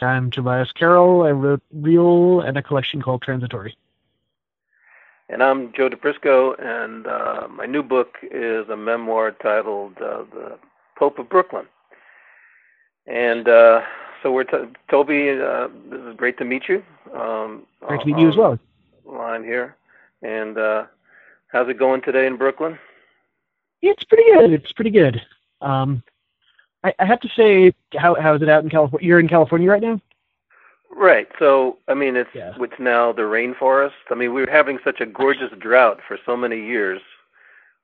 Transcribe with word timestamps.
I'm 0.00 0.30
Tobias 0.30 0.72
Carroll. 0.72 1.22
I 1.22 1.30
wrote 1.30 1.62
Reel 1.72 2.40
and 2.40 2.56
a 2.56 2.62
collection 2.62 3.02
called 3.02 3.22
Transitory. 3.22 3.76
And 5.28 5.42
I'm 5.42 5.72
Joe 5.72 5.88
Di 5.88 5.96
Prisco, 5.96 6.54
and 6.60 7.06
uh, 7.06 7.48
my 7.48 7.66
new 7.66 7.82
book 7.82 8.14
is 8.22 8.68
a 8.68 8.76
memoir 8.76 9.32
titled 9.32 9.96
uh, 9.98 10.22
The 10.32 10.58
Pope 10.96 11.18
of 11.18 11.28
Brooklyn. 11.28 11.66
And 13.06 13.48
uh, 13.48 13.80
so 14.22 14.30
we're 14.30 14.44
t- 14.44 14.72
Toby. 14.88 15.30
Uh, 15.30 15.68
this 15.90 16.00
is 16.00 16.16
great 16.16 16.38
to 16.38 16.44
meet 16.44 16.68
you. 16.68 16.82
Um, 17.12 17.66
great 17.80 18.00
to 18.00 18.06
meet 18.06 18.18
you 18.18 18.28
as 18.28 18.36
well. 18.36 18.58
Line 19.04 19.42
here, 19.42 19.76
and 20.22 20.58
uh, 20.58 20.84
how's 21.48 21.68
it 21.68 21.78
going 21.78 22.02
today 22.02 22.26
in 22.26 22.36
Brooklyn? 22.36 22.78
It's 23.82 24.04
pretty 24.04 24.24
good. 24.32 24.52
It's 24.52 24.72
pretty 24.72 24.90
good. 24.90 25.20
Um, 25.60 26.02
I, 26.86 26.94
I 26.98 27.04
have 27.04 27.20
to 27.20 27.28
say, 27.36 27.74
how 27.96 28.14
how 28.20 28.34
is 28.34 28.42
it 28.42 28.48
out 28.48 28.62
in 28.64 28.70
California? 28.70 29.06
You're 29.06 29.20
in 29.20 29.28
California 29.28 29.70
right 29.70 29.82
now. 29.82 30.00
Right. 30.90 31.28
So, 31.38 31.78
I 31.88 31.94
mean, 31.94 32.16
it's 32.16 32.30
yeah. 32.34 32.54
it's 32.58 32.78
now 32.78 33.12
the 33.12 33.22
rainforest. 33.22 33.92
I 34.10 34.14
mean, 34.14 34.32
we 34.32 34.42
were 34.42 34.50
having 34.50 34.78
such 34.84 35.00
a 35.00 35.06
gorgeous 35.06 35.50
drought 35.58 36.00
for 36.06 36.18
so 36.24 36.36
many 36.36 36.64
years, 36.64 37.02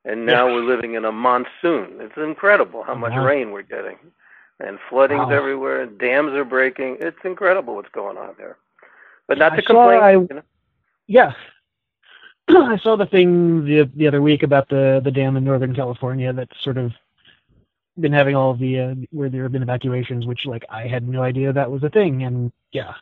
and 0.04 0.24
now 0.24 0.46
yeah. 0.46 0.54
we're 0.54 0.64
living 0.64 0.94
in 0.94 1.04
a 1.04 1.12
monsoon. 1.12 1.98
It's 2.00 2.16
incredible 2.16 2.84
how 2.84 2.94
much 2.94 3.12
uh-huh. 3.12 3.26
rain 3.26 3.50
we're 3.50 3.62
getting 3.62 3.98
and 4.60 4.78
flooding's 4.88 5.26
wow. 5.26 5.30
everywhere, 5.30 5.82
and 5.82 5.98
dams 5.98 6.32
are 6.32 6.44
breaking. 6.44 6.98
It's 7.00 7.18
incredible 7.24 7.74
what's 7.74 7.90
going 7.90 8.16
on 8.16 8.34
there. 8.38 8.56
But 9.26 9.38
not 9.38 9.50
to 9.50 9.56
I 9.56 9.62
complain. 9.62 10.00
Saw, 10.00 10.06
I, 10.06 10.12
you 10.12 10.28
know? 10.30 10.42
Yeah, 11.08 11.32
I 12.48 12.78
saw 12.78 12.96
the 12.96 13.06
thing 13.06 13.64
the 13.64 13.90
the 13.96 14.06
other 14.06 14.22
week 14.22 14.42
about 14.42 14.68
the 14.68 15.00
the 15.02 15.10
dam 15.10 15.36
in 15.36 15.44
Northern 15.44 15.74
California 15.74 16.32
that's 16.32 16.62
sort 16.62 16.78
of 16.78 16.92
been 18.02 18.12
having 18.12 18.36
all 18.36 18.54
the 18.54 18.80
uh, 18.80 18.94
where 19.10 19.30
there 19.30 19.44
have 19.44 19.52
been 19.52 19.62
evacuations, 19.62 20.26
which 20.26 20.44
like 20.44 20.64
I 20.68 20.86
had 20.86 21.08
no 21.08 21.22
idea 21.22 21.52
that 21.52 21.70
was 21.70 21.82
a 21.82 21.88
thing, 21.88 22.24
and 22.24 22.52
yeah, 22.72 22.94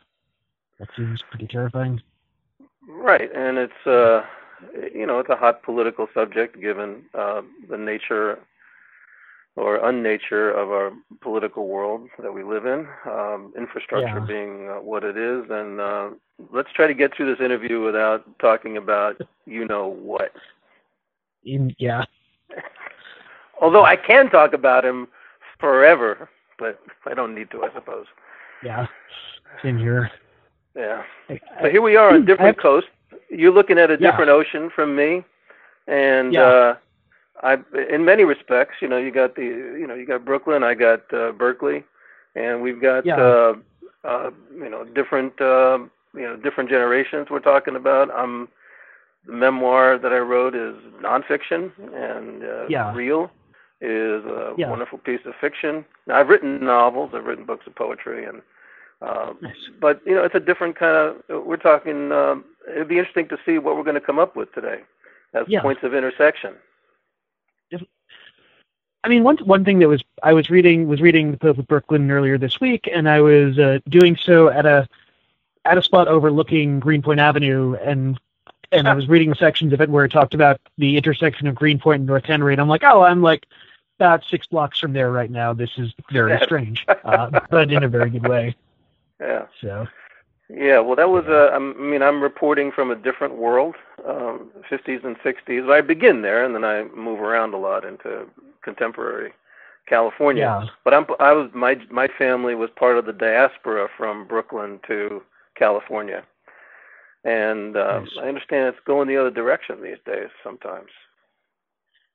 that 0.79 0.87
seems 0.95 1.21
pretty 1.29 1.47
terrifying. 1.47 2.01
Right, 2.87 3.29
and 3.35 3.57
it's 3.57 3.87
uh, 3.87 4.23
you 4.93 5.05
know 5.05 5.19
it's 5.19 5.29
a 5.29 5.35
hot 5.35 5.63
political 5.63 6.07
subject 6.13 6.61
given 6.61 7.03
uh, 7.13 7.41
the 7.69 7.77
nature 7.77 8.39
or 9.57 9.79
unnature 9.79 10.55
of 10.55 10.69
our 10.69 10.93
political 11.19 11.67
world 11.67 12.07
that 12.19 12.33
we 12.33 12.41
live 12.41 12.65
in, 12.65 12.87
um, 13.05 13.53
infrastructure 13.57 14.19
yeah. 14.19 14.25
being 14.25 14.69
uh, 14.69 14.75
what 14.75 15.03
it 15.03 15.17
is. 15.17 15.43
And 15.49 15.81
uh, 15.81 16.09
let's 16.53 16.71
try 16.71 16.87
to 16.87 16.93
get 16.93 17.13
through 17.13 17.35
this 17.35 17.43
interview 17.43 17.81
without 17.81 18.23
talking 18.39 18.77
about 18.77 19.19
you 19.45 19.65
know 19.65 19.87
what. 19.87 20.31
In, 21.43 21.75
yeah. 21.79 22.05
Although 23.61 23.85
I 23.85 23.95
can 23.95 24.29
talk 24.29 24.53
about 24.53 24.83
him 24.83 25.07
forever, 25.59 26.29
but 26.57 26.81
I 27.05 27.13
don't 27.13 27.33
need 27.33 27.49
to, 27.51 27.63
I 27.63 27.73
suppose. 27.73 28.07
Yeah, 28.63 28.87
same 29.63 29.77
here. 29.77 30.11
Yeah. 30.75 31.03
So 31.61 31.69
here 31.69 31.81
we 31.81 31.95
are 31.95 32.13
on 32.13 32.25
different 32.25 32.59
coasts. 32.59 32.89
You're 33.29 33.53
looking 33.53 33.77
at 33.77 33.89
a 33.89 33.97
different 33.97 34.27
yeah. 34.27 34.33
ocean 34.33 34.69
from 34.73 34.95
me, 34.95 35.23
and 35.87 36.33
yeah. 36.33 36.41
uh, 36.41 36.75
I, 37.43 37.57
in 37.89 38.03
many 38.03 38.23
respects, 38.23 38.75
you 38.81 38.87
know, 38.87 38.97
you 38.97 39.11
got 39.11 39.35
the, 39.35 39.43
you 39.43 39.85
know, 39.87 39.95
you 39.95 40.05
got 40.05 40.25
Brooklyn, 40.25 40.63
I 40.63 40.73
got 40.73 41.01
uh, 41.13 41.31
Berkeley, 41.31 41.83
and 42.35 42.61
we've 42.61 42.81
got, 42.81 43.05
yeah. 43.05 43.15
uh, 43.15 43.53
uh, 44.03 44.31
you 44.53 44.69
know, 44.69 44.85
different, 44.85 45.39
uh, 45.39 45.79
you 46.13 46.21
know, 46.21 46.35
different 46.35 46.69
generations 46.69 47.27
we're 47.29 47.39
talking 47.39 47.75
about. 47.75 48.11
I'm, 48.11 48.47
the 49.25 49.33
memoir 49.33 49.99
that 49.99 50.11
I 50.11 50.17
wrote 50.17 50.55
is 50.55 50.75
nonfiction, 51.01 51.71
and 51.93 52.43
uh, 52.43 52.67
yeah. 52.67 52.93
Reel 52.93 53.29
is 53.81 54.23
a 54.25 54.53
yeah. 54.57 54.69
wonderful 54.69 54.99
piece 54.99 55.21
of 55.25 55.33
fiction. 55.41 55.83
Now, 56.07 56.19
I've 56.19 56.29
written 56.29 56.63
novels, 56.63 57.11
I've 57.13 57.25
written 57.25 57.45
books 57.45 57.65
of 57.67 57.75
poetry, 57.75 58.25
and 58.25 58.41
uh, 59.01 59.33
nice. 59.41 59.55
but 59.79 60.01
you 60.05 60.13
know, 60.13 60.23
it's 60.23 60.35
a 60.35 60.39
different 60.39 60.75
kind 60.75 60.95
of. 61.29 61.45
We're 61.45 61.57
talking. 61.57 62.11
Um, 62.11 62.45
it'd 62.69 62.87
be 62.87 62.99
interesting 62.99 63.27
to 63.29 63.37
see 63.45 63.57
what 63.57 63.75
we're 63.75 63.83
going 63.83 63.95
to 63.95 64.01
come 64.01 64.19
up 64.19 64.35
with 64.35 64.53
today 64.53 64.81
as 65.33 65.45
yeah. 65.47 65.61
points 65.61 65.83
of 65.83 65.93
intersection. 65.93 66.53
I 69.03 69.07
mean, 69.07 69.23
one 69.23 69.37
one 69.37 69.65
thing 69.65 69.79
that 69.79 69.87
was 69.87 70.03
I 70.21 70.33
was 70.33 70.49
reading 70.49 70.87
was 70.87 71.01
reading 71.01 71.31
the 71.31 71.37
Pope 71.37 71.57
of 71.57 71.67
Brooklyn 71.67 72.11
earlier 72.11 72.37
this 72.37 72.59
week, 72.59 72.87
and 72.91 73.09
I 73.09 73.21
was 73.21 73.57
uh, 73.57 73.79
doing 73.89 74.15
so 74.15 74.49
at 74.49 74.65
a 74.65 74.87
at 75.65 75.77
a 75.77 75.81
spot 75.81 76.07
overlooking 76.07 76.79
Greenpoint 76.79 77.19
Avenue, 77.19 77.75
and 77.83 78.19
and 78.71 78.87
I 78.87 78.93
was 78.95 79.07
reading 79.07 79.33
sections 79.33 79.73
of 79.73 79.81
it 79.81 79.89
where 79.89 80.05
it 80.05 80.11
talked 80.11 80.35
about 80.35 80.61
the 80.77 80.97
intersection 80.97 81.47
of 81.47 81.55
Greenpoint 81.55 82.01
and 82.01 82.07
North 82.07 82.25
Henry, 82.25 82.53
and 82.53 82.61
I'm 82.61 82.67
like, 82.67 82.83
oh, 82.83 83.01
I'm 83.01 83.23
like 83.23 83.47
about 84.01 84.25
six 84.25 84.47
blocks 84.47 84.79
from 84.79 84.93
there 84.93 85.11
right 85.11 85.29
now. 85.29 85.53
This 85.53 85.69
is 85.77 85.93
very 86.11 86.39
strange, 86.43 86.85
uh, 87.05 87.39
but 87.51 87.71
in 87.71 87.83
a 87.83 87.87
very 87.87 88.09
good 88.09 88.27
way. 88.27 88.55
Yeah. 89.21 89.45
So. 89.61 89.85
Yeah, 90.49 90.79
well, 90.79 90.95
that 90.95 91.11
was 91.11 91.25
Uh, 91.27 91.51
I 91.53 91.59
mean, 91.59 92.01
I'm 92.01 92.23
reporting 92.23 92.71
from 92.71 92.89
a 92.89 92.95
different 92.95 93.35
world, 93.35 93.75
um, 94.03 94.49
50s 94.67 95.03
and 95.03 95.15
60s. 95.19 95.71
I 95.71 95.81
begin 95.81 96.23
there, 96.23 96.43
and 96.43 96.55
then 96.55 96.63
I 96.63 96.85
move 96.85 97.19
around 97.19 97.53
a 97.53 97.57
lot 97.57 97.85
into 97.85 98.25
contemporary 98.63 99.31
California. 99.85 100.41
Yeah. 100.41 100.67
But 100.83 100.95
I'm 100.95 101.05
I 101.19 101.33
was 101.33 101.51
my 101.53 101.79
my 101.91 102.07
family 102.07 102.55
was 102.55 102.71
part 102.75 102.97
of 102.97 103.05
the 103.05 103.13
diaspora 103.13 103.89
from 103.95 104.25
Brooklyn 104.25 104.79
to 104.87 105.21
California, 105.53 106.23
and 107.23 107.77
um, 107.77 108.05
nice. 108.05 108.17
I 108.19 108.27
understand 108.27 108.69
it's 108.69 108.85
going 108.85 109.07
the 109.07 109.17
other 109.17 109.29
direction 109.29 109.83
these 109.83 110.01
days 110.03 110.29
sometimes. 110.43 110.89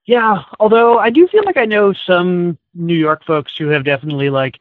Yeah, 0.07 0.43
although 0.61 0.99
I 0.99 1.11
do 1.11 1.27
feel 1.29 1.43
like 1.45 1.57
I 1.57 1.65
know 1.65 1.93
some 1.93 2.57
New 2.75 2.95
York 2.95 3.25
folks 3.25 3.57
who 3.57 3.69
have 3.69 3.85
definitely 3.85 4.31
like 4.31 4.61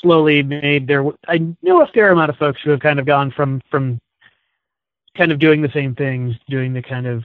slowly 0.00 0.42
made 0.42 0.86
their. 0.86 1.04
I 1.28 1.46
know 1.62 1.82
a 1.82 1.86
fair 1.86 2.10
amount 2.10 2.30
of 2.30 2.38
folks 2.38 2.62
who 2.62 2.70
have 2.70 2.80
kind 2.80 2.98
of 2.98 3.06
gone 3.06 3.30
from 3.30 3.60
from 3.70 4.00
kind 5.14 5.30
of 5.30 5.38
doing 5.38 5.60
the 5.62 5.70
same 5.70 5.94
things, 5.94 6.36
doing 6.48 6.72
the 6.72 6.82
kind 6.82 7.06
of 7.06 7.24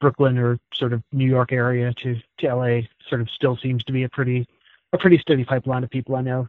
Brooklyn 0.00 0.38
or 0.38 0.58
sort 0.74 0.92
of 0.92 1.02
New 1.12 1.26
York 1.26 1.52
area 1.52 1.92
to, 1.94 2.16
to 2.38 2.54
LA 2.54 2.80
sort 3.08 3.20
of 3.20 3.30
still 3.30 3.56
seems 3.56 3.82
to 3.84 3.92
be 3.92 4.02
a 4.02 4.08
pretty 4.08 4.46
a 4.92 4.98
pretty 4.98 5.18
steady 5.18 5.44
pipeline 5.44 5.84
of 5.84 5.90
people 5.90 6.16
I 6.16 6.20
know. 6.20 6.48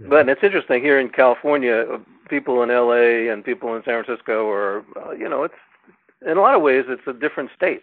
But 0.00 0.28
it's 0.28 0.42
interesting 0.42 0.82
here 0.82 0.98
in 0.98 1.10
California, 1.10 1.86
uh, 1.92 1.98
people 2.28 2.62
in 2.62 2.70
LA 2.70 3.30
and 3.32 3.44
people 3.44 3.76
in 3.76 3.84
San 3.84 4.02
Francisco 4.02 4.48
are, 4.50 4.84
uh, 4.96 5.12
you 5.12 5.28
know, 5.28 5.44
it's 5.44 5.54
in 6.26 6.38
a 6.38 6.40
lot 6.40 6.56
of 6.56 6.62
ways 6.62 6.86
it's 6.88 7.06
a 7.06 7.12
different 7.12 7.50
state, 7.54 7.82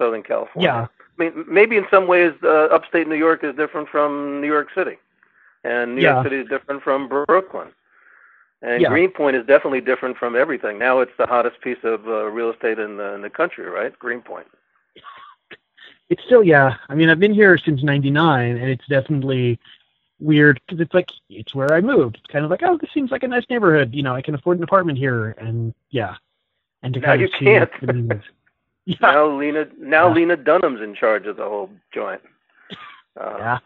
Southern 0.00 0.22
California. 0.22 0.68
Yeah. 0.68 0.86
I 1.18 1.30
mean, 1.30 1.44
maybe 1.46 1.76
in 1.76 1.86
some 1.90 2.06
ways, 2.06 2.32
uh, 2.42 2.68
upstate 2.72 3.06
New 3.06 3.16
York 3.16 3.44
is 3.44 3.54
different 3.54 3.88
from 3.88 4.40
New 4.40 4.46
York 4.46 4.68
City, 4.74 4.96
and 5.64 5.96
New 5.96 6.02
yeah. 6.02 6.14
York 6.14 6.26
City 6.26 6.36
is 6.36 6.48
different 6.48 6.82
from 6.82 7.08
Brooklyn. 7.08 7.68
And 8.62 8.82
yeah. 8.82 8.88
Greenpoint 8.88 9.36
is 9.36 9.46
definitely 9.46 9.80
different 9.80 10.16
from 10.16 10.36
everything. 10.36 10.78
Now 10.78 11.00
it's 11.00 11.12
the 11.18 11.26
hottest 11.26 11.60
piece 11.62 11.78
of 11.82 12.06
uh, 12.06 12.26
real 12.26 12.50
estate 12.50 12.78
in 12.78 12.98
the, 12.98 13.14
in 13.14 13.22
the 13.22 13.30
country, 13.30 13.66
right? 13.66 13.96
Greenpoint. 13.98 14.46
It's 16.10 16.22
still, 16.24 16.42
yeah. 16.42 16.76
I 16.88 16.94
mean, 16.94 17.08
I've 17.08 17.20
been 17.20 17.32
here 17.32 17.56
since 17.56 17.82
'99, 17.82 18.56
and 18.56 18.70
it's 18.70 18.86
definitely 18.88 19.58
weird 20.18 20.60
because 20.66 20.80
it's 20.80 20.92
like 20.92 21.10
it's 21.28 21.54
where 21.54 21.72
I 21.72 21.80
moved. 21.80 22.16
It's 22.16 22.26
kind 22.26 22.44
of 22.44 22.50
like, 22.50 22.62
oh, 22.62 22.76
this 22.76 22.90
seems 22.92 23.10
like 23.10 23.22
a 23.22 23.28
nice 23.28 23.44
neighborhood. 23.48 23.94
You 23.94 24.02
know, 24.02 24.14
I 24.14 24.22
can 24.22 24.34
afford 24.34 24.58
an 24.58 24.64
apartment 24.64 24.98
here, 24.98 25.34
and 25.38 25.72
yeah. 25.90 26.16
And 26.82 26.94
to 26.94 27.00
kind 27.00 27.20
you 27.20 27.26
of 27.26 27.32
can't. 27.32 28.22
yeah. 28.86 28.96
Now 29.00 29.26
Lena, 29.26 29.66
now 29.78 30.08
yeah. 30.08 30.14
Lena 30.14 30.36
Dunham's 30.36 30.80
in 30.80 30.94
charge 30.94 31.26
of 31.26 31.36
the 31.36 31.44
whole 31.44 31.70
joint. 31.92 32.20
Uh, 33.20 33.36
yeah 33.38 33.58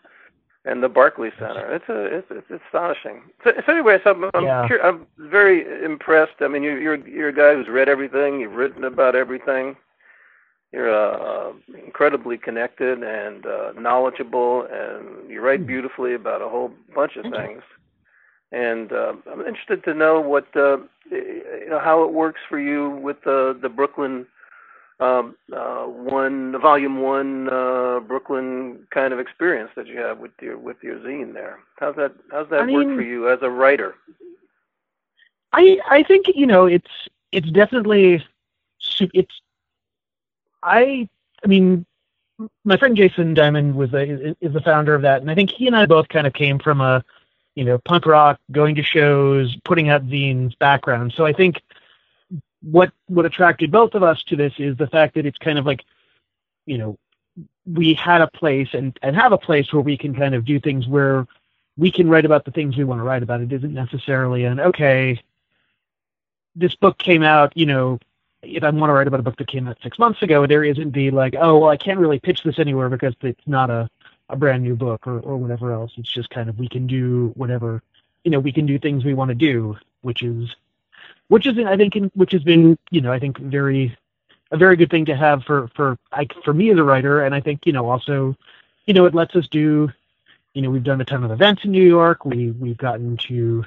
and 0.65 0.83
the 0.83 0.89
Barclay 0.89 1.31
Center. 1.39 1.75
It's 1.75 1.89
a 1.89 2.05
it's, 2.05 2.27
it's 2.31 2.63
astonishing. 2.67 3.23
So, 3.43 3.53
so 3.67 3.73
anyway, 3.73 3.99
so 4.03 4.11
I'm 4.11 4.31
I'm, 4.35 4.45
yeah. 4.45 4.67
cur- 4.69 4.81
I'm 4.83 5.07
very 5.19 5.85
impressed. 5.85 6.41
I 6.41 6.49
mean, 6.49 6.63
you, 6.63 6.77
you're 6.77 7.07
you're 7.07 7.29
a 7.29 7.35
guy 7.35 7.55
who's 7.55 7.69
read 7.69 7.89
everything. 7.89 8.41
You've 8.41 8.55
written 8.55 8.85
about 8.85 9.15
everything. 9.15 9.77
You're 10.73 10.93
uh, 10.93 11.53
incredibly 11.85 12.37
connected 12.37 13.03
and 13.03 13.47
uh, 13.47 13.73
knowledgeable, 13.79 14.67
and 14.73 15.31
you 15.31 15.41
write 15.41 15.61
hmm. 15.61 15.67
beautifully 15.67 16.15
about 16.15 16.43
a 16.43 16.49
whole 16.49 16.73
bunch 16.95 17.17
of 17.17 17.31
things. 17.31 17.63
And 18.51 18.93
uh, 18.93 19.15
I'm 19.31 19.41
interested 19.41 19.85
to 19.85 19.95
know 19.95 20.21
what 20.21 20.47
uh, 20.57 20.79
you 21.11 21.67
know 21.69 21.81
how 21.81 22.05
it 22.05 22.13
works 22.13 22.41
for 22.49 22.59
you 22.59 22.91
with 22.91 23.19
the 23.25 23.59
the 23.61 23.69
Brooklyn 23.69 24.27
um, 25.01 25.37
uh, 25.53 25.85
one 25.85 26.61
volume 26.61 27.01
one 27.01 27.49
uh, 27.49 28.01
Brooklyn 28.01 28.87
kind 28.91 29.13
of 29.13 29.19
experience 29.19 29.71
that 29.77 29.87
you 29.87 29.99
have 29.99 30.19
with 30.19 30.33
your 30.41 30.57
with 30.57 30.77
your 30.83 30.99
zine 30.99 31.33
there. 31.35 31.59
How's 31.79 31.97
that 31.97 32.13
How's 32.31 32.49
that 32.51 32.61
I 32.61 32.73
work 32.73 32.87
mean, 32.87 32.97
for 32.97 33.03
you 33.03 33.29
as 33.29 33.39
a 33.43 33.51
writer? 33.51 33.97
I 35.53 35.79
I 35.89 36.03
think 36.05 36.27
you 36.35 36.47
know 36.47 36.67
it's 36.67 36.91
it's 37.33 37.51
definitely 37.51 38.25
it's 39.01 39.41
I 40.63 41.09
I 41.45 41.47
mean 41.47 41.85
my 42.65 42.77
friend 42.77 42.97
Jason 42.97 43.35
Diamond 43.35 43.75
was 43.75 43.93
a, 43.95 44.35
is 44.41 44.53
the 44.53 44.61
founder 44.61 44.95
of 44.95 45.03
that, 45.03 45.21
and 45.21 45.31
I 45.31 45.35
think 45.35 45.51
he 45.51 45.67
and 45.67 45.77
I 45.77 45.87
both 45.87 46.09
kind 46.09 46.27
of 46.27 46.33
came 46.33 46.59
from 46.59 46.81
a 46.81 47.05
you 47.55 47.65
know 47.65 47.79
punk 47.79 48.07
rock, 48.07 48.39
going 48.53 48.75
to 48.77 48.83
shows, 48.83 49.57
putting 49.65 49.89
out 49.89 50.07
zines 50.09 50.59
background. 50.59 51.13
So 51.17 51.27
I 51.27 51.33
think 51.33 51.63
what 52.65 52.93
what 53.07 53.27
attracted 53.27 53.71
both 53.71 53.95
of 53.95 54.03
us 54.03 54.23
to 54.25 54.37
this 54.37 54.53
is 54.59 54.77
the 54.77 54.87
fact 54.87 55.15
that 55.15 55.27
it's 55.27 55.39
kind 55.39 55.59
of 55.59 55.67
like, 55.67 55.85
you 56.67 56.79
know, 56.79 56.99
we 57.67 57.95
had 57.95 58.21
a 58.21 58.29
place 58.29 58.69
and 58.73 58.99
and 59.03 59.17
have 59.17 59.33
a 59.33 59.39
place 59.39 59.73
where 59.73 59.83
we 59.83 59.97
can 59.97 60.15
kind 60.15 60.35
of 60.35 60.45
do 60.45 60.59
things 60.61 60.87
where 60.89 61.27
we 61.77 61.91
can 61.91 62.09
write 62.09 62.25
about 62.25 62.45
the 62.45 62.51
things 62.51 62.77
we 62.77 62.85
want 62.85 63.01
to 63.01 63.05
write 63.05 63.23
about. 63.23 63.41
It 63.41 63.53
isn't 63.53 63.75
necessarily 63.75 64.45
an 64.45 64.61
okay. 64.61 65.21
This 66.57 66.75
book 66.77 66.99
came 66.99 67.23
out, 67.25 67.57
you 67.57 67.67
know, 67.67 67.99
if 68.43 68.63
I 68.63 68.71
want 68.71 68.91
to 68.91 68.95
write 68.95 69.09
about 69.09 69.21
a 69.21 69.25
book 69.25 69.37
that 69.39 69.49
came 69.49 69.67
out 69.67 69.79
six 69.83 69.99
months 69.99 70.23
ago, 70.23 70.47
there 70.47 70.65
isn't 70.65 70.93
the 70.93 71.11
like, 71.11 71.35
oh, 71.39 71.59
well, 71.59 71.71
I 71.71 71.77
can't 71.77 71.99
really 71.99 72.21
pitch 72.21 72.43
this 72.45 72.59
anywhere 72.59 72.89
because 72.89 73.15
it's 73.23 73.41
not 73.47 73.71
a, 73.71 73.89
a 74.29 74.37
brand 74.37 74.63
new 74.63 74.77
book 74.77 75.07
or, 75.07 75.19
or 75.21 75.37
whatever 75.37 75.73
else. 75.73 75.93
It's 75.97 76.13
just 76.13 76.31
kind 76.31 76.49
of 76.49 76.59
we 76.59 76.69
can 76.69 76.87
do 76.87 77.33
whatever, 77.35 77.83
you 78.23 78.31
know, 78.31 78.39
we 78.39 78.53
can 78.53 78.67
do 78.67 78.79
things 78.79 79.05
we 79.05 79.15
want 79.15 79.31
to 79.31 79.35
do, 79.35 79.77
which 80.03 80.23
is, 80.23 80.55
which 81.35 81.49
is, 81.49 81.59
I 81.59 81.77
think, 81.77 81.97
in, 81.97 82.13
which 82.15 82.31
has 82.31 82.45
been, 82.45 82.79
you 82.93 83.01
know, 83.01 83.11
I 83.11 83.19
think 83.19 83.39
very, 83.39 83.99
a 84.53 84.57
very 84.57 84.77
good 84.77 84.89
thing 84.89 85.05
to 85.07 85.17
have 85.17 85.43
for 85.43 85.67
for 85.75 85.99
I, 86.13 86.29
for 86.45 86.55
me 86.55 86.71
as 86.71 86.79
a 86.79 86.85
writer, 86.85 87.25
and 87.25 87.35
I 87.35 87.41
think 87.41 87.67
you 87.67 87.73
know 87.73 87.91
also, 87.91 88.37
you 88.87 88.95
know, 88.95 89.05
it 89.07 89.17
lets 89.17 89.35
us 89.35 89.49
do, 89.49 89.91
you 90.53 90.63
know, 90.63 90.71
we've 90.71 90.85
done 90.85 91.01
a 91.01 91.05
ton 91.05 91.25
of 91.25 91.33
events 91.33 91.65
in 91.65 91.73
New 91.73 91.83
York. 91.83 92.25
We 92.25 92.53
we've 92.53 92.79
gotten 92.79 93.17
to 93.29 93.65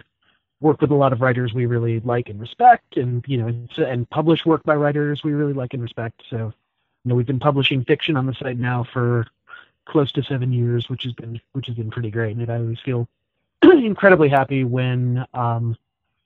work 0.61 0.79
with 0.79 0.91
a 0.91 0.95
lot 0.95 1.11
of 1.11 1.19
writers 1.19 1.53
we 1.53 1.65
really 1.65 1.99
like 1.99 2.29
and 2.29 2.39
respect, 2.39 2.95
and 2.95 3.21
you 3.27 3.37
know, 3.37 3.47
and, 3.47 3.69
and 3.77 4.09
publish 4.11 4.45
work 4.45 4.63
by 4.63 4.75
writers 4.75 5.25
we 5.25 5.33
really 5.33 5.51
like 5.51 5.73
and 5.73 5.83
respect. 5.83 6.23
So, 6.29 6.37
you 6.37 7.09
know, 7.09 7.15
we've 7.15 7.27
been 7.27 7.37
publishing 7.37 7.83
fiction 7.83 8.15
on 8.15 8.27
the 8.27 8.33
site 8.35 8.57
now 8.57 8.85
for 8.93 9.27
close 9.83 10.13
to 10.13 10.23
seven 10.23 10.53
years, 10.53 10.87
which 10.87 11.03
has 11.03 11.11
been 11.11 11.41
which 11.51 11.67
has 11.67 11.75
been 11.75 11.91
pretty 11.91 12.11
great, 12.11 12.37
and 12.37 12.49
I 12.49 12.59
always 12.59 12.79
feel 12.79 13.09
incredibly 13.61 14.29
happy 14.29 14.63
when, 14.63 15.25
um, 15.33 15.75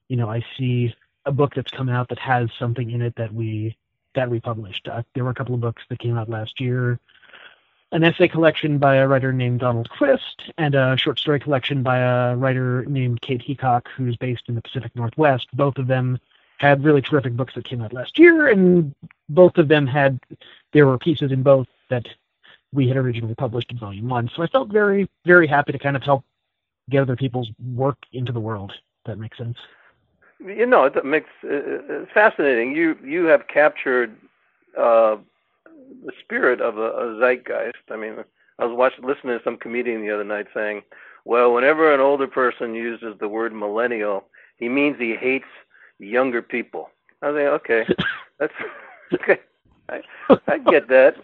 you 0.07 0.17
know, 0.17 0.29
I 0.29 0.45
see 0.55 0.93
a 1.25 1.31
book 1.31 1.53
that's 1.55 1.71
come 1.71 1.89
out 1.89 2.09
that 2.09 2.19
has 2.19 2.49
something 2.57 2.91
in 2.91 3.01
it 3.01 3.15
that 3.15 3.33
we 3.33 3.75
that 4.15 4.29
we 4.29 4.39
published. 4.39 4.87
Uh, 4.87 5.03
there 5.15 5.23
were 5.23 5.29
a 5.29 5.35
couple 5.35 5.55
of 5.55 5.61
books 5.61 5.83
that 5.89 5.99
came 5.99 6.17
out 6.17 6.29
last 6.29 6.59
year 6.59 6.99
an 7.91 8.03
essay 8.03 8.27
collection 8.27 8.77
by 8.77 8.95
a 8.95 9.07
writer 9.07 9.33
named 9.33 9.59
Donald 9.59 9.89
Quist 9.89 10.43
and 10.57 10.75
a 10.75 10.95
short 10.97 11.19
story 11.19 11.39
collection 11.39 11.83
by 11.83 11.99
a 11.99 12.35
writer 12.35 12.85
named 12.85 13.21
Kate 13.21 13.41
Heacock, 13.41 13.87
who's 13.95 14.15
based 14.15 14.43
in 14.47 14.55
the 14.55 14.61
Pacific 14.61 14.95
Northwest. 14.95 15.47
Both 15.53 15.77
of 15.77 15.87
them 15.87 16.17
had 16.57 16.83
really 16.83 17.01
terrific 17.01 17.35
books 17.35 17.53
that 17.55 17.65
came 17.65 17.81
out 17.81 17.91
last 17.91 18.17
year, 18.17 18.47
and 18.47 18.95
both 19.29 19.57
of 19.57 19.67
them 19.67 19.87
had 19.87 20.19
there 20.71 20.85
were 20.85 20.97
pieces 20.97 21.31
in 21.31 21.43
both 21.43 21.67
that 21.89 22.07
we 22.71 22.87
had 22.87 22.95
originally 22.95 23.35
published 23.35 23.71
in 23.71 23.77
volume 23.77 24.07
one. 24.07 24.29
So 24.33 24.41
I 24.41 24.47
felt 24.47 24.69
very, 24.71 25.09
very 25.25 25.47
happy 25.47 25.73
to 25.73 25.79
kind 25.79 25.97
of 25.97 26.03
help 26.03 26.23
get 26.89 27.01
other 27.01 27.17
people's 27.17 27.49
work 27.73 27.97
into 28.13 28.31
the 28.31 28.39
world. 28.39 28.71
that 29.05 29.17
makes 29.17 29.37
sense. 29.37 29.57
You 30.45 30.65
know, 30.65 30.85
it 30.85 31.05
makes 31.05 31.29
uh, 31.43 32.05
fascinating. 32.13 32.75
You 32.75 32.97
you 33.03 33.25
have 33.25 33.47
captured 33.47 34.15
uh, 34.77 35.17
the 36.05 36.11
spirit 36.19 36.61
of 36.61 36.77
a, 36.77 36.91
a 36.91 37.19
zeitgeist. 37.19 37.91
I 37.91 37.95
mean, 37.95 38.15
I 38.59 38.65
was 38.65 38.75
watching, 38.75 39.05
listening 39.05 39.37
to 39.37 39.43
some 39.43 39.57
comedian 39.57 40.01
the 40.01 40.11
other 40.11 40.23
night 40.23 40.47
saying, 40.53 40.81
"Well, 41.25 41.53
whenever 41.53 41.93
an 41.93 41.99
older 41.99 42.27
person 42.27 42.73
uses 42.73 43.15
the 43.19 43.27
word 43.27 43.53
millennial, 43.53 44.25
he 44.57 44.69
means 44.69 44.97
he 44.97 45.15
hates 45.15 45.45
younger 45.99 46.41
people." 46.41 46.89
I 47.21 47.29
was 47.29 47.35
like, 47.35 47.61
"Okay, 47.61 47.85
that's 48.39 48.53
okay. 49.13 49.39
I, 49.89 50.01
I 50.47 50.57
get 50.57 50.87
that. 50.89 51.17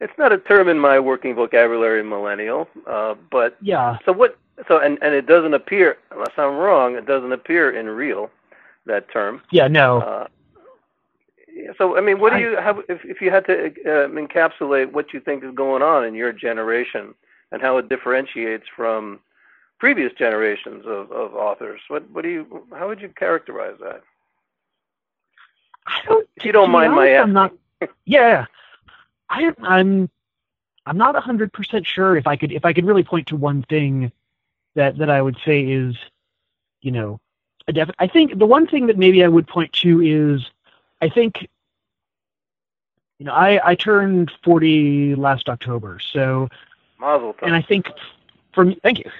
It's 0.00 0.16
not 0.18 0.32
a 0.32 0.38
term 0.38 0.68
in 0.68 0.78
my 0.78 0.98
working 0.98 1.34
vocabulary, 1.34 2.02
millennial. 2.02 2.68
Uh, 2.86 3.14
but 3.30 3.56
yeah. 3.60 3.98
So 4.04 4.12
what? 4.12 4.38
So 4.68 4.78
and 4.78 4.98
and 5.02 5.14
it 5.14 5.26
doesn't 5.26 5.54
appear, 5.54 5.98
unless 6.10 6.32
I'm 6.38 6.56
wrong, 6.56 6.96
it 6.96 7.06
doesn't 7.06 7.32
appear 7.32 7.70
in 7.70 7.88
Reel 7.88 8.30
that 8.86 9.10
term. 9.12 9.42
Yeah. 9.50 9.68
No. 9.68 10.00
Uh, 10.00 10.26
so 11.78 11.96
I 11.96 12.00
mean, 12.00 12.20
what 12.20 12.32
do 12.32 12.40
you 12.40 12.56
have 12.56 12.78
if 12.88 13.04
if 13.04 13.20
you 13.20 13.30
had 13.30 13.46
to 13.46 13.66
uh, 13.66 14.08
encapsulate 14.08 14.92
what 14.92 15.12
you 15.12 15.20
think 15.20 15.44
is 15.44 15.54
going 15.54 15.82
on 15.82 16.04
in 16.04 16.14
your 16.14 16.32
generation 16.32 17.14
and 17.50 17.62
how 17.62 17.78
it 17.78 17.88
differentiates 17.88 18.66
from 18.74 19.20
previous 19.78 20.12
generations 20.12 20.84
of, 20.86 21.10
of 21.12 21.34
authors? 21.34 21.80
What 21.88 22.08
what 22.10 22.22
do 22.22 22.28
you 22.28 22.66
how 22.74 22.88
would 22.88 23.00
you 23.00 23.08
characterize 23.08 23.76
that? 23.80 24.02
I 25.86 26.02
don't. 26.06 26.28
If 26.36 26.44
you 26.44 26.52
don't 26.52 26.70
mind 26.70 26.92
honest, 26.92 26.96
my 26.96 27.08
asking. 27.10 27.22
I'm 27.22 27.32
not. 27.32 27.52
Yeah, 28.04 28.46
I 29.30 29.52
I'm 29.62 30.10
I'm 30.84 30.98
not 30.98 31.16
hundred 31.16 31.52
percent 31.52 31.86
sure 31.86 32.16
if 32.16 32.26
I 32.26 32.36
could 32.36 32.52
if 32.52 32.64
I 32.64 32.72
could 32.72 32.84
really 32.84 33.04
point 33.04 33.28
to 33.28 33.36
one 33.36 33.62
thing 33.62 34.12
that 34.74 34.98
that 34.98 35.10
I 35.10 35.22
would 35.22 35.36
say 35.44 35.62
is, 35.62 35.96
you 36.80 36.90
know, 36.90 37.20
a 37.68 37.86
I 37.98 38.06
think 38.06 38.38
the 38.38 38.46
one 38.46 38.66
thing 38.66 38.86
that 38.86 38.98
maybe 38.98 39.24
I 39.24 39.28
would 39.28 39.46
point 39.46 39.72
to 39.74 40.00
is 40.00 40.46
I 41.00 41.08
think 41.08 41.48
you 43.18 43.26
know 43.26 43.32
I 43.32 43.60
I 43.70 43.74
turned 43.74 44.30
40 44.44 45.14
last 45.16 45.48
October, 45.48 45.98
so 46.12 46.48
Mazel 46.98 47.34
tov. 47.34 47.46
and 47.46 47.54
I 47.54 47.62
think 47.62 47.88
from 48.52 48.74
thank 48.82 48.98
you. 48.98 49.10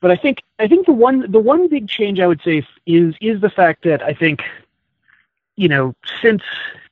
But 0.00 0.10
I 0.10 0.16
think 0.16 0.42
I 0.58 0.66
think 0.66 0.86
the 0.86 0.92
one 0.92 1.30
the 1.30 1.38
one 1.40 1.68
big 1.68 1.88
change 1.88 2.20
I 2.20 2.26
would 2.26 2.40
say 2.42 2.66
is 2.86 3.14
is 3.20 3.40
the 3.40 3.50
fact 3.50 3.84
that 3.84 4.02
I 4.02 4.14
think 4.14 4.42
you 5.56 5.68
know 5.68 5.94
since 6.22 6.42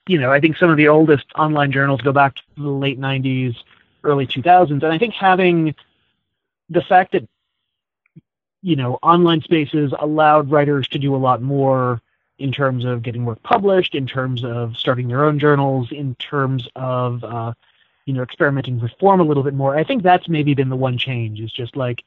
you 0.06 0.18
know 0.18 0.30
I 0.30 0.40
think 0.40 0.56
some 0.56 0.70
of 0.70 0.76
the 0.76 0.88
oldest 0.88 1.26
online 1.34 1.72
journals 1.72 2.02
go 2.02 2.12
back 2.12 2.36
to 2.36 2.42
the 2.56 2.68
late 2.68 3.00
90s, 3.00 3.56
early 4.04 4.26
2000s, 4.26 4.70
and 4.70 4.84
I 4.84 4.98
think 4.98 5.14
having 5.14 5.74
the 6.68 6.82
fact 6.82 7.12
that 7.12 7.26
you 8.62 8.76
know 8.76 8.98
online 9.02 9.40
spaces 9.42 9.92
allowed 9.98 10.50
writers 10.50 10.88
to 10.88 10.98
do 10.98 11.14
a 11.14 11.18
lot 11.18 11.42
more 11.42 12.00
in 12.38 12.52
terms 12.52 12.84
of 12.84 13.02
getting 13.02 13.24
work 13.24 13.42
published, 13.42 13.94
in 13.94 14.06
terms 14.06 14.44
of 14.44 14.76
starting 14.76 15.08
their 15.08 15.24
own 15.24 15.38
journals, 15.38 15.90
in 15.90 16.14
terms 16.16 16.68
of 16.76 17.22
uh, 17.24 17.52
you 18.06 18.14
know 18.14 18.22
experimenting 18.22 18.80
with 18.80 18.92
form 18.98 19.20
a 19.20 19.24
little 19.24 19.42
bit 19.42 19.54
more. 19.54 19.76
I 19.76 19.84
think 19.84 20.02
that's 20.02 20.28
maybe 20.28 20.54
been 20.54 20.68
the 20.68 20.76
one 20.76 20.98
change. 20.98 21.40
Is 21.40 21.52
just 21.52 21.76
like 21.76 22.04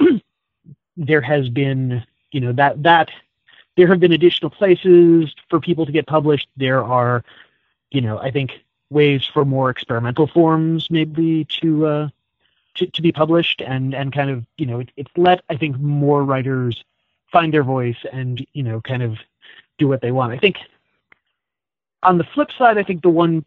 there 0.96 1.20
has 1.20 1.48
been 1.48 2.04
you 2.32 2.40
know 2.40 2.52
that 2.52 2.82
that 2.82 3.10
there 3.76 3.86
have 3.88 4.00
been 4.00 4.12
additional 4.12 4.50
places 4.50 5.34
for 5.48 5.60
people 5.60 5.86
to 5.86 5.92
get 5.92 6.06
published. 6.06 6.48
There 6.56 6.82
are 6.84 7.24
you 7.90 8.00
know 8.00 8.18
I 8.18 8.30
think 8.30 8.52
ways 8.90 9.24
for 9.24 9.44
more 9.44 9.70
experimental 9.70 10.26
forms 10.26 10.90
maybe 10.90 11.44
to 11.60 11.86
uh, 11.86 12.08
to, 12.74 12.86
to 12.86 13.02
be 13.02 13.12
published 13.12 13.60
and 13.60 13.94
and 13.94 14.12
kind 14.12 14.30
of 14.30 14.44
you 14.56 14.66
know 14.66 14.80
it, 14.80 14.90
it's 14.96 15.10
let 15.16 15.42
I 15.48 15.56
think 15.56 15.78
more 15.78 16.24
writers 16.24 16.84
find 17.32 17.52
their 17.52 17.64
voice 17.64 17.98
and 18.12 18.44
you 18.52 18.62
know 18.62 18.80
kind 18.80 19.02
of 19.02 19.18
do 19.78 19.88
what 19.88 20.00
they 20.00 20.12
want. 20.12 20.32
I 20.32 20.38
think 20.38 20.58
on 22.02 22.18
the 22.18 22.24
flip 22.24 22.50
side, 22.56 22.78
I 22.78 22.82
think 22.82 23.02
the 23.02 23.10
one 23.10 23.44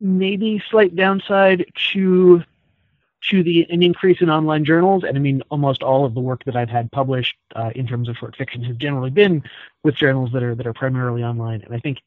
maybe 0.00 0.62
slight 0.70 0.94
downside 0.94 1.66
to 1.92 2.42
to 3.30 3.42
the 3.42 3.66
an 3.70 3.82
increase 3.82 4.20
in 4.20 4.28
online 4.28 4.64
journals, 4.64 5.04
and 5.04 5.16
I 5.16 5.20
mean 5.20 5.42
almost 5.50 5.82
all 5.82 6.04
of 6.04 6.14
the 6.14 6.20
work 6.20 6.44
that 6.44 6.56
I've 6.56 6.68
had 6.68 6.90
published 6.92 7.36
uh, 7.54 7.70
in 7.74 7.86
terms 7.86 8.08
of 8.08 8.16
short 8.16 8.36
fiction 8.36 8.62
has 8.64 8.76
generally 8.76 9.10
been 9.10 9.42
with 9.82 9.94
journals 9.94 10.32
that 10.32 10.42
are 10.42 10.54
that 10.54 10.66
are 10.66 10.74
primarily 10.74 11.22
online. 11.22 11.62
And 11.62 11.74
I 11.74 11.78
think 11.78 12.00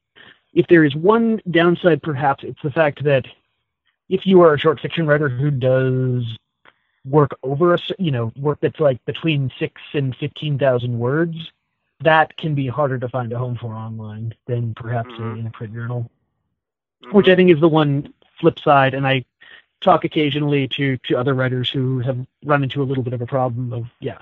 if 0.54 0.68
there 0.68 0.84
is 0.84 0.96
one 0.96 1.42
downside, 1.50 2.02
perhaps 2.02 2.44
it's 2.44 2.62
the 2.62 2.72
fact 2.72 3.04
that 3.04 3.26
if 4.10 4.26
you 4.26 4.42
are 4.42 4.54
a 4.54 4.60
short 4.60 4.80
fiction 4.80 5.06
writer 5.08 5.30
who 5.30 5.52
does 5.52 6.24
work 7.06 7.38
over 7.44 7.74
a 7.74 7.80
you 8.00 8.12
know 8.12 8.32
work 8.38 8.60
that's 8.62 8.80
like 8.80 9.04
between 9.06 9.52
six 9.60 9.82
and 9.94 10.16
fifteen 10.16 10.58
thousand 10.58 10.98
words, 10.98 11.52
that 12.02 12.36
can 12.38 12.54
be 12.56 12.68
harder 12.68 12.98
to 13.00 13.10
find 13.10 13.32
a 13.34 13.38
home 13.38 13.56
for 13.58 13.74
online 13.74 14.34
than 14.46 14.74
perhaps 14.74 15.10
Mhm. 15.12 15.40
in 15.40 15.48
a 15.48 15.52
print 15.52 15.74
journal, 15.74 16.10
Mhm. 17.04 17.14
which 17.14 17.28
I 17.30 17.36
think 17.36 17.50
is 17.50 17.60
the 17.60 17.68
one 17.70 18.14
flip 18.40 18.60
side. 18.60 18.94
And 18.94 19.08
I 19.08 19.24
talk 19.82 20.04
occasionally 20.04 20.68
to 20.70 20.98
to 20.98 21.18
other 21.18 21.34
writers 21.34 21.70
who 21.70 22.00
have 22.00 22.26
run 22.46 22.64
into 22.64 22.82
a 22.82 22.86
little 22.86 23.04
bit 23.04 23.14
of 23.14 23.22
a 23.22 23.26
problem 23.28 23.72
of 23.74 23.88
yeah, 24.00 24.20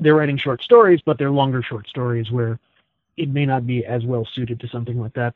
they're 0.00 0.14
writing 0.14 0.36
short 0.36 0.62
stories, 0.62 1.00
but 1.04 1.18
they're 1.18 1.30
longer 1.30 1.62
short 1.62 1.86
stories 1.88 2.30
where 2.30 2.58
it 3.16 3.28
may 3.28 3.44
not 3.44 3.66
be 3.66 3.84
as 3.84 4.06
well 4.06 4.24
suited 4.24 4.58
to 4.60 4.68
something 4.68 4.98
like 4.98 5.12
that. 5.14 5.34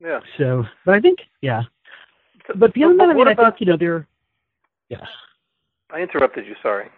yeah. 0.00 0.20
So, 0.36 0.66
but 0.84 0.94
I 0.94 1.00
think 1.00 1.28
yeah. 1.40 1.62
So- 2.46 2.54
But 2.56 2.72
beyond 2.74 2.98
but 2.98 3.04
that, 3.06 3.10
I 3.10 3.12
mean, 3.14 3.18
what 3.18 3.28
I 3.28 3.32
about? 3.32 3.52
think 3.54 3.60
you 3.60 3.66
know 3.66 3.76
there. 3.76 4.06
Yeah. 4.88 5.06
I 5.90 6.00
interrupted 6.00 6.46
you. 6.46 6.54
Sorry. 6.62 6.88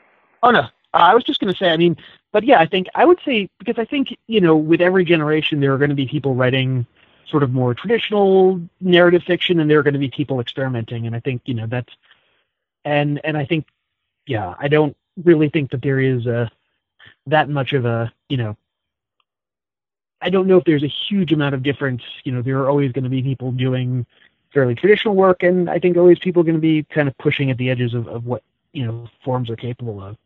Oh 0.43 0.51
no, 0.51 0.61
uh, 0.61 0.67
I 0.93 1.15
was 1.15 1.25
just 1.25 1.41
going 1.41 1.53
to 1.53 1.59
say. 1.59 1.71
I 1.71 1.77
mean, 1.77 1.97
but 2.33 2.45
yeah, 2.45 2.59
I 2.61 2.67
think 2.67 2.89
I 2.95 3.05
would 3.05 3.19
say 3.25 3.49
because 3.59 3.79
I 3.79 3.85
think 3.85 4.17
you 4.27 4.41
know 4.41 4.57
with 4.57 4.81
every 4.81 5.05
generation 5.05 5.61
there 5.61 5.73
are 5.73 5.79
going 5.79 5.91
to 5.91 5.97
be 5.97 6.07
people 6.07 6.35
writing 6.35 6.87
sort 7.27 7.43
of 7.43 7.53
more 7.53 7.73
traditional 7.75 8.61
narrative 8.81 9.23
fiction, 9.23 9.61
and 9.61 9.71
there 9.71 9.79
are 9.79 9.83
going 9.83 9.95
to 9.95 10.01
be 10.01 10.11
people 10.11 10.41
experimenting, 10.41 11.07
and 11.07 11.15
I 11.17 11.21
think 11.21 11.43
you 11.47 11.55
know 11.55 11.67
that's 11.67 11.93
and 12.85 13.21
and 13.25 13.37
I 13.37 13.45
think 13.47 13.67
yeah, 14.27 14.55
I 14.59 14.69
don't 14.69 14.97
really 15.25 15.49
think 15.49 15.71
that 15.71 15.83
there 15.83 16.01
is 16.01 16.27
a 16.27 16.51
that 17.27 17.49
much 17.49 17.73
of 17.73 17.85
a 17.87 18.13
you 18.29 18.37
know. 18.37 18.57
I 20.21 20.31
don't 20.31 20.47
know 20.47 20.57
if 20.59 20.65
there's 20.65 20.85
a 20.85 20.93
huge 21.09 21.33
amount 21.33 21.55
of 21.55 21.63
difference. 21.65 22.03
You 22.25 22.31
know, 22.33 22.43
there 22.43 22.59
are 22.61 22.69
always 22.71 22.93
going 22.93 23.05
to 23.05 23.11
be 23.11 23.23
people 23.23 23.51
doing 23.51 24.07
fairly 24.53 24.75
traditional 24.75 25.15
work, 25.15 25.43
and 25.43 25.69
I 25.71 25.79
think 25.79 25.97
always 25.97 26.19
people 26.19 26.41
are 26.41 26.45
going 26.45 26.57
to 26.57 26.61
be 26.61 26.85
kind 26.85 27.09
of 27.09 27.17
pushing 27.19 27.51
at 27.51 27.59
the 27.59 27.71
edges 27.71 27.95
of, 27.95 28.07
of 28.09 28.27
what 28.27 28.43
you 28.73 28.87
know 28.87 29.09
forms 29.25 29.51
are 29.51 29.57
capable 29.57 30.03
of. 30.03 30.17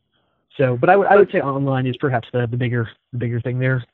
So, 0.56 0.76
but 0.76 0.88
I 0.88 0.97
would 0.97 1.06
I 1.06 1.16
would 1.16 1.30
say 1.30 1.40
online 1.40 1.87
is 1.87 1.97
perhaps 1.97 2.28
the, 2.33 2.47
the 2.47 2.56
bigger 2.56 2.88
the 3.12 3.18
bigger 3.18 3.40
thing 3.40 3.59
there. 3.59 3.85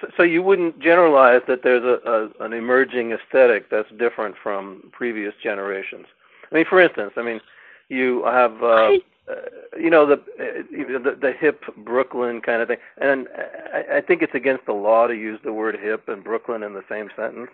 So, 0.00 0.08
so 0.16 0.22
you 0.22 0.42
wouldn't 0.42 0.78
generalize 0.80 1.42
that 1.48 1.62
there's 1.62 1.84
a, 1.84 2.30
a 2.40 2.44
an 2.44 2.52
emerging 2.52 3.12
aesthetic 3.12 3.70
that's 3.70 3.90
different 3.98 4.36
from 4.42 4.90
previous 4.92 5.34
generations. 5.42 6.06
I 6.50 6.54
mean, 6.54 6.64
for 6.64 6.80
instance, 6.80 7.12
I 7.16 7.22
mean, 7.22 7.40
you 7.88 8.24
have 8.24 8.62
uh, 8.62 8.66
I- 8.66 9.00
uh, 9.28 9.34
you 9.78 9.90
know 9.90 10.06
the, 10.06 10.14
uh, 10.14 10.98
the 10.98 11.18
the 11.20 11.32
hip 11.32 11.64
Brooklyn 11.78 12.40
kind 12.40 12.62
of 12.62 12.68
thing, 12.68 12.78
and 12.98 13.28
I, 13.72 13.96
I 13.96 14.00
think 14.00 14.22
it's 14.22 14.34
against 14.34 14.66
the 14.66 14.72
law 14.72 15.06
to 15.06 15.14
use 15.14 15.40
the 15.42 15.52
word 15.52 15.78
hip 15.80 16.08
and 16.08 16.22
Brooklyn 16.22 16.62
in 16.62 16.74
the 16.74 16.84
same 16.88 17.10
sentence 17.16 17.50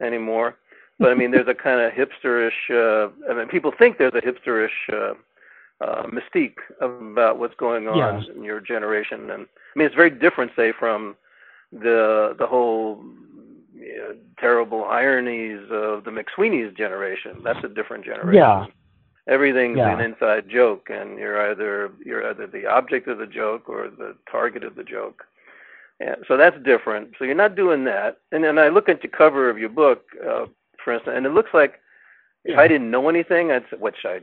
anymore. 0.00 0.56
But 0.98 1.10
I 1.10 1.14
mean, 1.14 1.30
there's 1.30 1.48
a 1.48 1.54
kind 1.54 1.80
of 1.80 1.92
hipsterish. 1.92 2.50
Uh, 2.70 3.10
I 3.30 3.34
mean, 3.34 3.48
people 3.48 3.72
think 3.78 3.98
there's 3.98 4.14
a 4.14 4.20
hipsterish 4.20 4.68
uh, 4.92 5.14
uh, 5.84 6.06
mystique 6.06 6.56
about 6.80 7.38
what's 7.38 7.54
going 7.54 7.86
on 7.88 7.96
Yeah. 7.96 8.34
in 8.34 8.42
your 8.42 8.60
generation, 8.60 9.30
and 9.30 9.42
I 9.46 9.78
mean, 9.78 9.86
it's 9.86 9.94
very 9.94 10.10
different, 10.10 10.52
say, 10.56 10.72
from 10.72 11.16
the 11.72 12.34
the 12.38 12.46
whole 12.46 13.04
you 13.74 13.96
know, 13.98 14.14
terrible 14.40 14.84
ironies 14.86 15.60
of 15.70 16.04
the 16.04 16.10
McSweeney's 16.10 16.74
generation. 16.76 17.40
That's 17.44 17.62
a 17.62 17.68
different 17.68 18.04
generation. 18.04 18.34
Yeah. 18.34 18.66
Everything's 19.28 19.76
Yeah. 19.76 19.92
an 19.92 20.00
inside 20.00 20.48
joke, 20.48 20.88
and 20.90 21.18
you're 21.18 21.50
either 21.50 21.92
you're 22.04 22.26
either 22.28 22.46
the 22.46 22.66
object 22.66 23.06
of 23.08 23.18
the 23.18 23.26
joke 23.26 23.68
or 23.68 23.88
the 23.88 24.16
target 24.30 24.64
of 24.64 24.74
the 24.74 24.82
joke. 24.84 25.24
And 26.00 26.16
so 26.26 26.36
that's 26.36 26.56
different. 26.62 27.14
So 27.18 27.24
you're 27.24 27.34
not 27.34 27.54
doing 27.54 27.84
that. 27.84 28.18
And 28.32 28.42
then 28.42 28.58
I 28.58 28.68
look 28.68 28.88
at 28.88 29.02
the 29.02 29.08
cover 29.08 29.50
of 29.50 29.58
your 29.58 29.68
book, 29.68 30.04
uh, 30.26 30.46
for 30.88 30.94
instance, 30.94 31.14
and 31.18 31.26
it 31.26 31.32
looks 31.34 31.50
like 31.52 31.80
if 32.46 32.58
I 32.58 32.66
didn't 32.66 32.90
know 32.90 33.10
anything, 33.10 33.50
I'd 33.50 33.64
which 33.78 34.06
I 34.06 34.20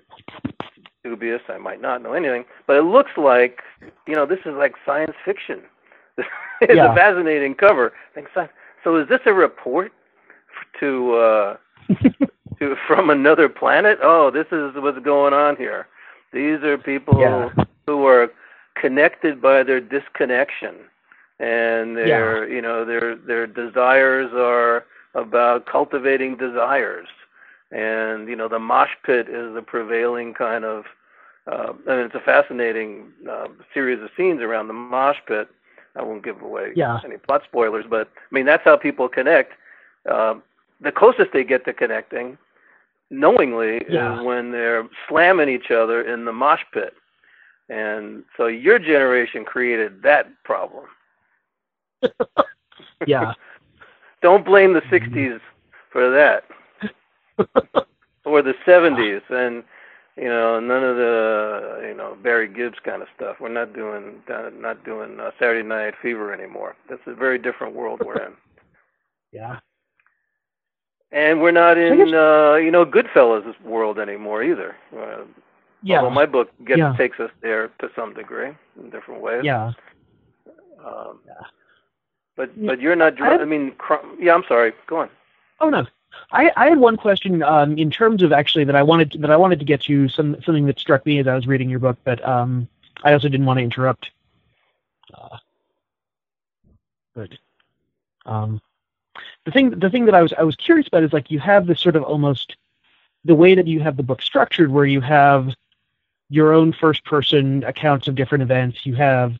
dubious, 1.03 1.41
I 1.48 1.60
might 1.60 1.79
not 1.79 2.01
know 2.01 2.13
anything, 2.13 2.45
but 2.65 2.75
it 2.75 2.81
looks 2.81 3.12
like 3.17 3.62
you 4.07 4.15
know 4.15 4.25
this 4.25 4.39
is 4.48 4.55
like 4.55 4.74
science 4.84 5.12
fiction. 5.24 5.62
it's 6.62 6.74
Yeah. 6.74 6.91
a 6.91 6.95
fascinating 6.95 7.53
cover. 7.53 7.93
I 8.12 8.15
think 8.15 8.29
sci- 8.36 8.50
So 8.84 8.95
is 8.95 9.07
this 9.10 9.19
a 9.27 9.34
report 9.34 9.91
to 10.79 11.13
uh, 11.15 11.57
to 12.60 12.75
from 12.88 13.12
another 13.12 13.48
planet? 13.48 14.00
Oh, 14.01 14.31
this 14.31 14.48
is 14.51 14.72
what's 14.75 14.98
going 15.05 15.36
on 15.36 15.55
here. 15.57 15.86
These 16.34 16.63
are 16.63 16.79
people 16.79 17.19
Yeah. 17.19 17.50
who 17.86 18.07
are 18.07 18.31
connected 18.75 19.39
by 19.39 19.62
their 19.62 19.79
disconnection, 19.81 20.74
and 21.39 21.95
their 21.95 22.50
you 22.50 22.62
know 22.63 22.86
their 22.86 23.15
their 23.15 23.45
desires 23.45 24.31
are 24.34 24.86
about 25.15 25.65
cultivating 25.65 26.36
desires, 26.38 27.07
and 27.72 28.27
you 28.27 28.36
know 28.36 28.48
the 28.48 28.60
mosh 28.60 28.91
pit 29.03 29.27
is 29.29 29.53
the 29.55 29.62
prevailing 29.62 30.34
kind 30.34 30.63
of. 30.65 30.86
Uh, 31.51 31.74
and 31.88 32.00
it's 32.01 32.15
a 32.15 32.19
fascinating 32.19 33.05
uh, 33.29 33.48
series 33.72 34.01
of 34.01 34.10
scenes 34.17 34.41
around 34.41 34.67
the 34.67 34.74
mosh 34.74 35.17
pit. 35.27 35.48
I 35.95 36.01
won't 36.01 36.24
give 36.24 36.41
away 36.41 36.72
Yeah. 36.75 37.00
any 37.05 37.17
plot 37.17 37.43
spoilers, 37.45 37.86
but 37.88 38.10
I 38.17 38.34
mean 38.36 38.45
that's 38.45 38.63
how 38.63 38.77
people 38.77 39.07
connect. 39.07 39.53
Uh, 40.10 40.36
the 40.81 40.91
closest 40.91 41.31
they 41.34 41.43
get 41.43 41.63
to 41.65 41.74
connecting, 41.74 42.38
knowingly, 43.12 43.86
Yeah. 43.88 44.17
is 44.19 44.25
when 44.25 44.51
they're 44.51 44.88
slamming 45.07 45.48
each 45.50 45.69
other 45.72 46.01
in 46.01 46.25
the 46.25 46.34
mosh 46.34 46.63
pit. 46.74 46.95
And 47.69 48.24
so 48.38 48.48
your 48.48 48.79
generation 48.79 49.45
created 49.45 50.01
that 50.03 50.27
problem. 50.43 50.86
Yeah. 53.07 53.34
Don't 54.25 54.44
blame 54.44 54.74
the 54.74 54.82
Mhm. 54.82 54.89
60s 54.89 55.39
for 55.91 56.10
that 56.10 56.46
or 58.25 58.41
the 58.41 58.55
70s 58.65 59.22
and 59.29 59.63
you 60.17 60.29
know 60.29 60.60
none 60.60 60.84
of 60.84 60.96
the 60.98 61.86
you 61.88 61.94
know 61.94 62.17
Barry 62.24 62.48
Gibbs 62.48 62.79
kind 62.84 63.03
of 63.03 63.08
stuff. 63.15 63.36
We're 63.39 63.50
not 63.50 63.74
doing 63.74 64.24
not 64.27 64.84
doing 64.84 65.20
uh, 65.20 65.29
Saturday 65.38 65.62
Night 65.62 65.94
Fever 66.01 66.34
anymore. 66.34 66.75
That's 66.89 67.05
a 67.05 67.13
very 67.13 67.38
different 67.38 67.75
world 67.75 68.01
we're 68.03 68.17
in. 68.27 68.34
Yeah. 69.32 69.60
And 71.12 71.39
we're 71.41 71.51
not 71.51 71.77
in 71.77 72.00
uh, 72.15 72.55
you 72.55 72.72
know 72.72 72.84
Goodfellas 72.84 73.46
world 73.62 74.00
anymore 74.00 74.41
either. 74.51 74.75
Uh, 74.98 75.25
Yeah. 75.84 76.00
Although 76.00 76.15
my 76.22 76.25
book 76.25 76.50
gets 76.65 76.79
Yeah. 76.79 76.96
takes 76.98 77.20
us 77.20 77.29
there 77.41 77.67
to 77.79 77.89
some 77.96 78.13
degree 78.15 78.51
in 78.79 78.89
different 78.89 79.22
ways. 79.22 79.44
Yeah. 79.44 79.72
Um, 80.84 81.20
Yeah. 81.27 81.46
But 82.36 82.65
but 82.65 82.82
you're 82.82 82.96
not. 82.96 83.13
I 83.13 83.15
dr- 83.15 83.42
I 83.42 83.46
mean, 83.46 83.72
cr- 83.77 84.06
yeah. 84.20 84.34
I'm 84.34 84.44
sorry. 84.48 84.74
Go 84.88 84.98
on. 84.98 85.10
Oh 85.62 85.70
no, 85.70 85.86
I, 86.32 86.51
I 86.56 86.70
had 86.70 86.80
one 86.80 86.98
question 86.98 87.44
um, 87.44 87.77
in 87.77 87.89
terms 87.89 88.22
of 88.24 88.32
actually 88.32 88.65
that 88.65 88.75
I 88.75 88.84
wanted 88.84 89.15
that 89.20 89.32
I 89.32 89.38
wanted 89.38 89.60
to 89.60 89.65
get 89.65 89.88
you 89.88 90.10
some 90.10 90.42
something 90.42 90.65
that 90.65 90.80
struck 90.80 91.06
me 91.06 91.20
as 91.20 91.27
I 91.27 91.36
was 91.36 91.48
reading 91.48 91.70
your 91.70 91.80
book, 91.80 91.98
but 92.04 92.25
um, 92.27 92.68
I 93.04 93.13
also 93.13 93.30
didn't 93.30 93.46
want 93.46 93.60
to 93.60 93.63
interrupt. 93.63 94.12
Uh, 95.13 95.38
good. 97.13 97.39
Um, 98.25 98.62
the 99.46 99.51
thing 99.51 99.70
the 99.72 99.89
thing 99.89 100.06
that 100.06 100.15
I 100.15 100.22
was 100.22 100.34
I 100.38 100.44
was 100.44 100.56
curious 100.56 100.88
about 100.88 101.04
is 101.04 101.13
like 101.13 101.32
you 101.32 101.39
have 101.39 101.68
this 101.68 101.80
sort 101.80 101.96
of 101.96 102.04
almost 102.04 102.58
the 103.24 103.36
way 103.36 103.56
that 103.56 103.68
you 103.68 103.80
have 103.80 103.98
the 103.98 104.04
book 104.04 104.22
structured, 104.22 104.72
where 104.72 104.86
you 104.86 105.01
have 105.01 105.50
your 106.30 106.54
own 106.54 106.74
first 106.74 107.04
person 107.06 107.63
accounts 107.63 108.08
of 108.08 108.15
different 108.15 108.42
events. 108.42 108.86
You 108.86 108.96
have 108.96 109.38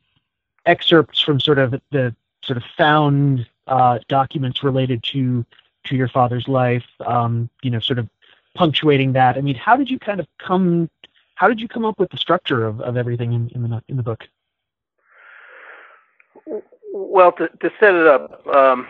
excerpts 0.66 1.20
from 1.20 1.40
sort 1.40 1.60
of 1.60 1.72
the 1.92 2.16
sort 2.46 2.58
of 2.58 2.64
found 2.78 3.48
uh, 3.68 4.00
documents 4.08 4.64
related 4.64 5.04
to 5.04 5.46
to 5.86 5.96
your 5.96 6.08
father's 6.08 6.48
life, 6.48 6.86
um, 7.06 7.50
you 7.62 7.70
know, 7.70 7.80
sort 7.80 8.00
of 8.00 8.10
punctuating 8.56 9.14
that. 9.14 9.38
I 9.38 9.42
mean, 9.42 9.56
how 9.56 9.76
did 9.76 9.90
you 9.90 10.00
kind 10.00 10.20
of 10.20 10.28
come? 10.40 10.90
How 11.36 11.48
did 11.48 11.60
you 11.60 11.68
come 11.68 11.86
up 11.86 12.00
with 12.00 12.10
the 12.12 12.18
structure 12.18 12.66
of, 12.66 12.82
of 12.82 12.98
everything 12.98 13.34
in, 13.34 13.50
in 13.50 13.70
the 13.70 13.84
in 13.88 13.98
the 13.98 14.04
book? 14.04 14.28
Well, 16.94 17.32
to 17.34 17.48
to 17.48 17.72
set 17.80 17.94
it 17.94 18.08
up, 18.08 18.46
um, 18.48 18.88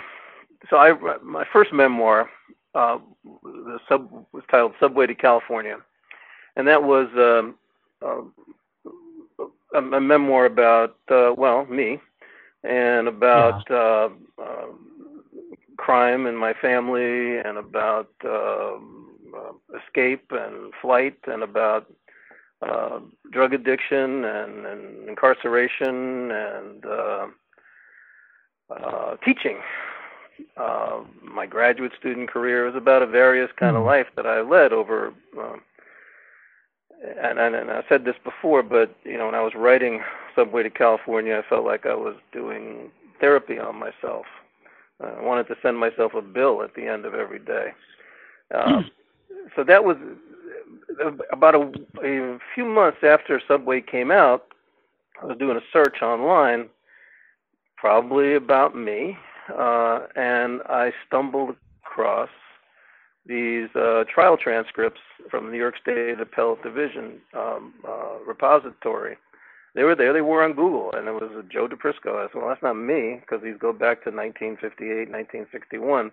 so 0.70 0.78
I 0.78 0.94
my 1.22 1.46
first 1.52 1.74
memoir, 1.74 2.30
uh, 2.74 3.00
the 3.44 3.80
sub 3.88 4.10
was 4.32 4.44
titled 4.50 4.74
"Subway 4.80 5.08
to 5.08 5.16
California," 5.16 5.78
and 6.56 6.68
that 6.68 6.84
was 6.84 7.08
um, 7.16 7.56
uh, 8.02 8.22
a, 9.74 9.78
a 9.80 10.02
memoir 10.02 10.46
about 10.46 10.98
uh, 11.10 11.34
well 11.36 11.66
me 11.66 12.00
and 12.66 13.08
about 13.08 13.70
uh, 13.72 14.10
uh, 14.42 14.68
crime 15.78 16.26
in 16.28 16.36
my 16.36 16.54
family 16.54 17.38
and 17.40 17.58
about 17.58 18.10
uh, 18.24 18.76
uh, 18.76 19.52
escape 19.80 20.32
and 20.32 20.74
flight 20.82 21.18
and 21.28 21.44
about 21.44 21.92
uh, 22.62 23.00
drug 23.32 23.54
addiction 23.54 24.26
and, 24.26 24.66
and 24.66 25.10
incarceration 25.10 26.32
and 26.32 26.86
uh, 26.86 27.28
uh, 28.70 29.16
teaching. 29.24 29.60
Uh, 30.58 31.02
my 31.22 31.46
graduate 31.46 31.92
student 31.98 32.30
career 32.30 32.66
was 32.66 32.76
about 32.76 33.02
a 33.02 33.08
various 33.08 33.52
kind 33.58 33.76
of 33.78 33.84
Hmm. 33.84 33.88
life 33.88 34.08
that 34.16 34.26
I 34.26 34.42
led 34.42 34.74
over. 34.74 35.14
Um, 35.38 35.62
and, 37.22 37.40
and, 37.40 37.56
and 37.56 37.72
I 37.72 37.84
said 37.90 38.06
this 38.06 38.16
before, 38.24 38.64
but 38.64 38.96
you 39.04 39.18
know, 39.18 39.26
when 39.28 39.36
I 39.36 39.42
was 39.42 39.54
writing 39.56 40.02
Subway 40.36 40.64
to 40.64 40.70
California, 40.70 41.42
I 41.44 41.50
felt 41.50 41.66
like 41.66 41.86
I 41.86 41.96
was 41.96 42.16
doing 42.32 42.92
therapy 43.20 43.60
on 43.60 43.78
myself. 43.78 44.26
Uh, 45.04 45.08
I 45.20 45.24
wanted 45.24 45.48
to 45.48 45.56
send 45.62 45.78
myself 45.78 46.14
a 46.14 46.22
bill 46.22 46.62
at 46.64 46.74
the 46.76 46.88
end 46.88 47.06
of 47.06 47.14
every 47.14 47.40
day. 47.40 47.74
Uh, 48.54 48.82
so 49.56 49.64
that 49.64 49.84
was 49.84 49.98
about 51.32 51.56
a, 51.56 51.72
a 52.04 52.40
few 52.54 52.66
months 52.66 53.00
after 53.04 53.42
Subway 53.48 53.82
came 53.82 54.12
out. 54.12 54.48
I 55.22 55.26
was 55.26 55.38
doing 55.38 55.58
a 55.58 55.62
search 55.72 56.02
online, 56.02 56.70
probably 57.78 58.36
about 58.36 58.76
me, 58.76 59.18
uh, 59.58 60.02
and 60.16 60.62
I 60.68 60.92
stumbled 61.08 61.56
across 61.86 62.30
these 63.26 63.70
uh, 63.76 64.04
trial 64.14 64.38
transcripts 64.38 65.02
from 65.32 65.46
the 65.46 65.52
New 65.52 65.58
York 65.58 65.76
State 65.82 66.20
Appellate 66.20 66.62
Division 66.64 67.20
um, 67.34 67.74
uh, 67.88 68.20
repository. 68.26 69.18
They 69.76 69.84
were 69.84 69.96
there. 69.96 70.14
They 70.14 70.22
were 70.22 70.44
on 70.44 70.54
Google, 70.54 70.92
and 70.94 71.08
it 71.08 71.12
was 71.12 71.30
uh, 71.38 71.42
Joe 71.50 71.68
Di 71.68 71.76
Prisco. 71.76 72.16
I 72.18 72.28
said, 72.28 72.36
"Well, 72.36 72.48
that's 72.48 72.64
not 72.64 72.76
me," 72.76 73.20
because 73.20 73.44
these 73.44 73.58
go 73.60 73.74
back 73.74 74.04
to 74.04 74.10
1958, 74.10 75.10
1961, 75.10 76.12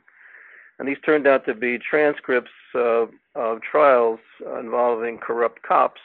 and 0.78 0.88
these 0.88 0.98
turned 1.04 1.28
out 1.28 1.46
to 1.46 1.54
be 1.54 1.78
transcripts 1.78 2.50
uh, 2.74 3.06
of 3.36 3.62
trials 3.62 4.18
involving 4.58 5.18
corrupt 5.18 5.62
cops 5.62 6.00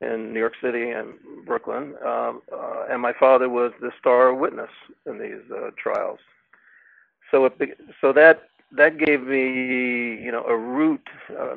in 0.00 0.32
New 0.32 0.40
York 0.40 0.54
City 0.60 0.90
and 0.90 1.14
Brooklyn. 1.46 1.94
Um, 2.04 2.42
uh, 2.52 2.86
and 2.90 3.00
my 3.00 3.12
father 3.12 3.48
was 3.48 3.72
the 3.80 3.92
star 3.98 4.34
witness 4.34 4.70
in 5.06 5.18
these 5.18 5.48
uh, 5.54 5.70
trials. 5.76 6.18
So 7.30 7.44
it, 7.46 7.78
so 8.00 8.12
that 8.12 8.48
that 8.72 8.98
gave 8.98 9.22
me, 9.22 10.22
you 10.22 10.32
know, 10.32 10.44
a 10.44 10.56
root. 10.56 11.06
Uh, 11.30 11.56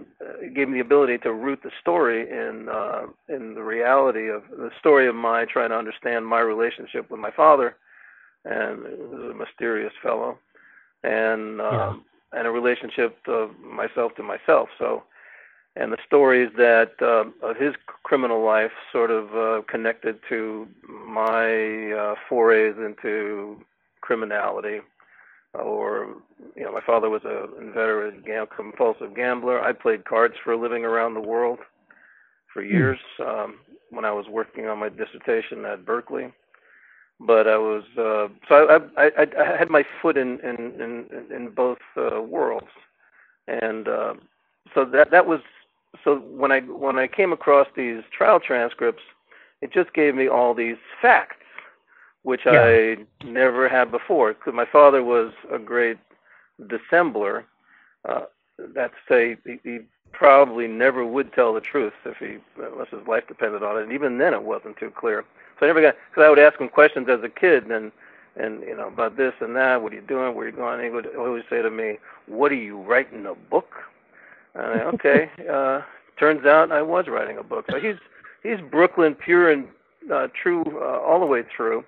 gave 0.54 0.70
me 0.70 0.76
the 0.76 0.86
ability 0.86 1.18
to 1.20 1.34
root 1.34 1.60
the 1.64 1.72
story 1.82 2.30
in 2.30 2.68
uh, 2.70 3.04
in 3.30 3.56
the 3.56 3.64
reality 3.64 4.30
of 4.30 4.44
the 4.50 4.70
story 4.80 5.08
of 5.08 5.16
my 5.16 5.46
trying 5.46 5.70
to 5.70 5.78
understand 5.78 6.26
my 6.26 6.40
relationship 6.40 7.10
with 7.10 7.20
my 7.20 7.32
father, 7.32 7.76
and 8.46 8.86
a 8.86 9.34
mysterious 9.34 9.94
fellow, 10.02 10.38
and 11.04 11.62
um, 11.62 12.06
and 12.34 12.48
a 12.48 12.52
relationship 12.52 13.18
of 13.28 13.52
myself 13.60 14.14
to 14.16 14.24
myself. 14.24 14.70
So, 14.78 15.04
and 15.76 15.92
the 15.92 15.98
stories 16.06 16.52
that 16.58 16.92
uh, 17.02 17.48
of 17.48 17.58
his 17.58 17.74
criminal 18.04 18.44
life 18.44 18.72
sort 18.92 19.12
of 19.12 19.36
uh, 19.36 19.62
connected 19.68 20.20
to 20.30 20.68
my 20.88 21.92
uh, 21.92 22.16
forays 22.30 22.76
into 22.78 23.64
criminality 24.02 24.82
or 25.62 26.16
you 26.56 26.64
know, 26.64 26.72
my 26.72 26.82
father 26.82 27.10
was 27.10 27.24
a 27.24 27.48
inveterate 27.60 28.26
gam- 28.26 28.48
compulsive 28.56 29.16
gambler. 29.16 29.62
I 29.62 29.74
played 29.74 30.06
cards 30.06 30.36
for 30.44 30.54
a 30.54 30.58
living 30.58 30.86
around 30.86 31.14
the 31.14 31.20
world 31.22 31.60
for 32.54 32.64
years, 32.64 33.00
um, 33.20 33.60
when 33.90 34.06
I 34.06 34.12
was 34.12 34.26
working 34.28 34.68
on 34.68 34.80
my 34.80 34.90
dissertation 34.90 35.66
at 35.66 35.86
Berkeley. 35.86 36.34
But 37.20 37.48
I 37.48 37.58
was 37.58 37.84
uh, 37.98 38.28
so 38.48 38.88
I, 38.98 39.04
I, 39.04 39.28
I 39.40 39.58
had 39.58 39.70
my 39.70 39.84
foot 40.02 40.18
in 40.18 40.40
in 40.42 40.80
in, 40.80 41.36
in 41.36 41.50
both 41.50 41.80
uh, 41.96 42.22
worlds, 42.22 42.68
and 43.48 43.88
uh, 43.88 44.14
so 44.76 44.86
that 44.86 45.10
that 45.10 45.26
was 45.26 45.40
so 46.04 46.18
when 46.18 46.52
I 46.52 46.60
when 46.62 47.00
I 47.00 47.08
came 47.08 47.34
across 47.34 47.68
these 47.76 48.04
trial 48.16 48.40
transcripts, 48.40 49.02
it 49.62 49.74
just 49.74 49.94
gave 49.94 50.14
me 50.14 50.28
all 50.28 50.54
these 50.54 50.78
facts, 51.02 51.37
which 52.28 52.42
yeah. 52.46 52.62
I 52.62 52.98
never 53.24 53.70
had 53.70 53.90
before. 53.90 54.34
Because 54.34 54.54
my 54.54 54.66
father 54.66 55.02
was 55.02 55.32
a 55.50 55.58
great 55.58 55.98
dissembler. 56.62 57.46
Uh, 58.04 58.26
that's 58.76 58.94
to 59.08 59.14
say, 59.14 59.38
he, 59.46 59.60
he 59.64 59.80
probably 60.12 60.68
never 60.68 61.06
would 61.06 61.32
tell 61.32 61.54
the 61.54 61.62
truth 61.62 61.94
if 62.04 62.18
he 62.18 62.40
unless 62.62 62.90
his 62.90 63.08
life 63.08 63.24
depended 63.30 63.64
on 63.64 63.78
it. 63.78 63.84
And 63.84 63.94
even 63.94 64.18
then, 64.18 64.34
it 64.34 64.44
wasn't 64.44 64.76
too 64.76 64.92
clear. 64.92 65.24
So 65.58 65.66
I 65.66 65.70
never 65.70 65.82
got 65.82 65.96
because 66.10 66.26
I 66.26 66.30
would 66.30 66.38
ask 66.38 66.60
him 66.60 66.68
questions 66.68 67.08
as 67.10 67.24
a 67.24 67.30
kid 67.30 67.72
and 67.72 67.94
and 68.36 68.62
you 68.62 68.76
know 68.76 68.90
about 68.90 69.16
this 69.16 69.34
and 69.40 69.56
that. 69.56 69.82
What 69.82 69.94
are 69.94 69.96
you 69.96 70.02
doing? 70.02 70.36
Where 70.36 70.48
are 70.48 70.50
you 70.50 70.56
going? 70.56 70.74
And 70.74 70.84
he 70.84 70.90
would 70.90 71.16
always 71.16 71.46
say 71.50 71.62
to 71.62 71.72
me, 71.72 71.98
"What 72.26 72.52
are 72.52 72.56
you 72.56 72.78
writing 72.82 73.26
a 73.26 73.36
book?" 73.36 73.72
And 74.54 74.66
I, 74.66 74.84
okay. 74.96 75.30
uh, 75.50 75.82
turns 76.20 76.46
out 76.46 76.74
I 76.74 76.82
was 76.82 77.08
writing 77.08 77.38
a 77.38 77.44
book. 77.44 77.68
So 77.72 77.80
he's 77.80 77.96
he's 78.44 78.60
Brooklyn 78.70 79.16
pure 79.16 79.50
and 79.50 79.70
uh, 80.14 80.28
true 80.34 80.66
uh, 80.82 81.00
all 81.00 81.22
the 81.22 81.26
way 81.26 81.44
through. 81.56 81.86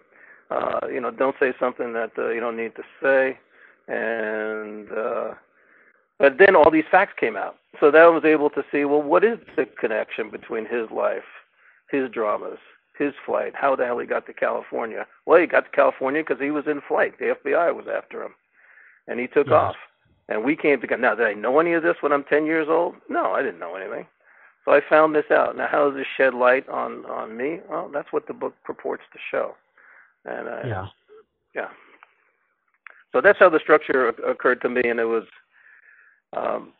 Uh, 0.49 0.87
you 0.91 0.99
know, 0.99 1.11
don't 1.11 1.35
say 1.39 1.53
something 1.59 1.93
that 1.93 2.11
uh, 2.17 2.29
you 2.29 2.39
don't 2.39 2.57
need 2.57 2.75
to 2.75 2.83
say. 3.01 3.37
And 3.87 4.91
uh, 4.91 5.33
but 6.19 6.37
then 6.37 6.55
all 6.55 6.69
these 6.69 6.85
facts 6.91 7.13
came 7.19 7.35
out. 7.35 7.55
So 7.79 7.91
that 7.91 8.01
I 8.01 8.07
was 8.07 8.25
able 8.25 8.49
to 8.51 8.63
see, 8.71 8.83
well, 8.85 9.01
what 9.01 9.23
is 9.23 9.39
the 9.55 9.65
connection 9.65 10.29
between 10.29 10.65
his 10.65 10.91
life, 10.91 11.23
his 11.89 12.09
dramas, 12.09 12.59
his 12.97 13.13
flight, 13.25 13.53
how 13.55 13.75
the 13.75 13.85
hell 13.85 13.99
he 13.99 14.05
got 14.05 14.25
to 14.25 14.33
California? 14.33 15.07
Well, 15.25 15.39
he 15.39 15.47
got 15.47 15.65
to 15.65 15.71
California 15.71 16.21
because 16.21 16.41
he 16.41 16.51
was 16.51 16.67
in 16.67 16.81
flight. 16.81 17.17
The 17.17 17.35
FBI 17.43 17.73
was 17.73 17.85
after 17.87 18.21
him, 18.21 18.33
and 19.07 19.19
he 19.19 19.27
took 19.27 19.47
yes. 19.47 19.53
off. 19.53 19.75
And 20.27 20.43
we 20.43 20.55
came 20.55 20.79
together. 20.79 21.01
Now, 21.01 21.15
did 21.15 21.25
I 21.25 21.33
know 21.33 21.59
any 21.59 21.73
of 21.73 21.81
this 21.81 21.95
when 22.01 22.11
I'm 22.11 22.23
10 22.25 22.45
years 22.45 22.67
old? 22.69 22.95
No, 23.09 23.31
I 23.31 23.41
didn't 23.41 23.59
know 23.59 23.75
anything. 23.75 24.05
So 24.65 24.73
I 24.73 24.81
found 24.87 25.15
this 25.15 25.31
out. 25.31 25.57
Now, 25.57 25.67
how 25.67 25.89
does 25.89 25.97
this 25.97 26.05
shed 26.17 26.33
light 26.33 26.67
on 26.69 27.05
on 27.05 27.35
me? 27.35 27.61
Well, 27.69 27.89
that's 27.91 28.11
what 28.11 28.27
the 28.27 28.33
book 28.33 28.53
purports 28.63 29.03
to 29.13 29.19
show. 29.31 29.55
And 30.29 30.47
uh, 30.47 30.67
yeah, 30.67 30.87
yeah. 31.55 31.67
So 33.11 33.21
that's 33.21 33.39
how 33.39 33.49
the 33.49 33.59
structure 33.59 34.09
occurred 34.09 34.61
to 34.61 34.69
me, 34.69 34.81
and 34.85 34.99
it 34.99 35.05
was, 35.05 35.23
um, 36.37 36.73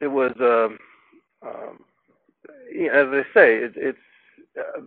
it 0.00 0.06
was, 0.06 0.32
um, 0.40 0.78
um, 1.42 1.84
as 2.90 3.08
I 3.08 3.22
say, 3.34 3.56
it, 3.56 3.72
it's 3.76 3.98
uh, 4.58 4.80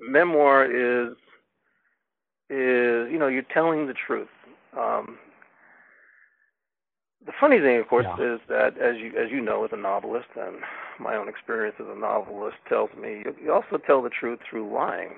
memoir 0.00 0.64
is 0.64 1.12
is 2.48 3.12
you 3.12 3.18
know 3.18 3.28
you're 3.28 3.42
telling 3.42 3.86
the 3.86 3.94
truth. 3.94 4.28
Um, 4.76 5.18
the 7.24 7.32
funny 7.38 7.60
thing, 7.60 7.78
of 7.78 7.86
course, 7.86 8.06
yeah. 8.18 8.34
is 8.34 8.40
that 8.48 8.78
as 8.78 8.96
you 8.96 9.12
as 9.16 9.30
you 9.30 9.40
know, 9.40 9.64
as 9.64 9.70
a 9.72 9.76
novelist, 9.76 10.28
and 10.36 10.56
my 10.98 11.16
own 11.16 11.28
experience 11.28 11.76
as 11.78 11.86
a 11.88 11.98
novelist 11.98 12.56
tells 12.68 12.90
me, 13.00 13.22
you, 13.24 13.34
you 13.44 13.52
also 13.52 13.76
tell 13.76 14.02
the 14.02 14.10
truth 14.10 14.40
through 14.48 14.72
lying. 14.72 15.10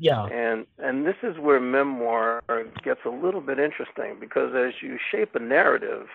Yeah. 0.00 0.24
And 0.26 0.66
and 0.78 1.06
this 1.06 1.16
is 1.22 1.38
where 1.38 1.60
memoir 1.60 2.42
gets 2.82 3.00
a 3.04 3.10
little 3.10 3.42
bit 3.42 3.58
interesting 3.58 4.16
because 4.18 4.54
as 4.56 4.82
you 4.82 4.98
shape 5.10 5.34
a 5.34 5.38
narrative, 5.38 6.06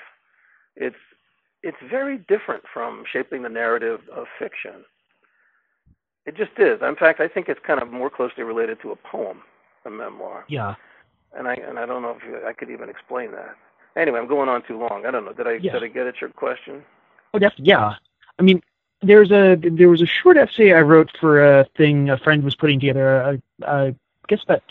it's 0.75 0.96
it's 1.62 1.77
very 1.89 2.18
different 2.18 2.63
from 2.74 3.04
shaping 3.12 3.44
the 3.44 3.50
narrative 3.50 4.01
of 4.13 4.25
fiction. 4.39 4.84
It 6.25 6.36
just 6.36 6.51
is. 6.58 6.82
In 6.82 6.96
fact, 6.96 7.20
I 7.20 7.27
think 7.27 7.48
it's 7.48 7.60
kind 7.65 7.80
of 7.80 7.92
more 7.92 8.10
closely 8.10 8.44
related 8.44 8.82
to 8.82 8.92
a 8.92 8.96
poem, 8.96 9.42
a 9.86 9.92
memoir. 9.92 10.46
Yeah. 10.50 10.74
And 11.38 11.48
I 11.48 11.54
and 11.54 11.77
I 11.77 11.86
don't 11.86 12.01
know 12.01 12.18
if 12.20 12.24
you, 12.27 12.39
I 12.46 12.53
could 12.53 12.72
even 12.72 12.90
explain 12.90 13.31
that. 13.33 13.55
Anyway, 13.96 14.20
I'm 14.20 14.27
going 14.27 14.50
on 14.50 14.64
too 14.68 14.79
long. 14.79 15.05
I 15.05 15.12
don't 15.12 15.25
know. 15.25 15.33
Did 15.33 15.46
I 15.46 15.60
yeah. 15.62 15.74
did 15.74 15.83
I 15.83 15.88
get 15.90 16.07
at 16.07 16.20
your 16.20 16.31
question? 16.31 16.83
Oh, 17.36 17.40
definitely. 17.40 17.68
Yeah. 17.68 17.94
I 18.40 18.42
mean, 18.42 18.62
there's 19.05 19.31
a 19.31 19.55
there 19.55 19.89
was 19.89 20.01
a 20.01 20.05
short 20.05 20.37
essay 20.37 20.74
I 20.74 20.81
wrote 20.81 21.11
for 21.20 21.44
a 21.44 21.65
thing 21.75 22.09
a 22.09 22.18
friend 22.18 22.44
was 22.44 22.55
putting 22.55 22.79
together. 22.79 23.39
Uh, 23.63 23.68
I 23.68 23.96
guess 24.27 24.44
about 24.44 24.63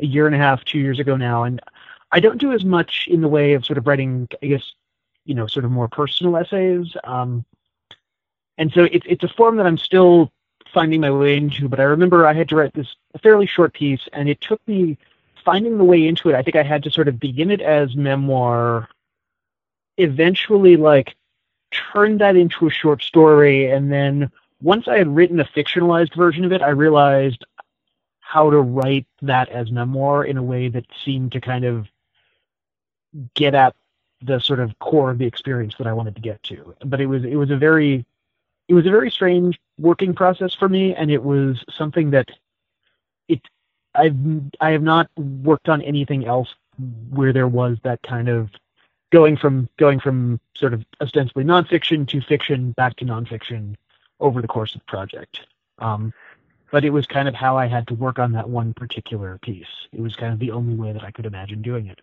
a 0.00 0.06
year 0.06 0.26
and 0.26 0.34
a 0.34 0.38
half, 0.38 0.64
two 0.64 0.78
years 0.78 0.98
ago 0.98 1.16
now, 1.16 1.44
and 1.44 1.60
I 2.10 2.20
don't 2.20 2.38
do 2.38 2.52
as 2.52 2.64
much 2.64 3.06
in 3.08 3.20
the 3.20 3.28
way 3.28 3.52
of 3.52 3.64
sort 3.64 3.78
of 3.78 3.86
writing. 3.86 4.28
I 4.42 4.46
guess 4.46 4.72
you 5.24 5.34
know, 5.34 5.46
sort 5.46 5.64
of 5.64 5.70
more 5.70 5.88
personal 5.88 6.36
essays. 6.36 6.96
Um, 7.04 7.44
and 8.58 8.72
so 8.72 8.84
it's 8.84 9.06
it's 9.08 9.24
a 9.24 9.28
form 9.28 9.56
that 9.56 9.66
I'm 9.66 9.78
still 9.78 10.32
finding 10.72 11.00
my 11.00 11.10
way 11.10 11.36
into. 11.36 11.68
But 11.68 11.80
I 11.80 11.84
remember 11.84 12.26
I 12.26 12.32
had 12.32 12.48
to 12.50 12.56
write 12.56 12.74
this 12.74 12.96
fairly 13.22 13.46
short 13.46 13.72
piece, 13.74 14.08
and 14.12 14.28
it 14.28 14.40
took 14.40 14.60
me 14.66 14.98
finding 15.44 15.78
the 15.78 15.84
way 15.84 16.06
into 16.06 16.28
it, 16.28 16.34
I 16.34 16.42
think 16.42 16.56
I 16.56 16.62
had 16.62 16.82
to 16.84 16.90
sort 16.90 17.08
of 17.08 17.18
begin 17.18 17.50
it 17.50 17.60
as 17.60 17.96
memoir, 17.96 18.88
eventually 19.98 20.76
like 20.76 21.16
turn 21.92 22.18
that 22.18 22.36
into 22.36 22.66
a 22.66 22.70
short 22.70 23.02
story, 23.02 23.70
and 23.70 23.90
then 23.92 24.30
once 24.60 24.86
I 24.88 24.98
had 24.98 25.14
written 25.14 25.40
a 25.40 25.44
fictionalized 25.44 26.14
version 26.14 26.44
of 26.44 26.52
it, 26.52 26.62
I 26.62 26.68
realized 26.68 27.44
how 28.20 28.50
to 28.50 28.60
write 28.60 29.06
that 29.20 29.48
as 29.50 29.70
memoir 29.70 30.24
in 30.24 30.36
a 30.36 30.42
way 30.42 30.68
that 30.68 30.86
seemed 31.04 31.32
to 31.32 31.40
kind 31.40 31.64
of 31.64 31.88
get 33.34 33.54
at 33.54 33.74
the 34.22 34.38
sort 34.38 34.60
of 34.60 34.78
core 34.78 35.10
of 35.10 35.18
the 35.18 35.26
experience 35.26 35.74
that 35.78 35.86
I 35.86 35.92
wanted 35.92 36.14
to 36.14 36.22
get 36.22 36.42
to. 36.44 36.74
But 36.84 37.00
it 37.00 37.06
was 37.06 37.24
it 37.24 37.36
was 37.36 37.50
a 37.50 37.56
very 37.56 38.06
it 38.68 38.74
was 38.74 38.86
a 38.86 38.90
very 38.90 39.10
strange 39.10 39.60
working 39.78 40.14
process 40.14 40.54
for 40.54 40.68
me, 40.68 40.94
and 40.94 41.10
it 41.10 41.22
was 41.22 41.62
something 41.70 42.10
that 42.10 42.30
it 43.28 43.40
I've 43.94 44.16
I 44.60 44.70
have 44.70 44.82
not 44.82 45.10
worked 45.18 45.68
on 45.68 45.82
anything 45.82 46.24
else 46.26 46.54
where 47.10 47.32
there 47.32 47.48
was 47.48 47.76
that 47.82 48.00
kind 48.02 48.28
of 48.28 48.50
going 49.12 49.36
from 49.36 49.68
going 49.76 50.00
from 50.00 50.40
sort 50.56 50.74
of 50.74 50.84
ostensibly 51.00 51.44
nonfiction 51.44 52.08
to 52.08 52.20
fiction 52.20 52.72
back 52.72 52.96
to 52.96 53.04
nonfiction 53.04 53.76
over 54.18 54.40
the 54.40 54.48
course 54.48 54.74
of 54.74 54.80
the 54.80 54.86
project. 54.86 55.40
Um, 55.78 56.12
but 56.70 56.84
it 56.84 56.90
was 56.90 57.06
kind 57.06 57.28
of 57.28 57.34
how 57.34 57.58
I 57.58 57.66
had 57.66 57.86
to 57.88 57.94
work 57.94 58.18
on 58.18 58.32
that 58.32 58.48
one 58.48 58.72
particular 58.72 59.38
piece. 59.42 59.66
It 59.92 60.00
was 60.00 60.16
kind 60.16 60.32
of 60.32 60.38
the 60.38 60.50
only 60.50 60.74
way 60.74 60.92
that 60.92 61.04
I 61.04 61.10
could 61.10 61.26
imagine 61.26 61.60
doing 61.60 61.86
it. 61.86 62.00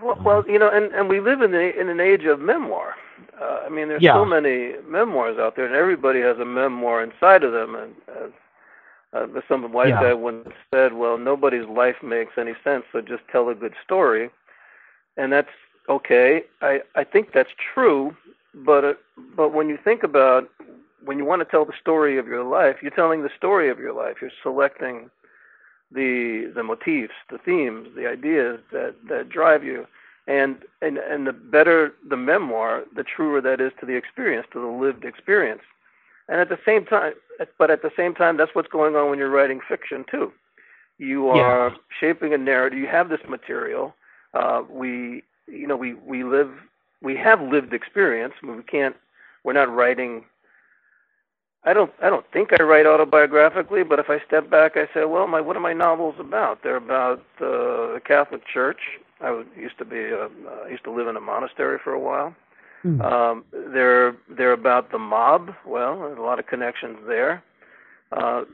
Well, 0.00 0.16
well 0.24 0.44
you 0.48 0.58
know, 0.58 0.70
and 0.70 0.92
and 0.94 1.08
we 1.08 1.20
live 1.20 1.42
in 1.42 1.50
the, 1.50 1.78
in 1.78 1.88
an 1.88 2.00
age 2.00 2.24
of 2.24 2.40
memoir. 2.40 2.94
Uh, 3.40 3.62
I 3.66 3.68
mean, 3.68 3.88
there's 3.88 4.02
yeah. 4.02 4.14
so 4.14 4.24
many 4.24 4.74
memoirs 4.86 5.38
out 5.38 5.56
there, 5.56 5.66
and 5.66 5.74
everybody 5.74 6.20
has 6.20 6.38
a 6.38 6.44
memoir 6.44 7.02
inside 7.02 7.42
of 7.42 7.52
them. 7.52 7.74
And 7.74 7.94
as 8.08 8.30
uh, 9.12 9.40
some 9.48 9.72
white 9.72 9.88
yeah. 9.88 10.02
guy 10.02 10.14
once 10.14 10.48
said, 10.72 10.92
"Well, 10.92 11.18
nobody's 11.18 11.66
life 11.66 11.96
makes 12.02 12.32
any 12.38 12.54
sense, 12.62 12.84
so 12.92 13.00
just 13.00 13.22
tell 13.30 13.48
a 13.48 13.54
good 13.54 13.74
story," 13.84 14.30
and 15.16 15.32
that's 15.32 15.48
okay. 15.88 16.44
I 16.60 16.82
I 16.94 17.04
think 17.04 17.32
that's 17.32 17.50
true, 17.74 18.16
but 18.54 18.84
uh, 18.84 18.94
but 19.36 19.52
when 19.52 19.68
you 19.68 19.78
think 19.82 20.02
about 20.02 20.48
when 21.04 21.18
you 21.18 21.24
want 21.24 21.40
to 21.40 21.44
tell 21.44 21.64
the 21.64 21.74
story 21.80 22.18
of 22.18 22.26
your 22.26 22.44
life, 22.44 22.76
you're 22.82 22.90
telling 22.90 23.22
the 23.22 23.30
story 23.36 23.68
of 23.70 23.78
your 23.78 23.92
life. 23.92 24.16
You're 24.20 24.30
selecting 24.42 25.10
the 25.92 26.50
the 26.54 26.62
motifs, 26.62 27.14
the 27.30 27.38
themes, 27.38 27.88
the 27.96 28.08
ideas 28.08 28.60
that 28.72 28.94
that 29.08 29.28
drive 29.28 29.64
you, 29.64 29.86
and 30.26 30.58
and 30.82 30.98
and 30.98 31.26
the 31.26 31.32
better 31.32 31.94
the 32.08 32.16
memoir, 32.16 32.84
the 32.94 33.04
truer 33.04 33.40
that 33.40 33.60
is 33.60 33.72
to 33.80 33.86
the 33.86 33.94
experience, 33.94 34.46
to 34.52 34.60
the 34.60 34.66
lived 34.66 35.04
experience. 35.04 35.62
And 36.28 36.40
at 36.40 36.48
the 36.48 36.58
same 36.64 36.86
time, 36.86 37.12
but 37.58 37.70
at 37.70 37.82
the 37.82 37.90
same 37.96 38.14
time, 38.14 38.36
that's 38.38 38.54
what's 38.54 38.68
going 38.68 38.96
on 38.96 39.10
when 39.10 39.18
you're 39.18 39.30
writing 39.30 39.60
fiction 39.68 40.04
too. 40.10 40.32
You 40.98 41.28
are 41.28 41.68
yeah. 41.68 41.76
shaping 42.00 42.32
a 42.32 42.38
narrative. 42.38 42.78
You 42.78 42.86
have 42.86 43.08
this 43.08 43.20
material. 43.28 43.94
Uh, 44.32 44.62
we, 44.68 45.22
you 45.46 45.66
know, 45.66 45.76
we 45.76 45.94
we 45.94 46.24
live, 46.24 46.50
we 47.02 47.16
have 47.16 47.40
lived 47.40 47.72
experience. 47.72 48.34
I 48.42 48.46
mean, 48.46 48.56
we 48.56 48.62
can't. 48.62 48.96
We're 49.44 49.52
not 49.52 49.72
writing. 49.72 50.24
I 51.64 51.72
don't. 51.72 51.92
I 52.02 52.10
don't 52.10 52.26
think 52.32 52.52
I 52.52 52.62
write 52.62 52.86
autobiographically, 52.86 53.88
but 53.88 53.98
if 53.98 54.10
I 54.10 54.20
step 54.26 54.50
back, 54.50 54.76
I 54.76 54.86
say, 54.94 55.04
well, 55.04 55.26
my 55.26 55.40
what 55.40 55.56
are 55.56 55.60
my 55.60 55.72
novels 55.72 56.16
about? 56.18 56.62
They're 56.62 56.76
about 56.76 57.20
uh, 57.40 57.94
the 57.94 58.02
Catholic 58.04 58.46
Church. 58.46 58.80
I 59.20 59.42
used 59.56 59.78
to 59.78 59.84
be. 59.84 59.98
A, 59.98 60.24
uh, 60.26 60.66
used 60.70 60.84
to 60.84 60.90
live 60.90 61.08
in 61.08 61.16
a 61.16 61.20
monastery 61.20 61.78
for 61.82 61.92
a 61.92 62.00
while. 62.00 62.34
Hmm. 62.82 63.00
Um, 63.00 63.44
they're 63.52 64.14
they're 64.28 64.52
about 64.52 64.92
the 64.92 64.98
mob. 64.98 65.54
Well, 65.66 66.00
there's 66.00 66.18
a 66.18 66.22
lot 66.22 66.38
of 66.38 66.46
connections 66.46 66.98
there. 67.06 67.42
Uh, 68.12 68.44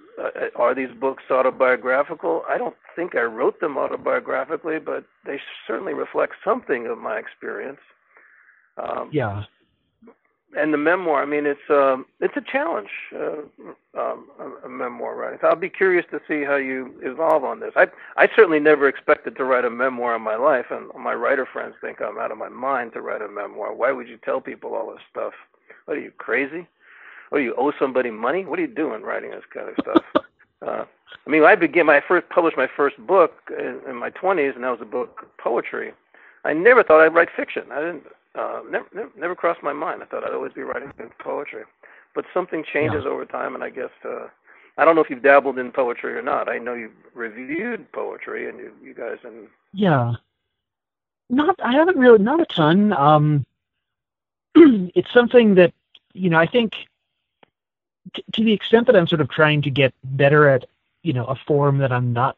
are 0.57 0.75
these 0.75 0.91
books 0.99 1.25
autobiographical? 1.31 2.43
I 2.49 2.57
don't 2.57 2.77
think 2.97 3.15
I 3.15 3.23
wrote 3.23 3.61
them 3.61 3.75
autobiographically, 3.75 4.83
but 4.83 5.05
they 5.27 5.41
certainly 5.67 5.95
reflect 5.95 6.35
something 6.45 6.87
of 6.87 6.99
my 6.99 7.19
experience. 7.19 7.81
Um, 8.77 9.11
yeah 9.13 9.45
and 10.57 10.73
the 10.73 10.79
memoir. 10.79 11.23
I 11.23 11.27
mean, 11.27 11.47
it's 11.47 11.61
um, 11.71 12.07
it's 12.21 12.37
a 12.37 12.41
challenge, 12.41 12.89
uh, 13.15 13.43
um, 13.99 14.29
a, 14.39 14.67
a 14.67 14.69
memoir 14.69 15.17
writing. 15.17 15.39
So 15.41 15.49
I'll 15.49 15.57
be 15.57 15.69
curious 15.69 16.05
to 16.11 16.21
see 16.27 16.45
how 16.45 16.57
you 16.57 16.95
evolve 17.03 17.45
on 17.45 17.61
this. 17.61 17.73
I 17.77 17.87
I 18.17 18.29
certainly 18.35 18.61
never 18.61 18.89
expected 18.89 19.37
to 19.37 19.45
write 19.45 19.65
a 19.65 19.71
memoir 19.71 20.17
in 20.17 20.23
my 20.23 20.37
life, 20.37 20.67
and 20.71 20.91
my 20.99 21.15
writer 21.15 21.47
friends 21.47 21.75
think 21.81 22.01
I'm 22.01 22.19
out 22.19 22.33
of 22.33 22.39
my 22.39 22.49
mind 22.49 22.93
to 22.95 23.01
write 23.01 23.23
a 23.23 23.29
memoir. 23.29 23.75
Why 23.75 23.93
would 23.93 24.09
you 24.09 24.19
tell 24.25 24.41
people 24.41 24.75
all 24.75 24.91
this 24.91 25.03
stuff? 25.11 25.33
What 25.85 25.97
are 25.97 26.01
you 26.01 26.13
crazy? 26.19 26.67
Or 27.31 27.41
you 27.41 27.55
owe 27.57 27.73
somebody 27.79 28.11
money. 28.11 28.45
What 28.45 28.59
are 28.59 28.63
you 28.63 28.69
doing 28.69 29.03
writing 29.03 29.31
this 29.31 29.45
kind 29.53 29.69
of 29.69 29.75
stuff? 29.81 30.25
uh, 30.67 30.85
I 31.27 31.31
mean, 31.31 31.45
I 31.45 31.55
began 31.55 31.87
my 31.87 32.01
first 32.07 32.29
published 32.29 32.57
my 32.57 32.69
first 32.77 32.97
book 33.07 33.33
in, 33.57 33.81
in 33.89 33.97
my 33.97 34.11
20s, 34.11 34.55
and 34.55 34.65
that 34.65 34.71
was 34.71 34.81
a 34.81 34.87
book 34.87 35.27
poetry. 35.39 35.93
I 36.45 36.53
never 36.53 36.83
thought 36.83 37.01
I'd 37.01 37.15
write 37.15 37.29
fiction. 37.35 37.65
I 37.73 37.81
didn't. 37.81 38.05
Uh, 38.35 38.61
never, 38.71 38.87
never, 38.95 39.11
never 39.19 39.35
crossed 39.35 39.63
my 39.63 39.73
mind. 39.73 40.03
I 40.03 40.07
thought 40.07 40.25
I'd 40.25 40.33
always 40.33 40.53
be 40.53 40.63
writing 40.63 40.93
poetry, 41.19 41.65
but 42.15 42.25
something 42.33 42.65
changes 42.65 43.03
yeah. 43.05 43.11
over 43.11 43.25
time, 43.25 43.55
and 43.55 43.65
I 43.65 43.71
guess 43.71 43.91
uh, 44.05 44.29
I 44.79 44.85
don't 44.85 44.95
know 44.95 45.03
if 45.03 45.11
you've 45.11 45.23
dabbled 45.23 45.59
in 45.59 45.73
poetry 45.73 46.17
or 46.17 46.23
not. 46.23 46.49
I 46.49 46.59
know 46.59 46.75
you've 46.75 46.93
reviewed 47.13 47.91
poetry, 47.93 48.49
and 48.49 48.59
you, 48.59 48.73
you 48.83 48.95
guys 48.95 49.19
and 49.25 49.49
yeah, 49.73 50.13
not 51.29 51.57
I 51.63 51.73
haven't 51.73 51.99
really 51.99 52.23
not 52.23 52.41
a 52.41 52.47
ton. 52.47 52.93
Um, 52.93 53.45
it's 54.55 55.13
something 55.13 55.57
that 55.57 55.73
you 56.13 56.31
know 56.31 56.39
I 56.39 56.47
think 56.47 56.73
t- 58.15 58.25
to 58.33 58.45
the 58.45 58.53
extent 58.53 58.87
that 58.87 58.97
I'm 58.97 59.07
sort 59.07 59.21
of 59.21 59.29
trying 59.31 59.63
to 59.63 59.71
get 59.71 59.95
better 60.05 60.49
at 60.49 60.67
you 61.03 61.13
know 61.13 61.25
a 61.27 61.35
form 61.35 61.79
that 61.79 61.93
I'm 61.93 62.13
not 62.13 62.37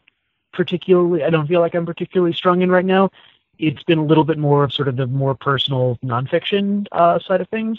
particularly 0.53 1.25
I 1.25 1.31
don't 1.31 1.47
feel 1.47 1.61
like 1.61 1.75
I'm 1.75 1.87
particularly 1.87 2.33
strong 2.33 2.63
in 2.63 2.71
right 2.71 2.85
now. 2.85 3.11
It's 3.59 3.83
been 3.83 3.99
a 3.99 4.05
little 4.05 4.25
bit 4.25 4.39
more 4.39 4.65
of 4.65 4.73
sort 4.73 4.89
of 4.89 4.97
the 4.97 5.07
more 5.07 5.35
personal 5.35 5.99
nonfiction 6.05 6.87
uh, 6.93 7.19
side 7.19 7.41
of 7.41 7.49
things. 7.49 7.79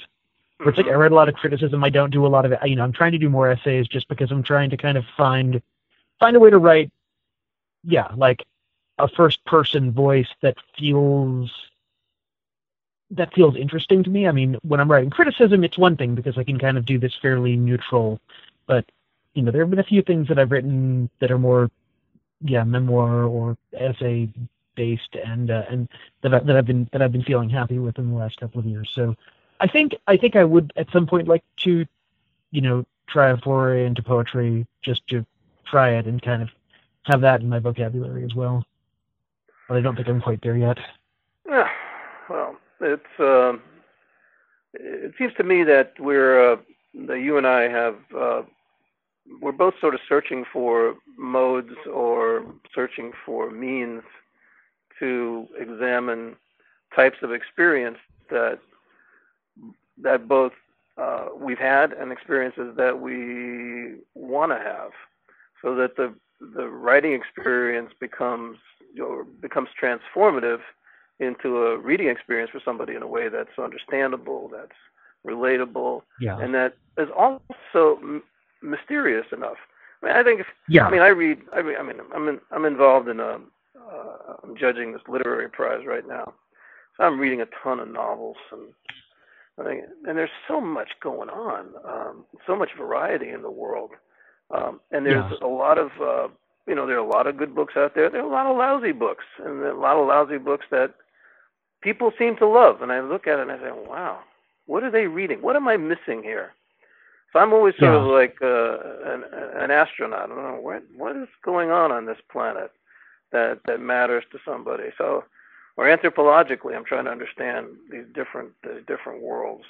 Where 0.57 0.69
it's 0.69 0.77
like 0.77 0.87
I 0.87 0.91
mm-hmm. 0.91 0.99
read 0.99 1.11
a 1.11 1.15
lot 1.15 1.29
of 1.29 1.35
criticism. 1.35 1.83
I 1.83 1.89
don't 1.89 2.11
do 2.11 2.25
a 2.25 2.27
lot 2.27 2.45
of 2.45 2.51
it. 2.51 2.59
You 2.63 2.75
know, 2.75 2.83
I'm 2.83 2.93
trying 2.93 3.11
to 3.11 3.17
do 3.17 3.29
more 3.29 3.49
essays 3.49 3.87
just 3.87 4.07
because 4.07 4.31
I'm 4.31 4.43
trying 4.43 4.69
to 4.69 4.77
kind 4.77 4.97
of 4.97 5.05
find 5.17 5.61
find 6.19 6.35
a 6.35 6.39
way 6.39 6.49
to 6.49 6.57
write. 6.57 6.91
Yeah, 7.83 8.07
like 8.15 8.43
a 8.97 9.07
first 9.09 9.43
person 9.45 9.91
voice 9.91 10.29
that 10.41 10.55
feels 10.77 11.51
that 13.15 13.33
feels 13.33 13.55
interesting 13.55 14.03
to 14.03 14.09
me. 14.09 14.27
I 14.27 14.31
mean, 14.31 14.57
when 14.63 14.79
I'm 14.79 14.89
writing 14.89 15.09
criticism, 15.09 15.63
it's 15.63 15.77
one 15.77 15.95
thing 15.97 16.15
because 16.15 16.37
I 16.37 16.43
can 16.43 16.59
kind 16.59 16.77
of 16.77 16.85
do 16.85 16.97
this 16.97 17.13
fairly 17.21 17.55
neutral. 17.55 18.19
But 18.67 18.85
you 19.33 19.41
know, 19.41 19.51
there 19.51 19.61
have 19.61 19.69
been 19.69 19.79
a 19.79 19.83
few 19.83 20.01
things 20.01 20.27
that 20.27 20.39
I've 20.39 20.51
written 20.51 21.09
that 21.19 21.31
are 21.31 21.39
more, 21.39 21.69
yeah, 22.41 22.63
memoir 22.63 23.23
or 23.23 23.57
essay 23.73 24.29
based, 24.75 25.15
and 25.15 25.51
uh, 25.51 25.63
and 25.69 25.87
that 26.21 26.33
I, 26.33 26.39
that 26.39 26.55
I've 26.55 26.65
been 26.65 26.89
that 26.91 27.01
I've 27.01 27.11
been 27.11 27.23
feeling 27.23 27.49
happy 27.49 27.79
with 27.79 27.97
in 27.97 28.11
the 28.11 28.17
last 28.17 28.39
couple 28.39 28.59
of 28.59 28.65
years. 28.65 28.91
So, 28.93 29.15
I 29.59 29.67
think 29.67 29.95
I 30.07 30.17
think 30.17 30.35
I 30.35 30.43
would 30.43 30.71
at 30.75 30.91
some 30.91 31.07
point 31.07 31.27
like 31.27 31.43
to, 31.57 31.85
you 32.51 32.61
know, 32.61 32.85
try 33.07 33.31
a 33.31 33.37
foray 33.37 33.85
into 33.85 34.03
poetry 34.03 34.67
just 34.81 35.07
to 35.07 35.25
try 35.65 35.91
it 35.91 36.05
and 36.05 36.21
kind 36.21 36.41
of 36.41 36.49
have 37.03 37.21
that 37.21 37.41
in 37.41 37.49
my 37.49 37.59
vocabulary 37.59 38.23
as 38.23 38.35
well. 38.35 38.63
But 39.67 39.77
I 39.77 39.81
don't 39.81 39.95
think 39.95 40.07
I'm 40.07 40.21
quite 40.21 40.41
there 40.41 40.57
yet. 40.57 40.77
Yeah, 41.47 41.69
well, 42.29 42.55
it's 42.83 43.19
uh, 43.19 43.53
it 44.73 45.13
seems 45.17 45.33
to 45.35 45.43
me 45.43 45.63
that 45.63 45.93
we're 45.99 46.53
uh, 46.53 46.57
that 47.07 47.19
you 47.19 47.37
and 47.37 47.47
I 47.47 47.63
have 47.69 47.95
uh, 48.15 48.41
we're 49.41 49.51
both 49.51 49.75
sort 49.79 49.93
of 49.93 50.01
searching 50.07 50.45
for 50.51 50.95
modes 51.17 51.73
or 51.91 52.45
searching 52.73 53.11
for 53.25 53.49
means 53.51 54.03
to 54.99 55.47
examine 55.59 56.35
types 56.95 57.17
of 57.21 57.31
experience 57.31 57.97
that 58.29 58.59
that 60.01 60.27
both 60.27 60.53
uh, 60.97 61.27
we've 61.35 61.59
had 61.59 61.93
and 61.93 62.11
experiences 62.11 62.75
that 62.77 62.99
we 62.99 63.95
want 64.13 64.51
to 64.51 64.57
have, 64.57 64.91
so 65.61 65.75
that 65.75 65.95
the 65.95 66.13
the 66.55 66.67
writing 66.67 67.13
experience 67.13 67.91
becomes 67.99 68.57
becomes 69.41 69.69
transformative 69.81 70.59
into 71.19 71.63
a 71.63 71.77
reading 71.77 72.09
experience 72.09 72.51
for 72.51 72.61
somebody 72.63 72.95
in 72.95 73.03
a 73.03 73.07
way 73.07 73.29
that's 73.29 73.57
understandable, 73.57 74.49
that's 74.51 74.71
relatable, 75.25 76.01
yeah. 76.19 76.37
and 76.39 76.53
that 76.53 76.75
is 76.97 77.09
also 77.15 77.97
m- 78.01 78.23
mysterious 78.61 79.25
enough. 79.31 79.57
I 80.01 80.05
mean, 80.05 80.15
I 80.15 80.23
think 80.23 80.41
if 80.41 80.47
yeah. 80.67 80.85
I 80.85 80.91
mean 80.91 81.01
I 81.01 81.07
read 81.07 81.39
I 81.53 81.61
mean 81.61 81.75
I 81.79 81.83
mean 81.83 81.97
I'm 82.13 82.27
in, 82.27 82.39
I'm 82.51 82.65
involved 82.65 83.07
in 83.07 83.19
a 83.19 83.39
uh, 83.77 84.35
I'm 84.43 84.57
judging 84.57 84.91
this 84.91 85.01
literary 85.07 85.49
prize 85.49 85.85
right 85.85 86.07
now, 86.07 86.33
so 86.97 87.03
I'm 87.03 87.19
reading 87.19 87.41
a 87.41 87.47
ton 87.63 87.79
of 87.79 87.87
novels 87.87 88.37
and 88.51 88.61
I 89.59 89.63
think 89.63 89.83
and 90.05 90.17
there's 90.17 90.29
so 90.47 90.59
much 90.59 90.89
going 91.01 91.29
on, 91.29 91.67
um, 91.87 92.25
so 92.45 92.55
much 92.55 92.69
variety 92.77 93.29
in 93.29 93.43
the 93.43 93.51
world, 93.51 93.91
um, 94.53 94.81
and 94.91 95.05
there's 95.05 95.31
yeah. 95.31 95.47
a 95.47 95.49
lot 95.49 95.77
of 95.77 95.91
uh, 96.01 96.27
you 96.67 96.75
know 96.75 96.87
there 96.87 96.95
are 96.95 97.05
a 97.05 97.09
lot 97.09 97.27
of 97.27 97.37
good 97.37 97.55
books 97.55 97.73
out 97.75 97.95
there. 97.95 98.09
There 98.09 98.21
are 98.21 98.27
a 98.27 98.31
lot 98.31 98.45
of 98.45 98.57
lousy 98.57 98.91
books, 98.91 99.25
and 99.39 99.61
there 99.61 99.69
are 99.69 99.77
a 99.77 99.79
lot 99.79 99.97
of 99.97 100.07
lousy 100.07 100.37
books 100.37 100.65
that 100.71 100.93
people 101.81 102.11
seem 102.17 102.37
to 102.37 102.47
love. 102.47 102.81
And 102.81 102.91
I 102.91 103.01
look 103.01 103.27
at 103.27 103.39
it 103.39 103.43
and 103.43 103.51
I 103.51 103.57
say, 103.57 103.71
wow, 103.71 104.19
what 104.65 104.83
are 104.83 104.91
they 104.91 105.07
reading? 105.07 105.41
What 105.41 105.55
am 105.55 105.67
I 105.67 105.77
missing 105.77 106.23
here? 106.23 106.53
So 107.31 107.39
I'm 107.39 107.51
always 107.51 107.73
sort 107.79 107.93
yeah. 107.93 107.99
of 107.99 108.07
like 108.07 108.37
uh, 108.41 108.77
an, 109.11 109.23
an 109.55 109.71
astronaut. 109.71 110.23
I 110.23 110.27
don't 110.27 110.37
know 110.37 110.59
what 110.61 110.83
what 110.95 111.15
is 111.15 111.27
going 111.43 111.71
on 111.71 111.91
on 111.91 112.05
this 112.05 112.19
planet 112.31 112.71
that 113.31 113.59
that 113.65 113.81
matters 113.81 114.23
to 114.31 114.39
somebody. 114.45 114.89
So, 114.97 115.23
or 115.75 115.85
anthropologically, 115.85 116.75
I'm 116.75 116.85
trying 116.85 117.05
to 117.05 117.11
understand 117.11 117.67
these 117.91 118.05
different 118.13 118.51
these 118.63 118.85
different 118.87 119.23
worlds. 119.23 119.65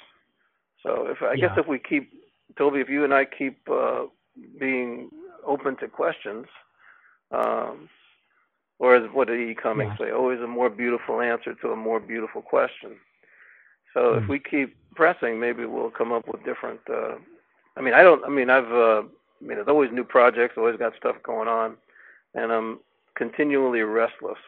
So, 0.82 1.06
if 1.08 1.22
I 1.22 1.32
yeah. 1.32 1.48
guess 1.48 1.58
if 1.58 1.66
we 1.66 1.78
keep 1.78 2.12
Toby, 2.58 2.80
if 2.80 2.90
you 2.90 3.02
and 3.02 3.14
I 3.14 3.24
keep 3.24 3.58
uh, 3.70 4.04
being 4.60 5.08
open 5.46 5.76
to 5.78 5.88
questions, 5.88 6.46
um, 7.30 7.88
or 8.78 8.96
as 8.96 9.10
what 9.12 9.28
did 9.28 9.40
E. 9.40 9.54
Cummings 9.54 9.94
yeah. 9.98 10.06
say? 10.06 10.12
Always 10.12 10.40
a 10.40 10.46
more 10.46 10.68
beautiful 10.70 11.20
answer 11.20 11.54
to 11.54 11.68
a 11.70 11.76
more 11.76 12.00
beautiful 12.00 12.42
question. 12.42 12.96
So 13.92 14.00
mm. 14.00 14.18
if 14.18 14.24
hmm. 14.24 14.30
we 14.30 14.38
keep 14.38 14.76
pressing, 14.94 15.38
maybe 15.38 15.64
we'll 15.64 15.90
come 15.90 16.12
up 16.12 16.26
with 16.26 16.44
different. 16.44 16.80
Uh, 16.90 17.14
I 17.76 17.80
mean, 17.80 17.94
I 17.94 18.02
don't. 18.02 18.24
I 18.24 18.28
mean, 18.28 18.50
I've. 18.50 18.70
Uh, 18.70 19.02
I 19.42 19.46
mean, 19.46 19.56
there's 19.56 19.68
always 19.68 19.90
new 19.92 20.04
projects. 20.04 20.54
Always 20.56 20.76
got 20.76 20.96
stuff 20.96 21.16
going 21.22 21.48
on, 21.48 21.76
and 22.34 22.52
I'm 22.52 22.80
continually 23.16 23.80
restless 23.80 24.38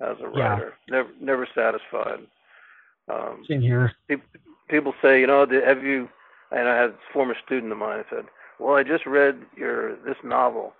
as 0.00 0.16
a 0.20 0.28
writer. 0.28 0.74
Yeah. 0.88 0.96
Never, 0.96 1.08
never 1.20 1.48
satisfied. 1.54 2.26
Um, 3.12 3.44
Same 3.48 3.60
here. 3.60 3.92
People, 4.08 4.26
people 4.68 4.94
say, 5.02 5.20
you 5.20 5.26
know, 5.26 5.46
have 5.46 5.82
you? 5.82 6.08
And 6.50 6.68
I 6.68 6.76
had 6.76 6.90
a 6.90 6.98
former 7.12 7.34
student 7.44 7.72
of 7.72 7.78
mine 7.78 8.04
said, 8.08 8.26
"Well, 8.60 8.76
I 8.76 8.82
just 8.84 9.04
read 9.06 9.40
your 9.56 9.96
this 10.04 10.16
novel, 10.22 10.74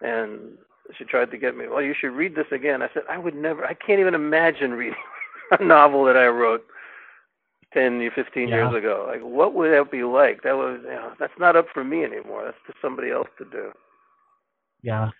and 0.00 0.58
she 0.96 1.04
tried 1.04 1.30
to 1.30 1.38
get 1.38 1.56
me. 1.56 1.68
Well, 1.68 1.82
you 1.82 1.94
should 1.98 2.12
read 2.12 2.34
this 2.34 2.46
again. 2.50 2.82
I 2.82 2.88
said 2.94 3.02
I 3.08 3.18
would 3.18 3.34
never. 3.34 3.64
I 3.64 3.74
can't 3.74 4.00
even 4.00 4.14
imagine 4.14 4.72
reading 4.72 4.98
a 5.58 5.62
novel 5.62 6.04
that 6.04 6.16
I 6.16 6.28
wrote 6.28 6.64
10, 7.74 8.10
15 8.14 8.48
yeah. 8.48 8.54
years 8.54 8.74
ago. 8.74 9.04
Like, 9.06 9.20
what 9.20 9.54
would 9.54 9.72
that 9.72 9.90
be 9.90 10.02
like? 10.02 10.42
That 10.42 10.56
was, 10.56 10.80
you 10.82 10.90
know, 10.90 11.12
that's 11.18 11.38
not 11.38 11.56
up 11.56 11.66
for 11.72 11.84
me 11.84 12.04
anymore. 12.04 12.44
That's 12.44 12.56
for 12.66 12.74
somebody 12.80 13.10
else 13.10 13.28
to 13.38 13.44
do. 13.44 13.72
Yeah. 14.82 15.10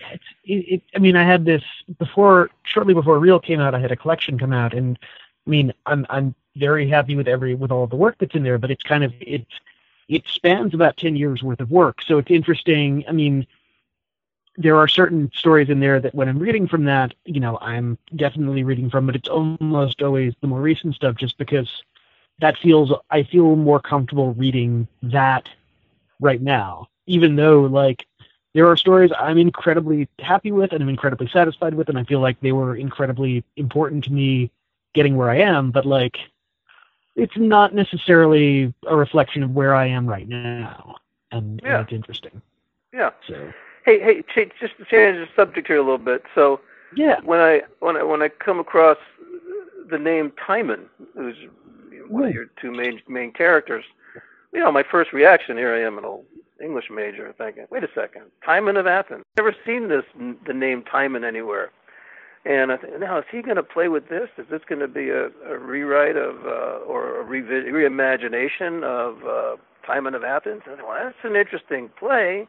Yeah, 0.00 0.14
it's, 0.14 0.24
it, 0.44 0.74
it, 0.74 0.82
I 0.96 0.98
mean, 0.98 1.16
I 1.16 1.22
had 1.22 1.44
this 1.44 1.62
before, 1.98 2.50
shortly 2.64 2.94
before 2.94 3.18
Reel 3.18 3.38
came 3.38 3.60
out. 3.60 3.74
I 3.74 3.78
had 3.78 3.92
a 3.92 3.96
collection 3.96 4.38
come 4.38 4.52
out, 4.52 4.72
and 4.72 4.98
I 5.46 5.50
mean, 5.50 5.72
I'm 5.84 6.06
I'm 6.08 6.34
very 6.56 6.88
happy 6.88 7.14
with 7.14 7.28
every 7.28 7.54
with 7.54 7.70
all 7.70 7.86
the 7.86 7.96
work 7.96 8.16
that's 8.18 8.34
in 8.34 8.42
there. 8.42 8.58
But 8.58 8.70
it's 8.70 8.82
kind 8.82 9.04
of 9.04 9.12
it's 9.20 9.52
it 10.08 10.22
spans 10.26 10.72
about 10.72 10.96
ten 10.96 11.14
years 11.14 11.42
worth 11.42 11.60
of 11.60 11.70
work, 11.70 12.00
so 12.02 12.16
it's 12.16 12.30
interesting. 12.30 13.04
I 13.06 13.12
mean, 13.12 13.46
there 14.56 14.76
are 14.76 14.88
certain 14.88 15.30
stories 15.34 15.70
in 15.70 15.80
there 15.80 16.00
that 16.00 16.14
when 16.14 16.28
I'm 16.28 16.38
reading 16.38 16.68
from 16.68 16.84
that, 16.84 17.14
you 17.24 17.40
know, 17.40 17.58
I'm 17.60 17.96
definitely 18.16 18.64
reading 18.64 18.90
from, 18.90 19.06
but 19.06 19.16
it's 19.16 19.28
almost 19.28 20.02
always 20.02 20.34
the 20.40 20.46
more 20.46 20.60
recent 20.60 20.94
stuff 20.94 21.16
just 21.16 21.38
because 21.38 21.82
that 22.40 22.58
feels, 22.58 22.92
I 23.10 23.22
feel 23.22 23.56
more 23.56 23.80
comfortable 23.80 24.34
reading 24.34 24.88
that 25.02 25.48
right 26.20 26.42
now, 26.42 26.88
even 27.06 27.36
though 27.36 27.62
like 27.62 28.06
there 28.54 28.66
are 28.66 28.76
stories 28.76 29.10
I'm 29.18 29.38
incredibly 29.38 30.08
happy 30.18 30.52
with 30.52 30.72
and 30.72 30.82
I'm 30.82 30.88
incredibly 30.88 31.28
satisfied 31.28 31.74
with, 31.74 31.88
and 31.88 31.98
I 31.98 32.04
feel 32.04 32.20
like 32.20 32.38
they 32.40 32.52
were 32.52 32.76
incredibly 32.76 33.44
important 33.56 34.04
to 34.04 34.12
me 34.12 34.50
getting 34.94 35.16
where 35.16 35.30
I 35.30 35.38
am, 35.38 35.70
but 35.70 35.86
like 35.86 36.18
it's 37.16 37.36
not 37.36 37.74
necessarily 37.74 38.74
a 38.86 38.96
reflection 38.96 39.42
of 39.42 39.50
where 39.50 39.74
I 39.74 39.86
am 39.86 40.06
right 40.06 40.28
now. 40.28 40.96
And, 41.30 41.60
yeah. 41.64 41.78
and 41.78 41.84
it's 41.84 41.92
interesting. 41.94 42.42
Yeah. 42.92 43.10
So 43.26 43.52
Hey, 43.84 44.00
hey, 44.00 44.22
just 44.60 44.76
to 44.78 44.84
change 44.84 45.16
the 45.16 45.26
subject 45.34 45.66
here 45.66 45.78
a 45.78 45.82
little 45.82 45.98
bit. 45.98 46.22
So, 46.34 46.60
yeah, 46.94 47.20
when 47.24 47.40
I 47.40 47.62
when 47.80 47.96
I 47.96 48.02
when 48.02 48.22
I 48.22 48.28
come 48.28 48.60
across 48.60 48.98
the 49.90 49.98
name 49.98 50.32
Timon, 50.44 50.86
who's 51.16 51.36
one 52.08 52.24
of 52.24 52.34
your 52.34 52.46
two 52.60 52.70
main 52.70 53.00
main 53.08 53.32
characters, 53.32 53.84
you 54.52 54.60
know, 54.60 54.70
my 54.70 54.84
first 54.88 55.12
reaction 55.12 55.56
here 55.56 55.74
I 55.74 55.80
am 55.80 55.98
an 55.98 56.04
old 56.04 56.24
English 56.62 56.90
major 56.90 57.34
thinking, 57.36 57.66
wait 57.70 57.82
a 57.82 57.88
second, 57.94 58.22
Timon 58.44 58.76
of 58.76 58.86
Athens. 58.86 59.24
Never 59.36 59.54
seen 59.66 59.88
this 59.88 60.04
the 60.46 60.54
name 60.54 60.84
Timon 60.84 61.24
anywhere. 61.24 61.70
And 62.44 62.72
I 62.72 62.76
think, 62.76 62.98
now 62.98 63.18
is 63.18 63.24
he 63.30 63.40
going 63.40 63.56
to 63.56 63.62
play 63.62 63.88
with 63.88 64.08
this? 64.08 64.28
Is 64.36 64.46
this 64.50 64.62
going 64.68 64.80
to 64.80 64.88
be 64.88 65.10
a, 65.10 65.26
a 65.48 65.58
rewrite 65.58 66.16
of 66.16 66.44
uh, 66.44 66.84
or 66.86 67.20
a 67.20 67.24
revi- 67.24 67.66
reimagination 67.66 68.82
of 68.82 69.24
uh, 69.24 69.56
Timon 69.86 70.14
of 70.14 70.24
Athens? 70.24 70.62
And 70.66 70.74
I 70.74 70.78
thought, 70.78 70.88
well, 70.88 71.04
that's 71.04 71.16
an 71.24 71.36
interesting 71.36 71.88
play 71.98 72.48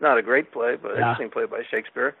not 0.00 0.18
a 0.18 0.22
great 0.22 0.52
play, 0.52 0.76
but 0.80 0.92
yeah. 0.92 0.98
interesting 0.98 1.30
play 1.30 1.46
by 1.46 1.62
Shakespeare. 1.70 2.14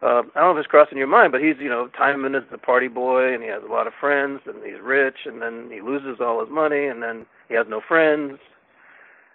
Uh, 0.00 0.06
I 0.06 0.20
don't 0.22 0.34
know 0.36 0.50
if 0.52 0.58
it's 0.58 0.68
crossing 0.68 0.98
your 0.98 1.08
mind, 1.08 1.32
but 1.32 1.42
he's, 1.42 1.56
you 1.58 1.68
know, 1.68 1.88
Timon 1.88 2.34
is 2.36 2.44
the 2.52 2.58
party 2.58 2.86
boy, 2.86 3.34
and 3.34 3.42
he 3.42 3.48
has 3.48 3.62
a 3.64 3.72
lot 3.72 3.88
of 3.88 3.92
friends, 3.98 4.40
and 4.46 4.62
he's 4.64 4.80
rich, 4.80 5.26
and 5.26 5.42
then 5.42 5.70
he 5.72 5.80
loses 5.80 6.20
all 6.20 6.40
his 6.40 6.50
money, 6.50 6.86
and 6.86 7.02
then 7.02 7.26
he 7.48 7.54
has 7.54 7.66
no 7.68 7.80
friends, 7.80 8.38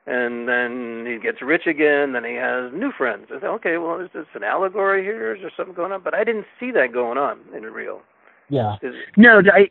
and 0.08 0.47
then 0.47 1.06
he 1.06 1.17
gets 1.19 1.41
rich 1.41 1.67
again. 1.67 2.03
And 2.03 2.15
then 2.15 2.23
he 2.23 2.36
has 2.36 2.71
new 2.73 2.93
friends. 2.93 3.27
I 3.29 3.41
said, 3.41 3.49
okay, 3.49 3.77
well, 3.77 3.99
is 3.99 4.10
this 4.13 4.25
an 4.36 4.43
allegory 4.43 5.03
here? 5.03 5.36
Is 5.36 5.41
there 5.41 5.51
something 5.56 5.75
going 5.75 5.91
on? 5.91 6.01
But 6.01 6.13
I 6.13 6.23
didn't 6.23 6.45
see 6.60 6.71
that 6.71 6.93
going 6.93 7.17
on 7.17 7.39
in 7.53 7.63
Reel. 7.63 8.01
Yeah. 8.47 8.77
Is, 8.82 8.95
No, 9.17 9.41
I 9.53 9.69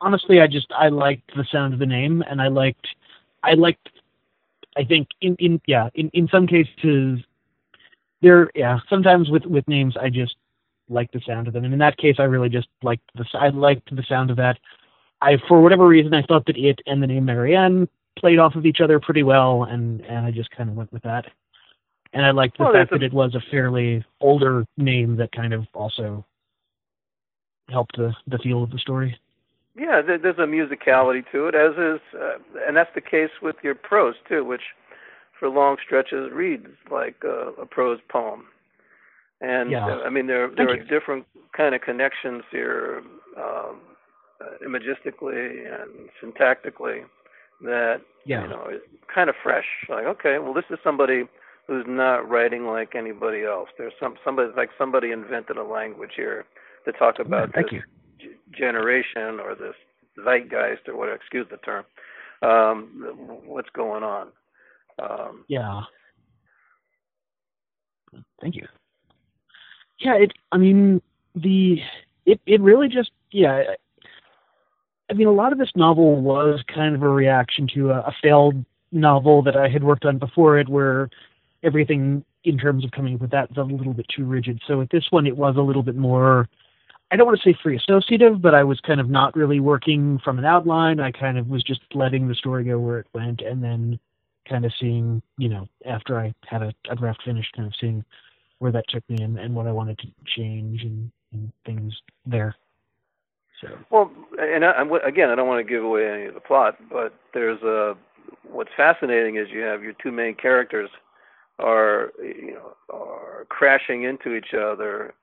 honestly, 0.00 0.40
I 0.40 0.46
just 0.46 0.72
I 0.72 0.88
liked 0.88 1.36
the 1.36 1.44
sound 1.50 1.74
of 1.74 1.80
the 1.80 1.86
name, 1.86 2.22
and 2.30 2.40
I 2.40 2.48
liked, 2.48 2.86
I 3.42 3.54
liked, 3.54 3.90
I 4.76 4.84
think 4.84 5.08
in 5.20 5.36
in 5.36 5.60
yeah 5.66 5.90
in 5.94 6.08
in 6.10 6.28
some 6.28 6.46
cases 6.46 7.18
there 8.22 8.50
yeah 8.54 8.78
sometimes 8.88 9.30
with 9.30 9.44
with 9.46 9.66
names 9.68 9.96
I 10.00 10.08
just 10.10 10.36
like 10.88 11.10
the 11.12 11.20
sound 11.26 11.46
of 11.48 11.52
them, 11.54 11.64
and 11.64 11.72
in 11.72 11.78
that 11.80 11.98
case 11.98 12.16
I 12.18 12.24
really 12.24 12.48
just 12.48 12.68
liked 12.82 13.02
the 13.14 13.24
I 13.34 13.48
liked 13.50 13.94
the 13.94 14.02
sound 14.08 14.30
of 14.30 14.36
that. 14.38 14.58
I 15.20 15.36
for 15.48 15.60
whatever 15.60 15.86
reason 15.86 16.14
I 16.14 16.22
thought 16.22 16.46
that 16.46 16.56
it 16.56 16.80
and 16.86 17.02
the 17.02 17.06
name 17.06 17.24
Marianne 17.26 17.88
played 18.18 18.38
off 18.38 18.54
of 18.56 18.66
each 18.66 18.80
other 18.80 18.98
pretty 19.00 19.22
well, 19.22 19.64
and 19.64 20.00
and 20.02 20.26
I 20.26 20.30
just 20.30 20.50
kind 20.50 20.70
of 20.70 20.76
went 20.76 20.92
with 20.92 21.02
that. 21.02 21.26
And 22.12 22.24
I 22.24 22.30
liked 22.30 22.56
the 22.56 22.64
Well, 22.64 22.72
fact 22.72 22.90
there's 22.90 23.00
that 23.00 23.02
it 23.02 23.12
was 23.12 23.34
a 23.34 23.40
fairly 23.50 24.04
older 24.20 24.64
name 24.78 25.16
that 25.16 25.30
kind 25.32 25.52
of 25.52 25.66
also 25.74 26.24
helped 27.68 27.96
the 27.96 28.14
the 28.26 28.38
feel 28.38 28.62
of 28.62 28.70
the 28.70 28.78
story. 28.78 29.18
yeah, 29.76 30.00
there's 30.02 30.38
a 30.38 30.46
musicality 30.46 31.22
to 31.32 31.46
it, 31.48 31.54
as 31.54 31.72
is, 31.76 32.00
uh, 32.18 32.38
and 32.66 32.76
that's 32.76 32.92
the 32.94 33.00
case 33.00 33.30
with 33.42 33.56
your 33.62 33.74
prose 33.74 34.14
too, 34.28 34.44
which 34.44 34.62
for 35.38 35.48
long 35.48 35.76
stretches 35.84 36.30
reads 36.32 36.66
like 36.90 37.16
a, 37.24 37.52
a 37.62 37.66
prose 37.66 38.00
poem. 38.08 38.44
And 39.40 39.70
Yeah. 39.70 39.86
uh, 39.86 40.00
I 40.04 40.10
mean, 40.10 40.26
there 40.26 40.48
there 40.48 40.66
Thank 40.66 40.70
are 40.70 40.82
you. 40.82 40.84
different 40.84 41.26
kind 41.56 41.74
of 41.74 41.80
connections 41.80 42.42
here, 42.50 43.02
um, 43.36 43.80
uh, 44.40 44.56
imagistically 44.66 45.66
and 45.80 46.08
syntactically, 46.20 47.04
that 47.62 48.00
Yeah. 48.24 48.42
you 48.42 48.48
know 48.48 48.66
is 48.68 48.80
kind 49.12 49.30
of 49.30 49.36
fresh. 49.42 49.66
Like, 49.88 50.04
okay, 50.06 50.38
well, 50.38 50.52
this 50.54 50.64
is 50.70 50.78
somebody 50.82 51.28
who's 51.66 51.84
not 51.86 52.28
writing 52.28 52.66
like 52.66 52.94
anybody 52.94 53.44
else. 53.44 53.68
There's 53.78 53.92
some 54.00 54.16
somebody 54.24 54.50
like 54.56 54.70
somebody 54.78 55.12
invented 55.12 55.56
a 55.56 55.62
language 55.64 56.12
here 56.16 56.44
to 56.84 56.92
talk 56.92 57.18
about 57.20 57.52
Thank 57.52 57.70
this 57.70 57.74
you. 57.74 57.82
g- 58.18 58.36
generation 58.58 59.38
or 59.38 59.54
this 59.54 59.76
zeitgeist 60.24 60.88
or 60.88 60.96
what. 60.96 61.08
Excuse 61.10 61.46
the 61.50 61.58
term. 61.58 61.84
Um, 62.42 63.04
what's 63.44 63.70
going 63.70 64.02
on? 64.02 64.28
Um, 64.98 65.44
Yeah. 65.48 65.82
Thank 68.40 68.54
you. 68.54 68.66
Yeah, 70.00 70.14
it. 70.14 70.32
I 70.52 70.58
mean, 70.58 71.02
the 71.34 71.80
it 72.24 72.40
it 72.46 72.60
really 72.60 72.88
just 72.88 73.10
yeah. 73.30 73.74
I- 75.10 75.14
mean, 75.14 75.26
a 75.26 75.32
lot 75.32 75.52
of 75.52 75.58
this 75.58 75.72
novel 75.74 76.20
was 76.20 76.62
kind 76.72 76.94
of 76.94 77.02
a 77.02 77.08
reaction 77.08 77.66
to 77.74 77.90
a, 77.90 78.00
a 78.00 78.12
failed 78.22 78.62
novel 78.92 79.42
that 79.42 79.56
I 79.56 79.68
had 79.68 79.82
worked 79.82 80.04
on 80.04 80.18
before 80.18 80.58
it, 80.58 80.68
where 80.68 81.08
everything 81.62 82.24
in 82.44 82.58
terms 82.58 82.84
of 82.84 82.90
coming 82.90 83.14
up 83.14 83.20
with 83.22 83.30
that 83.30 83.48
was 83.50 83.58
a 83.58 83.62
little 83.74 83.94
bit 83.94 84.06
too 84.14 84.24
rigid. 84.24 84.60
So 84.66 84.78
with 84.78 84.90
this 84.90 85.06
one, 85.10 85.26
it 85.26 85.36
was 85.36 85.56
a 85.56 85.62
little 85.62 85.82
bit 85.82 85.96
more. 85.96 86.48
I 87.10 87.16
don't 87.16 87.26
want 87.26 87.40
to 87.40 87.48
say 87.50 87.58
free 87.62 87.76
associative, 87.76 88.42
but 88.42 88.54
I 88.54 88.64
was 88.64 88.80
kind 88.80 89.00
of 89.00 89.08
not 89.08 89.34
really 89.34 89.60
working 89.60 90.18
from 90.22 90.38
an 90.38 90.44
outline. 90.44 91.00
I 91.00 91.10
kind 91.10 91.38
of 91.38 91.48
was 91.48 91.62
just 91.62 91.80
letting 91.94 92.28
the 92.28 92.34
story 92.34 92.64
go 92.64 92.78
where 92.78 92.98
it 93.00 93.06
went, 93.14 93.40
and 93.40 93.64
then 93.64 93.98
kind 94.48 94.64
of 94.64 94.72
seeing, 94.80 95.22
you 95.36 95.48
know, 95.48 95.66
after 95.86 96.18
I 96.18 96.34
had 96.46 96.62
a, 96.62 96.72
a 96.90 96.96
draft 96.96 97.22
finished, 97.24 97.52
kind 97.54 97.66
of 97.66 97.74
seeing 97.80 98.04
where 98.58 98.72
that 98.72 98.84
took 98.88 99.08
me 99.08 99.22
and, 99.22 99.38
and 99.38 99.54
what 99.54 99.66
I 99.66 99.72
wanted 99.72 99.98
to 99.98 100.08
change 100.36 100.82
and, 100.82 101.10
and 101.32 101.52
things 101.64 101.94
there. 102.26 102.54
So 103.60 103.68
Well, 103.90 104.10
and 104.38 104.64
I, 104.64 104.84
again, 105.06 105.30
I 105.30 105.34
don't 105.34 105.48
want 105.48 105.64
to 105.64 105.70
give 105.70 105.84
away 105.84 106.08
any 106.08 106.26
of 106.26 106.34
the 106.34 106.40
plot, 106.40 106.76
but 106.90 107.14
there's 107.34 107.62
a. 107.62 107.96
What's 108.50 108.70
fascinating 108.76 109.36
is 109.36 109.48
you 109.50 109.60
have 109.60 109.82
your 109.82 109.94
two 109.94 110.12
main 110.12 110.34
characters 110.34 110.90
are 111.58 112.12
you 112.22 112.52
know 112.52 112.76
are 112.88 113.46
crashing 113.48 114.04
into 114.04 114.34
each 114.34 114.54
other, 114.54 115.14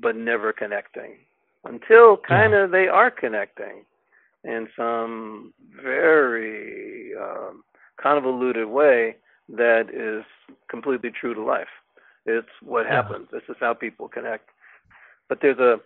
but 0.00 0.16
never 0.16 0.52
connecting 0.52 1.18
until 1.64 2.16
kind 2.16 2.54
of 2.54 2.70
they 2.70 2.88
are 2.88 3.10
connecting 3.10 3.84
in 4.44 4.68
some 4.76 5.52
very 5.82 7.12
um, 7.20 7.62
convoluted 8.00 8.66
way 8.68 9.16
that 9.48 9.90
is 9.92 10.24
completely 10.68 11.10
true 11.10 11.34
to 11.34 11.42
life. 11.42 11.68
It's 12.26 12.48
what 12.62 12.86
Yeah. 12.86 12.92
happens. 12.96 13.28
This 13.32 13.42
is 13.48 13.56
how 13.60 13.74
people 13.74 14.08
connect. 14.08 14.48
But 15.28 15.40
there's 15.40 15.58
a 15.58 15.80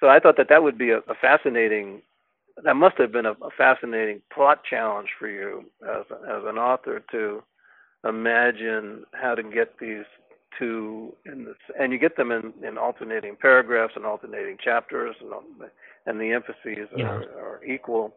so 0.00 0.08
I 0.08 0.20
thought 0.20 0.36
that 0.36 0.48
that 0.48 0.62
would 0.62 0.76
be 0.78 0.90
a, 0.90 0.98
a 0.98 1.14
fascinating, 1.20 2.02
that 2.62 2.76
must 2.76 2.98
have 2.98 3.12
been 3.12 3.26
a, 3.26 3.32
a 3.32 3.50
fascinating 3.56 4.20
plot 4.32 4.62
challenge 4.68 5.08
for 5.18 5.28
you 5.28 5.64
as, 5.88 6.04
as 6.10 6.42
an 6.44 6.58
author 6.58 7.02
to 7.12 7.42
imagine 8.06 9.04
how 9.12 9.34
to 9.34 9.42
get 9.42 9.78
these 9.78 10.04
two 10.58 11.14
in 11.26 11.44
this, 11.44 11.56
and 11.78 11.92
you 11.92 11.98
get 11.98 12.16
them 12.16 12.30
in, 12.30 12.52
in 12.66 12.78
alternating 12.78 13.36
paragraphs 13.36 13.94
and 13.96 14.04
alternating 14.06 14.56
chapters, 14.62 15.16
and, 15.20 15.32
and 16.06 16.20
the 16.20 16.32
emphases 16.32 16.88
Yeah. 16.96 17.06
are, 17.06 17.22
are 17.38 17.64
equal. 17.64 18.14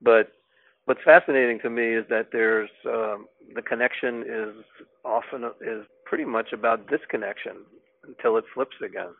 But 0.00 0.32
what's 0.86 1.02
fascinating 1.04 1.58
to 1.60 1.70
me 1.70 1.94
is 1.94 2.04
that 2.08 2.28
there's 2.32 2.70
um, 2.86 3.26
the 3.54 3.62
connection 3.62 4.22
is 4.26 4.64
often 5.04 5.44
is 5.60 5.84
pretty 6.04 6.24
much 6.24 6.52
about 6.52 6.88
disconnection 6.88 7.64
until 8.06 8.36
it 8.36 8.44
flips 8.54 8.76
again 8.84 9.10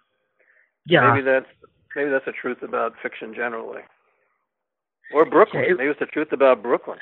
yeah, 0.87 1.13
maybe 1.13 1.25
that's 1.25 1.47
maybe 1.95 2.11
that's 2.11 2.25
the 2.25 2.33
truth 2.33 2.63
about 2.63 2.95
fiction 3.03 3.35
generally, 3.35 3.83
or 5.15 5.25
Brooklyn. 5.25 5.65
Yeah, 5.65 5.71
it- 5.73 5.77
maybe 5.79 5.91
it's 5.91 6.01
the 6.01 6.07
truth 6.07 6.33
about 6.33 6.63
Brooklyn. 6.63 6.99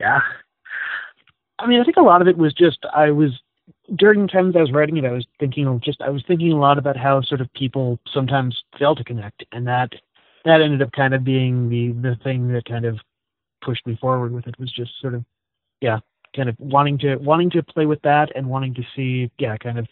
yeah. 0.00 0.20
I 1.58 1.66
mean, 1.66 1.80
I 1.80 1.84
think 1.84 1.98
a 1.98 2.02
lot 2.02 2.22
of 2.22 2.28
it 2.28 2.38
was 2.38 2.54
just 2.54 2.78
I 2.94 3.10
was 3.10 3.30
during 3.96 4.22
the 4.22 4.28
times 4.28 4.56
I 4.56 4.60
was 4.60 4.72
writing 4.72 4.96
it, 4.96 5.04
I 5.04 5.12
was 5.12 5.26
thinking 5.38 5.66
of 5.66 5.80
just 5.82 6.00
I 6.00 6.08
was 6.08 6.24
thinking 6.26 6.52
a 6.52 6.58
lot 6.58 6.78
about 6.78 6.96
how 6.96 7.20
sort 7.22 7.40
of 7.40 7.52
people 7.52 7.98
sometimes 8.12 8.62
fail 8.78 8.94
to 8.96 9.04
connect, 9.04 9.44
and 9.52 9.66
that 9.66 9.92
that 10.44 10.60
ended 10.62 10.82
up 10.82 10.92
kind 10.92 11.14
of 11.14 11.22
being 11.22 11.68
the 11.68 11.92
the 11.92 12.16
thing 12.24 12.48
that 12.52 12.64
kind 12.64 12.84
of 12.86 12.98
pushed 13.60 13.86
me 13.86 13.96
forward 14.00 14.32
with 14.32 14.46
it 14.46 14.58
was 14.58 14.70
just 14.72 14.90
sort 15.00 15.14
of 15.14 15.24
yeah, 15.80 15.98
kind 16.36 16.48
of 16.48 16.56
wanting 16.58 16.98
to 16.98 17.16
wanting 17.16 17.50
to 17.50 17.62
play 17.62 17.86
with 17.86 18.02
that 18.02 18.30
and 18.36 18.46
wanting 18.48 18.74
to 18.74 18.82
see 18.94 19.30
yeah, 19.38 19.56
kind 19.56 19.78
of 19.78 19.86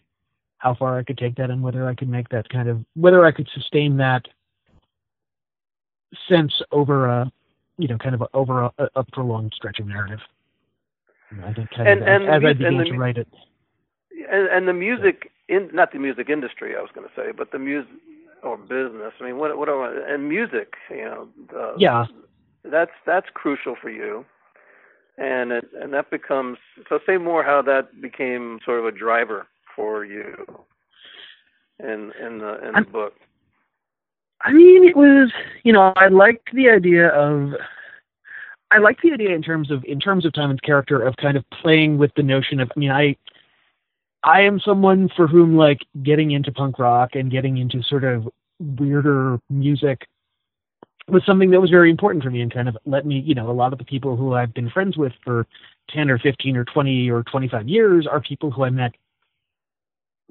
how 0.59 0.75
far 0.75 0.99
I 0.99 1.05
could 1.05 1.19
take 1.19 1.37
that 1.37 1.51
and 1.51 1.63
whether 1.63 1.89
I 1.89 1.95
could 1.95 2.09
make 2.09 2.29
that 2.31 2.49
kind 2.49 2.69
of 2.69 2.85
whether 2.95 3.25
I 3.25 3.33
could 3.33 3.49
sustain 3.55 3.97
that 3.99 4.27
sense 6.29 6.53
over 6.73 7.07
a 7.07 7.31
you 7.79 7.89
know 7.89 7.99
kind 7.99 8.15
of 8.15 8.23
a, 8.23 8.29
over 8.35 8.63
a, 8.65 8.73
a 8.97 9.05
prolonged 9.13 9.53
stretch 9.55 9.79
of 9.79 9.87
narrative. 9.87 10.21
And 11.31 11.45
I 11.45 11.53
think 11.53 11.71
kind 11.71 11.89
And- 11.89 12.03
of 12.03 12.09
and 12.09 12.25
as, 12.25 12.43
the 12.43 12.49
I 12.49 12.53
began 12.55 12.67
and 12.75 12.81
the 12.81 12.85
to 12.91 12.99
write 12.99 13.19
it. 13.19 13.29
And, 14.31 14.49
and 14.49 14.69
the 14.69 14.73
music 14.73 15.31
in 15.49 15.71
not 15.73 15.93
the 15.93 15.99
music 15.99 16.29
industry, 16.29 16.75
I 16.77 16.81
was 16.81 16.91
going 16.95 17.07
to 17.09 17.15
say, 17.15 17.33
but 17.37 17.53
the 17.53 17.59
music 17.59 17.91
or 18.43 18.57
business. 18.57 19.13
I 19.21 19.25
mean, 19.25 19.37
what 19.39 19.57
what 19.59 19.69
are 19.69 20.13
and 20.13 20.29
music? 20.29 20.75
You 20.91 21.05
know, 21.05 21.29
the, 21.51 21.75
Yeah. 21.79 22.07
That's 22.65 22.93
that's 23.07 23.27
crucial 23.35 23.77
for 23.81 23.91
you, 23.91 24.25
and 25.17 25.53
it, 25.53 25.69
and 25.81 25.93
that 25.93 26.11
becomes 26.11 26.59
so. 26.89 26.99
Say 27.07 27.17
more 27.17 27.43
how 27.43 27.63
that 27.63 28.01
became 28.01 28.59
sort 28.65 28.81
of 28.81 28.87
a 28.87 28.93
driver 28.93 29.47
for 29.75 30.05
you 30.05 30.35
in 31.81 32.13
in 32.21 32.39
the 32.39 32.67
in 32.67 32.75
the 32.75 32.87
book. 32.91 33.15
I 34.43 34.53
mean, 34.53 34.85
it 34.85 34.97
was 34.97 35.31
you 35.65 35.73
know 35.73 35.93
I 35.97 36.09
liked 36.09 36.55
the 36.55 36.69
idea 36.71 37.09
of 37.09 37.55
I 38.71 38.79
liked 38.79 39.03
the 39.03 39.13
idea 39.13 39.35
in 39.35 39.43
terms 39.43 39.71
of 39.71 39.85
in 39.85 40.01
terms 40.01 40.25
of 40.25 40.33
Timon's 40.33 40.61
character 40.61 41.01
of 41.01 41.17
kind 41.17 41.37
of 41.37 41.45
playing 41.51 41.99
with 41.99 42.13
the 42.17 42.23
notion 42.23 42.61
of 42.61 42.71
I 42.75 42.79
mean 42.79 42.91
I 42.91 43.17
I 44.25 44.43
am 44.43 44.61
someone 44.61 45.09
for 45.17 45.27
whom 45.27 45.57
like 45.57 45.81
getting 46.03 46.33
into 46.33 46.53
punk 46.53 46.79
rock 46.79 47.11
and 47.15 47.31
getting 47.31 47.57
into 47.59 47.83
sort 47.83 48.05
of 48.05 48.29
weirder 48.59 49.41
music 49.49 50.07
was 51.09 51.25
something 51.25 51.51
that 51.51 51.61
was 51.61 51.71
very 51.71 51.91
important 51.91 52.23
for 52.23 52.31
me 52.31 52.41
and 52.41 52.53
kind 52.53 52.69
of 52.69 52.77
let 52.85 53.07
me 53.07 53.21
you 53.21 53.35
know 53.35 53.51
a 53.51 53.53
lot 53.53 53.73
of 53.73 53.79
the 53.79 53.85
people 53.85 54.17
who 54.17 54.35
I've 54.35 54.55
been 54.55 54.71
friends 54.71 54.97
with 54.97 55.13
for 55.25 55.47
10 55.91 56.11
or 56.11 56.19
15 56.19 56.57
or 56.57 56.65
20 56.65 57.11
or 57.11 57.23
25 57.23 57.69
years 57.69 58.07
are 58.07 58.21
people 58.21 58.51
who 58.51 58.65
I 58.65 58.71
met 58.71 58.95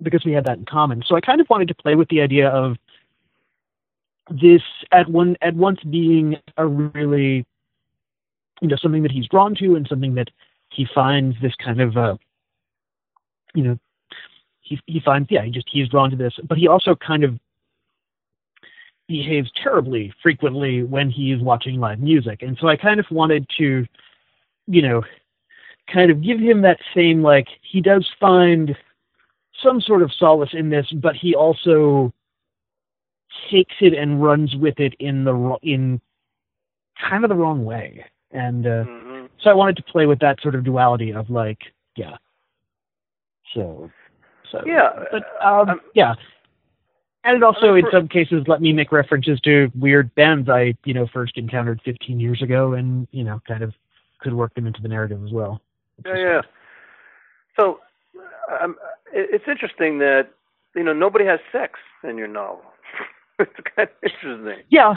because 0.02 0.24
we 0.24 0.32
had 0.32 0.46
that 0.46 0.60
in 0.60 0.66
common. 0.66 1.04
So 1.08 1.16
I 1.16 1.22
kind 1.22 1.42
of 1.42 1.50
wanted 1.50 1.68
to 1.70 1.76
play 1.76 1.96
with 1.96 2.08
the 2.10 2.22
idea 2.22 2.50
of 2.50 2.78
this 4.30 4.62
at 4.92 5.10
one 5.10 5.38
at 5.42 5.56
once 5.56 5.80
being 5.90 6.36
a 6.58 6.68
really 6.68 7.46
you 8.62 8.68
know 8.68 8.76
something 8.76 9.04
that 9.04 9.12
he's 9.12 9.28
drawn 9.28 9.56
to 9.56 9.76
and 9.76 9.88
something 9.88 10.16
that 10.16 10.30
he 10.70 10.86
finds 10.94 11.36
this 11.42 11.54
kind 11.64 11.80
of 11.80 11.96
uh 11.96 12.18
you 13.54 13.64
know 13.64 13.80
he 14.60 14.80
he 14.86 15.00
finds 15.00 15.30
yeah 15.32 15.44
he 15.44 15.52
just 15.52 15.68
he's 15.72 15.88
drawn 15.88 16.10
to 16.10 16.18
this 16.18 16.34
but 16.48 16.58
he 16.58 16.68
also 16.68 16.94
kind 16.96 17.24
of 17.24 17.40
behaves 19.08 19.50
terribly 19.62 20.14
frequently 20.22 20.84
when 20.84 21.10
he's 21.10 21.40
watching 21.40 21.80
live 21.80 22.00
music 22.00 22.42
and 22.42 22.58
so 22.60 22.68
I 22.68 22.76
kind 22.76 23.00
of 23.00 23.06
wanted 23.10 23.48
to 23.58 23.86
you 24.68 24.82
know 24.82 25.02
kind 25.92 26.12
of 26.12 26.22
give 26.22 26.40
him 26.40 26.62
that 26.64 26.80
same 26.94 27.22
like 27.22 27.48
he 27.62 27.82
does 27.82 28.06
find 28.20 28.76
some 29.64 29.80
sort 29.82 30.02
of 30.02 30.12
solace 30.14 30.50
in 30.54 30.70
this 30.70 30.88
but 31.02 31.16
he 31.16 31.36
also 31.36 32.14
takes 33.50 33.76
it 33.82 33.94
and 33.94 34.22
runs 34.22 34.56
with 34.56 34.80
it 34.80 34.94
in 35.00 35.24
the 35.24 35.58
in 35.64 36.02
kind 37.10 37.24
of 37.24 37.30
the 37.30 37.36
wrong 37.36 37.64
way 37.64 38.04
and 38.32 38.68
uh, 38.68 38.84
hmm 38.84 39.18
so 39.40 39.50
I 39.50 39.54
wanted 39.54 39.78
to 39.78 39.84
play 39.84 40.06
with 40.06 40.20
that 40.20 40.42
sort 40.42 40.56
of 40.56 40.64
duality 40.64 41.14
of 41.14 41.30
like, 41.30 41.60
yeah. 41.96 42.18
So, 43.54 43.92
so 44.52 44.62
Yeah, 44.66 44.90
but 45.12 45.24
um, 45.46 45.70
I'm- 45.70 45.82
yeah. 45.94 46.16
And 47.28 47.36
it 47.36 47.44
also, 47.44 47.76
in 47.76 47.84
some 47.92 48.08
cases, 48.08 48.46
let 48.48 48.62
me 48.62 48.72
make 48.72 48.94
references 48.94 49.38
to 49.42 49.70
weird 49.78 50.16
bands 50.16 50.48
I, 50.48 50.76
you 50.86 50.94
know, 50.94 51.08
first 51.12 51.38
encountered 51.38 51.82
15 51.84 52.22
years 52.22 52.42
ago, 52.42 52.72
and 52.72 53.06
you 53.12 53.22
know, 53.26 53.42
kind 53.46 53.64
of 53.64 53.74
could 54.20 54.34
work 54.34 54.54
them 54.56 54.66
into 54.66 54.82
the 54.82 54.88
narrative 54.88 55.22
as 55.26 55.32
well. 55.34 55.60
Yeah, 56.06 56.16
yeah. 56.18 56.42
So, 57.60 57.82
um, 58.62 58.78
it's 59.12 59.44
interesting 59.46 60.00
that 60.00 60.30
you 60.74 60.84
know 60.84 60.94
nobody 60.94 61.26
has 61.26 61.42
sex 61.52 61.80
in 62.02 62.18
your 62.18 62.30
novel. 62.30 62.64
it's 63.40 63.52
kind 63.76 63.90
of 63.90 63.96
interesting. 64.02 64.64
Yeah, 64.70 64.96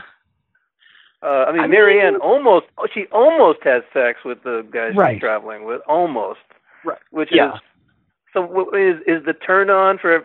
Uh, 1.25 1.47
I 1.49 1.53
mean, 1.53 1.63
I 1.63 1.67
Marianne 1.67 2.13
mean- 2.13 2.23
almost 2.23 2.67
she 2.95 3.07
almost 3.07 3.59
has 3.65 3.83
sex 3.93 4.21
with 4.25 4.45
the 4.45 4.65
guy 4.71 4.91
she's 4.93 5.21
traveling 5.21 5.65
with, 5.65 5.81
almost. 5.89 6.39
Right. 6.85 6.99
Which 7.11 7.31
Yeah. 7.33 7.55
is 7.57 7.61
so. 8.33 8.71
Is 8.73 9.01
is 9.09 9.25
the 9.25 9.33
turn 9.35 9.69
on 9.69 9.99
for? 9.99 10.25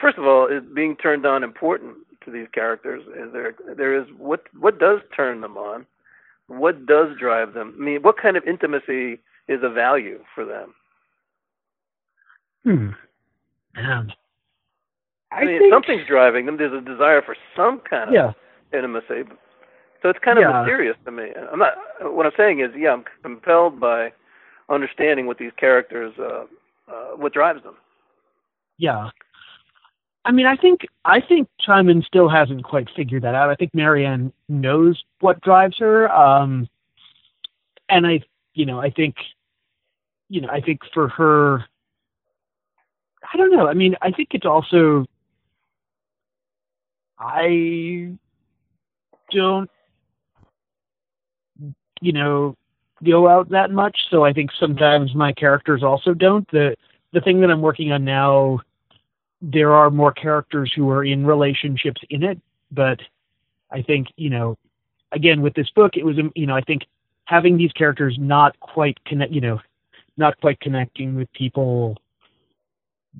First 0.00 0.18
of 0.18 0.24
all, 0.24 0.46
is 0.46 0.62
being 0.74 0.96
turned 0.96 1.24
on 1.26 1.44
important 1.44 1.96
to 2.24 2.30
these 2.30 2.48
characters? 2.52 3.02
Is 3.16 3.32
there 3.32 3.54
there 3.76 3.96
is 3.96 4.06
what 4.16 4.42
what 4.58 4.78
does 4.78 5.00
turn 5.14 5.40
them 5.40 5.56
on? 5.56 5.86
What 6.48 6.86
does 6.86 7.16
drive 7.18 7.54
them? 7.54 7.74
I 7.78 7.82
mean, 7.82 8.02
what 8.02 8.16
kind 8.20 8.36
of 8.36 8.44
intimacy 8.44 9.20
is 9.48 9.60
a 9.62 9.70
value 9.70 10.22
for 10.34 10.44
them? 10.44 10.74
Hmm. 12.64 12.88
Man. 13.76 14.12
I, 15.32 15.40
I 15.40 15.44
mean, 15.44 15.58
think, 15.60 15.72
something's 15.72 16.06
driving 16.06 16.46
them. 16.46 16.56
There's 16.56 16.72
a 16.72 16.80
desire 16.80 17.22
for 17.22 17.36
some 17.56 17.80
kind 17.80 18.08
of 18.08 18.14
Yeah. 18.14 18.32
intimacy. 18.72 19.24
So 20.02 20.10
it's 20.10 20.18
kind 20.20 20.38
of 20.38 20.42
Yeah. 20.42 20.60
mysterious 20.62 20.96
to 21.04 21.10
me. 21.10 21.32
I'm 21.50 21.58
not. 21.58 21.74
What 22.12 22.26
I'm 22.26 22.32
saying 22.36 22.60
is, 22.60 22.74
yeah, 22.76 22.92
I'm 22.92 23.04
compelled 23.22 23.80
by 23.80 24.12
understanding 24.68 25.26
what 25.26 25.38
these 25.38 25.52
characters, 25.56 26.14
uh, 26.18 26.44
uh, 26.88 27.16
what 27.16 27.32
drives 27.32 27.62
them. 27.62 27.76
Yeah. 28.78 29.10
I 30.24 30.32
mean, 30.32 30.46
I 30.46 30.56
think 30.56 30.86
I 31.04 31.20
think 31.20 31.48
Timon 31.64 32.02
still 32.02 32.28
hasn't 32.28 32.64
quite 32.64 32.88
figured 32.96 33.22
that 33.22 33.34
out. 33.34 33.50
I 33.50 33.54
think 33.54 33.74
Marianne 33.74 34.32
knows 34.48 35.02
what 35.20 35.40
drives 35.42 35.78
her, 35.78 36.10
um, 36.10 36.68
and 37.88 38.06
I, 38.06 38.22
you 38.54 38.64
know, 38.64 38.80
I 38.80 38.90
think, 38.90 39.16
you 40.30 40.40
know, 40.40 40.48
I 40.48 40.60
think 40.60 40.80
for 40.94 41.08
her, 41.08 41.64
I 43.32 43.36
don't 43.36 43.52
know. 43.52 43.68
I 43.68 43.74
mean, 43.74 43.96
I 44.00 44.10
think 44.10 44.30
it's 44.32 44.46
also, 44.46 45.06
I 47.18 48.12
don't, 49.30 49.70
you 52.00 52.12
know, 52.12 52.56
go 53.04 53.28
out 53.28 53.50
that 53.50 53.70
much. 53.70 53.98
So 54.10 54.24
I 54.24 54.32
think 54.32 54.50
sometimes 54.58 55.14
my 55.14 55.32
characters 55.32 55.82
also 55.82 56.14
don't. 56.14 56.50
The 56.50 56.76
the 57.12 57.20
thing 57.20 57.40
that 57.42 57.50
I'm 57.50 57.60
working 57.60 57.92
on 57.92 58.04
now, 58.04 58.60
there 59.52 59.72
are 59.72 59.90
more 59.90 60.12
characters 60.12 60.72
who 60.74 60.88
are 60.90 61.04
in 61.04 61.26
relationships 61.26 62.00
in 62.08 62.22
it, 62.22 62.40
but 62.70 63.00
I 63.70 63.82
think, 63.82 64.08
you 64.16 64.30
know, 64.30 64.56
again 65.12 65.42
with 65.42 65.54
this 65.54 65.68
book, 65.70 65.96
it 65.96 66.04
was, 66.04 66.18
um, 66.18 66.32
you 66.34 66.46
know, 66.46 66.56
I 66.56 66.62
think 66.62 66.82
having 67.24 67.58
these 67.58 67.72
characters 67.72 68.16
not 68.18 68.58
quite 68.60 69.02
connect, 69.04 69.32
you 69.32 69.40
know, 69.40 69.60
not 70.16 70.40
quite 70.40 70.60
connecting 70.60 71.14
with 71.14 71.30
people 71.32 71.98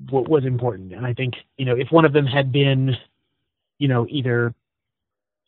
what 0.09 0.27
was 0.27 0.45
important. 0.45 0.93
And 0.93 1.05
I 1.05 1.13
think, 1.13 1.35
you 1.57 1.65
know, 1.65 1.75
if 1.75 1.91
one 1.91 2.05
of 2.05 2.13
them 2.13 2.25
had 2.25 2.51
been, 2.51 2.95
you 3.77 3.87
know, 3.87 4.07
either 4.09 4.53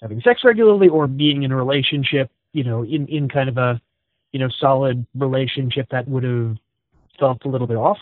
having 0.01 0.21
sex 0.21 0.41
regularly 0.43 0.89
or 0.89 1.07
being 1.07 1.43
in 1.43 1.51
a 1.51 1.55
relationship, 1.55 2.29
you 2.53 2.63
know, 2.63 2.83
in, 2.83 3.07
in 3.07 3.29
kind 3.29 3.49
of 3.49 3.57
a, 3.57 3.81
you 4.31 4.39
know, 4.39 4.49
solid 4.59 5.05
relationship 5.15 5.87
that 5.89 6.07
would 6.07 6.23
have 6.23 6.57
felt 7.19 7.43
a 7.45 7.47
little 7.47 7.67
bit 7.67 7.77
off. 7.77 7.97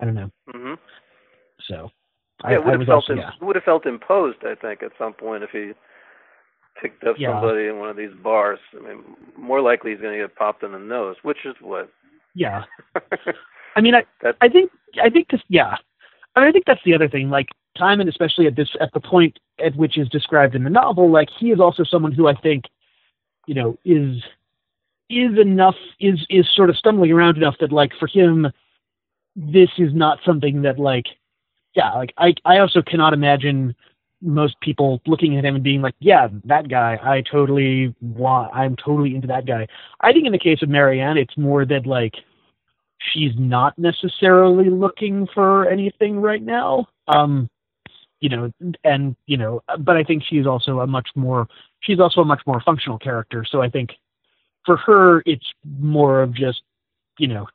I 0.00 0.04
don't 0.04 0.14
know. 0.14 0.30
hmm 0.50 0.74
So 1.60 1.90
Yeah, 2.42 2.50
I, 2.50 2.54
it 2.54 2.64
would 2.64 2.74
I 2.74 2.78
have 2.78 2.86
felt 2.86 3.10
also, 3.10 3.14
yeah. 3.14 3.30
would 3.40 3.56
have 3.56 3.64
felt 3.64 3.86
imposed. 3.86 4.38
I 4.44 4.54
think 4.54 4.82
at 4.82 4.92
some 4.98 5.12
point 5.12 5.42
if 5.42 5.50
he 5.50 5.72
picked 6.80 7.04
up 7.04 7.16
Yeah. 7.18 7.32
somebody 7.40 7.66
in 7.66 7.78
one 7.78 7.88
of 7.88 7.96
these 7.96 8.12
bars. 8.22 8.58
I 8.78 8.86
mean, 8.86 9.02
more 9.36 9.60
likely 9.60 9.92
he's 9.92 10.00
going 10.00 10.18
to 10.18 10.24
get 10.24 10.36
popped 10.36 10.62
in 10.62 10.72
the 10.72 10.78
nose, 10.78 11.16
which 11.22 11.44
is 11.44 11.54
what. 11.60 11.88
Yeah. 12.34 12.64
I 13.76 13.80
mean, 13.80 13.94
I, 13.94 14.04
I 14.40 14.48
think, 14.48 14.70
I 15.02 15.10
think 15.10 15.28
this, 15.30 15.40
yeah. 15.48 15.76
I, 16.36 16.40
mean, 16.40 16.48
I 16.48 16.52
think 16.52 16.64
that's 16.66 16.82
the 16.84 16.94
other 16.94 17.08
thing. 17.08 17.30
Like 17.30 17.48
Timon, 17.78 18.08
especially 18.08 18.46
at 18.46 18.56
this, 18.56 18.68
at 18.80 18.92
the 18.92 19.00
point 19.00 19.38
at 19.64 19.76
which 19.76 19.96
is 19.98 20.08
described 20.08 20.54
in 20.54 20.64
the 20.64 20.70
novel, 20.70 21.10
like 21.10 21.28
he 21.38 21.50
is 21.50 21.60
also 21.60 21.84
someone 21.84 22.12
who 22.12 22.28
I 22.28 22.34
think, 22.34 22.64
you 23.46 23.54
know, 23.54 23.78
is, 23.84 24.22
is 25.10 25.38
enough, 25.38 25.76
is, 26.00 26.26
is 26.30 26.46
sort 26.54 26.70
of 26.70 26.76
stumbling 26.76 27.12
around 27.12 27.36
enough 27.36 27.56
that 27.60 27.72
like 27.72 27.92
for 27.98 28.06
him, 28.08 28.48
this 29.36 29.70
is 29.78 29.92
not 29.94 30.18
something 30.24 30.62
that 30.62 30.78
like, 30.78 31.06
yeah, 31.74 31.92
like 31.92 32.12
I, 32.18 32.34
I 32.44 32.58
also 32.58 32.82
cannot 32.82 33.12
imagine 33.12 33.74
most 34.22 34.58
people 34.60 35.00
looking 35.06 35.36
at 35.36 35.44
him 35.44 35.54
and 35.54 35.64
being 35.64 35.82
like, 35.82 35.94
yeah, 36.00 36.28
that 36.44 36.68
guy, 36.68 36.98
I 37.02 37.22
totally 37.30 37.94
want, 38.00 38.54
I'm 38.54 38.74
totally 38.76 39.14
into 39.14 39.26
that 39.28 39.46
guy. 39.46 39.66
I 40.00 40.12
think 40.12 40.26
in 40.26 40.32
the 40.32 40.38
case 40.38 40.62
of 40.62 40.68
Marianne, 40.68 41.18
it's 41.18 41.36
more 41.36 41.64
that 41.66 41.86
like 41.86 42.14
she's 43.12 43.32
not 43.36 43.78
necessarily 43.78 44.70
looking 44.70 45.26
for 45.34 45.68
anything 45.68 46.20
right 46.20 46.42
now. 46.42 46.86
Um, 47.08 47.48
you 48.20 48.30
know, 48.30 48.50
and 48.84 49.14
you 49.26 49.36
know, 49.36 49.62
but 49.80 49.96
I 49.96 50.02
think 50.02 50.22
she's 50.26 50.46
also 50.46 50.80
a 50.80 50.86
much 50.86 51.08
more 51.14 51.46
she's 51.80 52.00
also 52.00 52.22
a 52.22 52.24
much 52.24 52.40
more 52.46 52.62
functional 52.62 52.98
character. 52.98 53.44
So 53.46 53.60
I 53.60 53.68
think 53.68 53.90
for 54.64 54.78
her, 54.78 55.22
it's 55.26 55.44
more 55.78 56.22
of 56.22 56.32
just 56.32 56.62
you 57.18 57.28
know, 57.28 57.46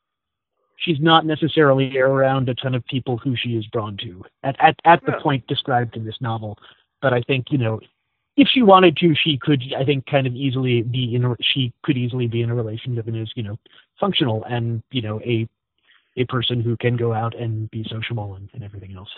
she's 0.84 1.00
not 1.00 1.26
necessarily 1.26 1.98
around 1.98 2.50
a 2.50 2.56
ton 2.56 2.76
of 2.76 2.86
people 2.86 3.18
who 3.18 3.36
she 3.36 3.50
is 3.56 3.66
drawn 3.72 3.98
to 3.98 4.24
at 4.44 4.56
at 4.60 4.76
at 4.86 5.04
the 5.06 5.12
Yeah. 5.12 5.20
point 5.20 5.48
described 5.48 5.96
in 5.96 6.06
this 6.06 6.20
novel. 6.22 6.58
But 7.02 7.14
I 7.14 7.22
think 7.22 7.52
you 7.52 7.58
know, 7.58 7.80
if 8.38 8.48
she 8.48 8.62
wanted 8.62 8.98
to, 8.98 9.14
she 9.16 9.38
could. 9.38 9.62
I 9.78 9.84
think 9.84 10.06
kind 10.06 10.28
of 10.28 10.34
easily 10.34 10.82
be 10.82 11.16
in. 11.16 11.26
A, 11.26 11.36
she 11.42 11.74
could 11.84 11.98
easily 11.98 12.28
be 12.28 12.42
in 12.42 12.50
a 12.50 12.56
relationship 12.56 13.08
and 13.08 13.18
is 13.18 13.32
you 13.36 13.44
know 13.44 13.58
functional 14.00 14.44
and 14.46 14.82
you 14.92 15.02
know 15.02 15.20
a 15.22 15.48
a 16.18 16.26
person 16.26 16.62
who 16.62 16.76
can 16.78 16.98
go 16.98 17.14
out 17.14 17.36
and 17.36 17.70
be 17.72 17.86
sociable 17.90 18.36
and, 18.36 18.50
and 18.54 18.64
everything 18.64 18.96
else. 18.96 19.10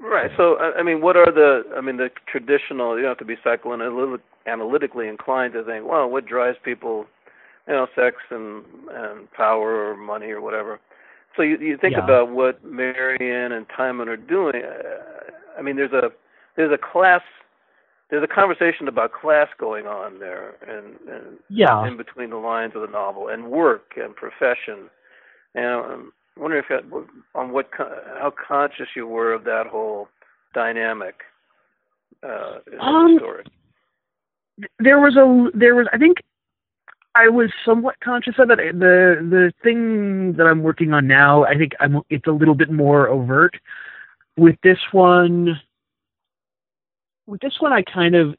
Right. 0.00 0.30
So, 0.36 0.56
I 0.56 0.80
I 0.80 0.82
mean, 0.82 1.00
what 1.00 1.16
are 1.16 1.30
the? 1.30 1.62
I 1.76 1.80
mean, 1.80 1.96
the 1.96 2.10
traditional. 2.26 2.96
You 2.96 3.02
don't 3.02 3.10
have 3.10 3.18
to 3.18 3.24
be 3.24 3.36
psychoanalytically 3.36 5.08
inclined 5.08 5.52
to 5.54 5.64
think, 5.64 5.86
well, 5.86 6.08
what 6.08 6.26
drives 6.26 6.58
people? 6.64 7.06
You 7.66 7.74
know, 7.74 7.86
sex 7.94 8.16
and 8.30 8.64
and 8.92 9.30
power 9.32 9.90
or 9.90 9.96
money 9.96 10.30
or 10.30 10.40
whatever. 10.40 10.80
So 11.36 11.42
you 11.42 11.56
you 11.58 11.76
think 11.76 11.92
Yeah. 11.92 12.04
about 12.04 12.30
what 12.30 12.62
Marianne 12.64 13.52
and 13.52 13.66
Timon 13.74 14.08
are 14.08 14.16
doing. 14.16 14.62
Uh, 14.62 15.30
I 15.58 15.62
mean, 15.62 15.76
there's 15.76 15.92
a 15.92 16.12
there's 16.56 16.72
a 16.72 16.78
class. 16.78 17.22
There's 18.10 18.22
a 18.22 18.28
conversation 18.28 18.86
about 18.86 19.12
class 19.12 19.48
going 19.58 19.86
on 19.86 20.18
there, 20.20 20.56
and, 20.68 20.96
and 21.08 21.38
Yeah. 21.48 21.86
in 21.86 21.96
between 21.96 22.30
the 22.30 22.36
lines 22.36 22.72
of 22.76 22.82
the 22.82 22.86
novel, 22.88 23.28
and 23.28 23.50
work 23.50 23.94
and 23.96 24.14
profession. 24.14 24.90
And 25.54 25.66
I'm 25.66 26.12
wondering 26.36 26.62
if 26.62 26.68
that, 26.68 26.84
on 27.34 27.50
what 27.52 27.70
how 27.76 28.30
conscious 28.46 28.88
you 28.94 29.06
were 29.06 29.32
of 29.32 29.44
that 29.44 29.66
whole 29.66 30.08
dynamic 30.52 31.22
uh, 32.22 32.58
in 32.70 32.78
Um, 32.80 33.14
the 33.14 33.20
story. 33.20 33.44
there 34.78 35.00
was 35.00 35.16
a 35.16 35.50
there 35.56 35.74
was 35.74 35.88
I 35.92 35.98
think 35.98 36.18
I 37.14 37.28
was 37.28 37.50
somewhat 37.64 38.00
conscious 38.00 38.34
of 38.38 38.50
it. 38.50 38.58
The 38.58 39.18
the 39.30 39.52
thing 39.62 40.32
that 40.34 40.46
I'm 40.46 40.62
working 40.62 40.92
on 40.92 41.06
now, 41.06 41.44
I 41.44 41.56
think 41.56 41.72
I'm 41.80 42.02
it's 42.10 42.26
a 42.26 42.32
little 42.32 42.54
bit 42.54 42.70
more 42.70 43.08
overt. 43.08 43.56
With 44.36 44.56
this 44.62 44.78
one 44.90 45.60
with 47.26 47.40
this 47.40 47.60
one 47.60 47.72
I 47.72 47.82
kind 47.82 48.14
of 48.14 48.34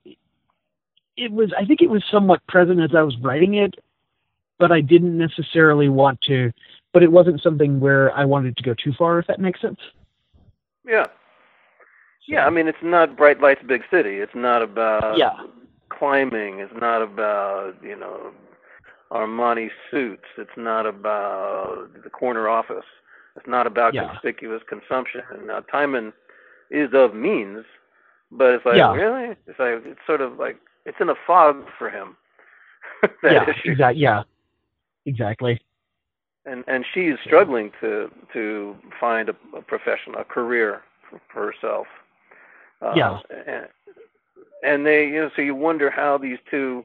it 1.18 1.32
was 1.32 1.54
I 1.58 1.66
think 1.66 1.82
it 1.82 1.90
was 1.90 2.04
somewhat 2.12 2.46
present 2.48 2.82
as 2.82 2.94
I 2.94 3.02
was 3.02 3.18
writing 3.20 3.56
it, 3.56 3.76
but 4.60 4.72
I 4.72 4.82
didn't 4.82 5.18
necessarily 5.18 5.90
want 5.90 6.20
to 6.22 6.52
but 6.94 7.04
it 7.04 7.12
wasn't 7.12 7.42
something 7.42 7.82
where 7.82 8.16
I 8.16 8.24
wanted 8.24 8.56
to 8.56 8.64
go 8.64 8.74
too 8.74 8.94
far 8.94 9.20
if 9.20 9.28
that 9.28 9.40
makes 9.40 9.60
sense. 9.60 9.80
Yeah, 10.86 11.08
yeah. 12.28 12.46
I 12.46 12.50
mean, 12.50 12.68
it's 12.68 12.78
not 12.82 13.18
bright 13.18 13.42
lights, 13.42 13.62
big 13.66 13.84
city. 13.92 14.16
It's 14.18 14.36
not 14.36 14.62
about 14.62 15.18
Yeah. 15.18 15.36
climbing. 15.90 16.60
It's 16.60 16.74
not 16.74 17.02
about 17.02 17.76
you 17.84 17.96
know 17.98 18.32
Armani 19.16 19.70
suits. 19.90 20.26
It's 20.38 20.58
not 20.58 20.86
about 20.86 21.90
the 22.04 22.10
corner 22.10 22.48
office. 22.50 22.86
It's 23.36 23.48
not 23.48 23.66
about 23.68 23.94
Yeah. 23.94 24.08
conspicuous 24.08 24.62
consumption. 24.68 25.22
Now, 25.46 25.60
Timon 25.72 26.14
is 26.70 26.94
of 26.94 27.14
means, 27.14 27.66
but 28.32 28.54
it's 28.54 28.66
like 28.66 28.78
Yeah. 28.78 28.94
really, 28.94 29.36
it's 29.48 29.60
like 29.60 29.86
it's 29.86 30.06
sort 30.06 30.22
of 30.22 30.38
like 30.40 30.58
it's 30.86 31.00
in 31.00 31.10
a 31.10 31.16
fog 31.28 31.56
for 31.78 31.90
him. 31.90 32.18
yeah, 33.24 33.46
exactly. 33.66 34.02
Yeah, 34.02 34.24
exactly. 35.06 35.62
and 36.46 36.64
and 36.68 36.86
she's 36.94 37.16
struggling 37.26 37.72
to 37.82 38.12
to 38.34 38.76
find 39.00 39.30
a, 39.30 39.36
a 39.60 39.62
profession, 39.62 40.14
a 40.16 40.24
career 40.24 40.82
for, 41.10 41.20
for 41.32 41.42
herself. 41.52 41.88
Uh, 42.82 42.94
Yeah. 42.96 43.20
And, 43.48 43.68
and 44.64 44.86
they, 44.86 45.08
you 45.08 45.22
know, 45.22 45.30
so 45.36 45.42
you 45.42 45.56
wonder 45.56 45.90
how 45.90 46.18
these 46.18 46.40
two 46.52 46.84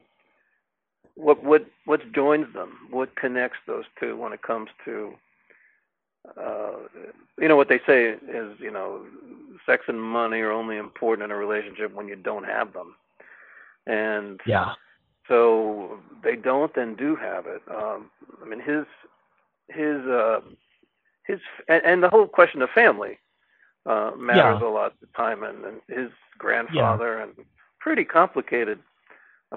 what 1.15 1.43
what 1.43 1.65
what 1.85 2.11
joins 2.13 2.53
them? 2.53 2.77
What 2.89 3.15
connects 3.15 3.59
those 3.67 3.85
two 3.99 4.15
when 4.17 4.33
it 4.33 4.41
comes 4.41 4.69
to 4.85 5.13
uh, 6.39 6.71
you 7.39 7.47
know 7.47 7.55
what 7.55 7.69
they 7.69 7.79
say 7.85 8.09
is 8.09 8.59
you 8.59 8.71
know 8.71 9.05
sex 9.65 9.83
and 9.87 10.01
money 10.01 10.39
are 10.39 10.51
only 10.51 10.77
important 10.77 11.25
in 11.25 11.31
a 11.31 11.35
relationship 11.35 11.93
when 11.93 12.07
you 12.07 12.15
don't 12.15 12.45
have 12.45 12.73
them, 12.73 12.95
and 13.87 14.39
yeah. 14.45 14.73
So 15.27 15.99
they 16.23 16.35
don't 16.35 16.75
and 16.75 16.97
do 16.97 17.15
have 17.15 17.45
it. 17.45 17.61
Um, 17.69 18.09
I 18.41 18.47
mean 18.47 18.59
his 18.59 18.85
his 19.69 19.97
uh, 20.05 20.41
his 21.25 21.39
and, 21.67 21.81
and 21.85 22.03
the 22.03 22.09
whole 22.09 22.27
question 22.27 22.61
of 22.61 22.69
family 22.71 23.17
uh, 23.85 24.11
matters 24.17 24.59
Yeah. 24.61 24.67
a 24.67 24.69
lot. 24.69 24.93
The 24.99 25.07
time 25.15 25.43
and, 25.43 25.63
and 25.63 25.81
his 25.87 26.09
grandfather 26.37 27.19
and 27.19 27.33
pretty 27.79 28.03
complicated 28.03 28.79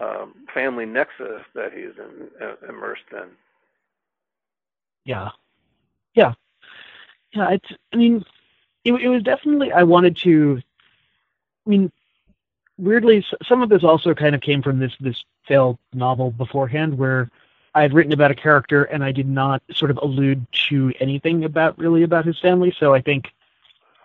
um, 0.01 0.35
family 0.53 0.87
nexus 0.87 1.43
that 1.55 1.73
he's 1.73 1.97
in, 1.99 2.29
uh, 2.41 2.55
immersed 2.69 3.03
in. 3.13 3.29
Yeah, 5.05 5.31
yeah, 6.15 6.33
yeah. 7.33 7.51
It's. 7.51 7.69
I 7.93 7.97
mean, 7.97 8.25
it, 8.85 8.93
it 8.95 9.09
was 9.09 9.23
definitely. 9.23 9.73
I 9.73 9.83
wanted 9.83 10.17
to. 10.19 10.61
I 11.67 11.71
mean, 11.71 11.93
weirdly, 12.79 13.25
some 13.47 13.63
of 13.63 13.69
this 13.69 13.85
also 13.85 14.15
kind 14.15 14.35
of 14.35 14.41
came 14.41 14.63
from 14.63 14.79
this 14.79 14.93
this 15.01 15.23
failed 15.47 15.79
novel 15.93 16.31
beforehand, 16.31 16.97
where 16.97 17.31
I 17.75 17.83
had 17.83 17.93
written 17.93 18.13
about 18.13 18.31
a 18.31 18.35
character 18.35 18.85
and 18.85 19.03
I 19.05 19.13
did 19.13 19.29
not 19.29 19.63
sort 19.73 19.91
of 19.91 19.99
allude 19.99 20.47
to 20.69 20.93
anything 21.01 21.45
about 21.45 21.77
really 21.79 22.03
about 22.03 22.25
his 22.25 22.39
family. 22.39 22.75
So 22.79 22.95
I 22.95 23.01
think 23.01 23.33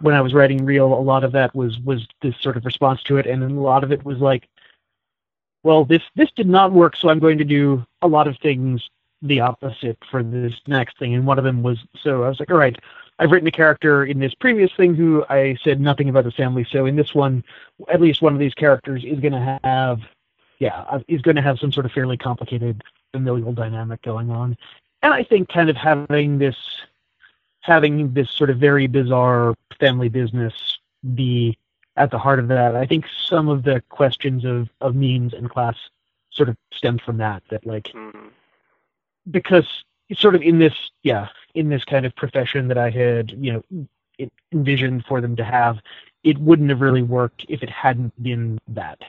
when 0.02 0.16
I 0.16 0.22
was 0.22 0.34
writing 0.34 0.66
Reel, 0.66 0.94
a 0.94 1.02
lot 1.02 1.24
of 1.24 1.32
that 1.34 1.54
was 1.56 1.80
was 1.80 2.08
this 2.22 2.36
sort 2.42 2.58
of 2.58 2.66
response 2.66 3.04
to 3.04 3.18
it, 3.18 3.26
and 3.26 3.42
then 3.42 3.52
a 3.52 3.62
lot 3.62 3.84
of 3.84 3.92
it 3.92 4.04
was 4.04 4.18
like, 4.18 4.48
well, 5.64 5.86
this 5.86 6.04
this 6.16 6.32
did 6.36 6.48
not 6.48 6.72
work, 6.72 6.96
so 6.96 7.10
I'm 7.10 7.20
going 7.20 7.38
to 7.38 7.44
do 7.44 7.86
a 8.02 8.08
lot 8.08 8.28
of 8.28 8.38
things 8.38 8.90
the 9.22 9.42
opposite 9.42 9.98
for 10.10 10.24
this 10.24 10.54
next 10.68 10.98
thing. 10.98 11.14
And 11.14 11.26
one 11.26 11.38
of 11.38 11.44
them 11.44 11.62
was 11.64 11.80
so 12.02 12.24
I 12.24 12.30
was 12.30 12.40
like, 12.40 12.52
all 12.52 12.58
right, 12.58 12.78
I've 13.20 13.32
written 13.32 13.48
a 13.48 13.52
character 13.52 14.06
in 14.06 14.20
this 14.20 14.34
previous 14.34 14.72
thing 14.78 14.96
who 14.96 15.26
I 15.30 15.58
said 15.62 15.82
nothing 15.82 16.08
about 16.08 16.26
his 16.26 16.36
family. 16.36 16.66
So 16.70 16.86
in 16.86 16.96
this 16.96 17.14
one, 17.14 17.44
at 17.92 18.00
least 18.00 18.22
one 18.22 18.34
of 18.34 18.40
these 18.40 18.54
characters 18.54 19.04
is 19.04 19.20
going 19.20 19.34
to 19.34 19.60
have, 19.64 20.00
yeah, 20.60 20.86
uh, 20.90 21.00
is 21.10 21.22
going 21.22 21.36
to 21.36 21.42
have 21.42 21.60
some 21.60 21.72
sort 21.72 21.86
of 21.86 21.92
fairly 21.92 22.16
complicated 22.16 22.82
familial 23.12 23.52
dynamic 23.52 24.02
going 24.04 24.32
on. 24.32 24.58
And 25.02 25.14
I 25.14 25.24
think 25.24 25.50
kind 25.50 25.70
of 25.70 25.76
having 25.76 26.38
this, 26.38 26.56
having 27.62 28.14
this 28.14 28.32
sort 28.32 28.50
of 28.50 28.58
very 28.58 28.88
bizarre 28.88 29.54
family 29.80 30.08
business 30.08 30.54
be 31.14 31.58
at 32.00 32.10
the 32.12 32.18
heart 32.18 32.40
of 32.40 32.48
that, 32.48 32.76
I 32.76 32.86
think 32.86 33.06
some 33.30 33.48
of 33.50 33.64
the 33.64 33.84
questions 33.90 34.46
of, 34.46 34.70
of 34.82 34.96
means 34.96 35.34
and 35.34 35.50
class 35.50 35.76
sort 36.32 36.50
of 36.50 36.56
stemmed 36.74 37.02
from 37.02 37.18
that, 37.18 37.44
that 37.52 37.66
like, 37.66 37.88
Mhm. 37.94 38.30
because 39.30 39.68
it's 40.10 40.22
sort 40.22 40.34
of 40.36 40.42
in 40.42 40.58
this 40.60 40.74
yeah 41.04 41.28
in 41.54 41.70
this 41.70 41.84
kind 41.86 42.04
of 42.06 42.16
profession 42.16 42.68
that 42.68 42.78
i 42.80 42.90
had 42.90 43.32
you 43.46 43.52
know 43.54 43.86
envisioned 44.52 45.06
for 45.06 45.22
them 45.22 45.36
to 45.36 45.44
have 45.44 45.78
it 46.24 46.38
wouldn't 46.40 46.70
have 46.70 46.82
really 46.82 47.04
worked 47.04 47.46
if 47.48 47.62
it 47.62 47.70
hadn't 47.70 48.12
been 48.24 48.58
that 48.68 49.00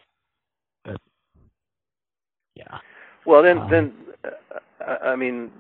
but 0.85 1.01
yeah 2.55 2.79
Well, 3.25 3.43
then, 3.43 3.59
Um, 3.59 3.71
then, 3.71 3.85
uh, 4.25 4.59
I 4.87 5.13
I 5.13 5.17
mean, 5.17 5.51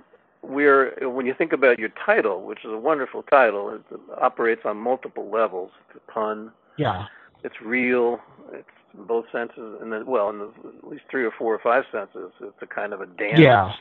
we're 0.42 0.92
when 1.08 1.26
you 1.26 1.34
think 1.34 1.52
about 1.52 1.78
your 1.78 1.90
title, 2.06 2.42
which 2.42 2.64
is 2.64 2.72
a 2.72 2.78
wonderful 2.90 3.22
title, 3.22 3.70
it 3.74 3.82
operates 4.28 4.64
on 4.64 4.76
multiple 4.78 5.26
levels. 5.30 5.70
It's 5.88 5.96
a 5.96 6.12
pun. 6.12 6.52
yeah 6.76 7.06
It's 7.42 7.60
real. 7.64 8.20
It's 8.52 8.68
in 8.94 9.04
both 9.04 9.26
senses, 9.32 9.78
and 9.80 9.92
then, 9.92 10.06
well, 10.06 10.30
in 10.30 10.38
the, 10.38 10.52
at 10.78 10.88
least 10.88 11.04
three 11.10 11.24
or 11.24 11.30
four 11.38 11.54
or 11.54 11.60
five 11.62 11.84
senses. 11.92 12.32
It's 12.40 12.62
a 12.62 12.66
kind 12.66 12.92
of 12.92 13.00
a 13.00 13.06
dance, 13.06 13.38
Yeah. 13.38 13.72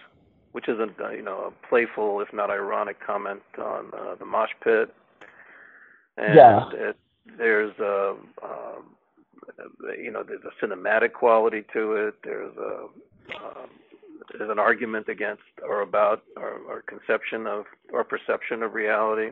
which 0.52 0.68
is 0.70 0.78
a 0.80 0.88
uh, 1.06 1.10
you 1.10 1.24
know 1.24 1.52
a 1.52 1.68
playful, 1.68 2.22
if 2.22 2.32
not 2.34 2.50
ironic, 2.50 2.98
comment 3.06 3.42
on 3.58 3.92
uh, 3.94 4.16
the 4.16 4.26
mosh 4.26 4.52
pit. 4.64 4.94
And 6.18 6.36
Yeah. 6.36 6.70
It, 6.74 6.98
there's 7.38 7.78
a 7.80 8.16
um, 8.44 8.96
you 9.98 10.12
know 10.12 10.24
there's 10.24 10.42
a 10.44 10.66
cinematic 10.66 11.14
quality 11.14 11.64
to 11.74 11.94
it. 11.94 12.16
There's 12.24 12.56
a 12.58 12.86
um, 13.36 13.70
there's 14.38 14.50
an 14.50 14.60
argument 14.60 15.08
against 15.10 15.42
or 15.68 15.82
about 15.82 16.24
our, 16.38 16.60
our 16.70 16.82
conception 16.82 17.48
of 17.48 17.66
or 17.92 18.04
perception 18.04 18.64
of 18.64 18.74
reality. 18.74 19.32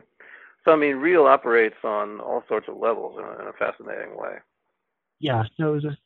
So 0.64 0.72
I 0.72 0.76
mean, 0.76 0.96
Reel 0.96 1.26
operates 1.26 1.76
on 1.84 2.20
all 2.20 2.42
sorts 2.48 2.68
of 2.68 2.76
levels 2.76 3.18
in 3.18 3.24
a, 3.24 3.42
in 3.42 3.48
a 3.48 3.52
fascinating 3.52 4.16
way. 4.16 4.36
yeah 5.20 5.44
no 5.58 5.70
it 5.70 5.74
was 5.76 5.84
a 5.84 5.98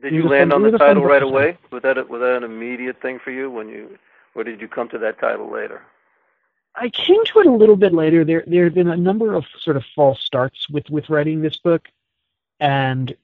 Did 0.00 0.14
you 0.14 0.26
land 0.28 0.50
fun- 0.50 0.56
on 0.56 0.62
the 0.62 0.70
was 0.70 0.74
a 0.74 0.78
fun 0.78 0.88
title 0.88 1.04
right 1.04 1.22
away? 1.22 1.58
Was 1.70 1.82
that 1.82 1.98
a, 1.98 2.04
was 2.04 2.20
that 2.20 2.36
an 2.36 2.44
immediate 2.44 3.00
thing 3.02 3.18
for 3.22 3.30
you 3.30 3.50
when 3.50 3.68
you, 3.68 3.98
or 4.34 4.44
did 4.44 4.60
you 4.60 4.68
come 4.68 4.88
to 4.90 4.98
that 4.98 5.18
title 5.20 5.50
later? 5.52 5.82
I 6.76 6.88
came 6.88 7.24
to 7.26 7.40
it 7.40 7.46
a 7.46 7.50
little 7.52 7.76
bit 7.76 7.92
later. 7.92 8.24
There 8.24 8.44
there 8.46 8.64
have 8.64 8.74
been 8.74 8.88
a 8.88 8.96
number 8.96 9.34
of 9.34 9.44
sort 9.58 9.76
of 9.76 9.84
false 9.94 10.20
starts 10.20 10.70
with 10.70 10.88
with 10.88 11.10
writing 11.10 11.42
this 11.42 11.56
book, 11.56 11.88
and 12.60 13.14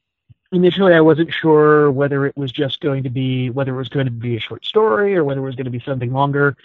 initially 0.53 0.95
I 0.95 1.01
wasn't 1.01 1.33
sure 1.33 1.91
whether 1.93 2.27
it 2.27 2.37
was 2.37 2.51
just 2.53 2.81
going 2.81 3.03
to 3.05 3.11
be 3.11 3.51
whether 3.51 3.73
it 3.73 3.79
was 3.79 3.89
going 3.89 4.07
to 4.07 4.13
be 4.13 4.37
a 4.37 4.41
short 4.41 4.65
story 4.65 5.17
or 5.17 5.23
whether 5.25 5.41
it 5.41 5.45
was 5.45 5.55
going 5.55 5.65
to 5.67 5.71
be 5.71 5.81
something 5.81 6.13
longer. 6.13 6.57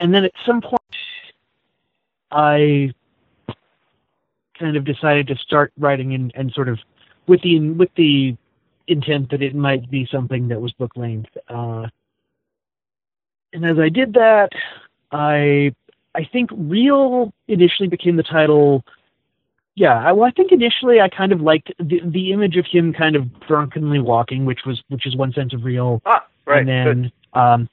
And 0.00 0.12
then 0.12 0.24
at 0.24 0.32
some 0.44 0.60
point, 0.60 0.80
I 2.32 2.92
kind 4.64 4.78
of 4.78 4.84
decided 4.86 5.26
to 5.26 5.36
start 5.36 5.74
writing 5.78 6.14
and, 6.14 6.32
and 6.34 6.50
sort 6.52 6.70
of 6.70 6.78
with 7.26 7.42
the 7.42 7.60
with 7.72 7.90
the 7.96 8.34
intent 8.88 9.30
that 9.30 9.42
it 9.42 9.54
might 9.54 9.90
be 9.90 10.08
something 10.10 10.48
that 10.48 10.58
was 10.58 10.72
book 10.72 10.92
length. 10.96 11.28
Uh, 11.48 11.86
and 13.52 13.66
as 13.66 13.78
I 13.78 13.90
did 13.90 14.14
that, 14.14 14.48
I 15.12 15.74
I 16.14 16.24
think 16.32 16.48
Reel 16.52 17.30
initially 17.46 17.88
became 17.90 18.16
the 18.16 18.22
title. 18.22 18.82
Yeah, 19.74 20.08
I, 20.08 20.12
well, 20.12 20.26
I 20.26 20.30
think 20.30 20.50
initially 20.50 20.98
I 21.00 21.10
kind 21.10 21.32
of 21.32 21.42
liked 21.42 21.70
the 21.78 22.00
the 22.02 22.32
image 22.32 22.56
of 22.56 22.64
him 22.64 22.94
kind 22.94 23.16
of 23.16 23.40
drunkenly 23.40 24.00
walking, 24.00 24.46
which 24.46 24.60
was 24.64 24.82
which 24.88 25.06
is 25.06 25.14
one 25.14 25.34
sense 25.34 25.52
of 25.52 25.62
reel, 25.62 26.00
Ah, 26.06 26.24
right. 26.46 26.60
and 26.60 26.68
then 26.68 27.12
um, 27.34 27.68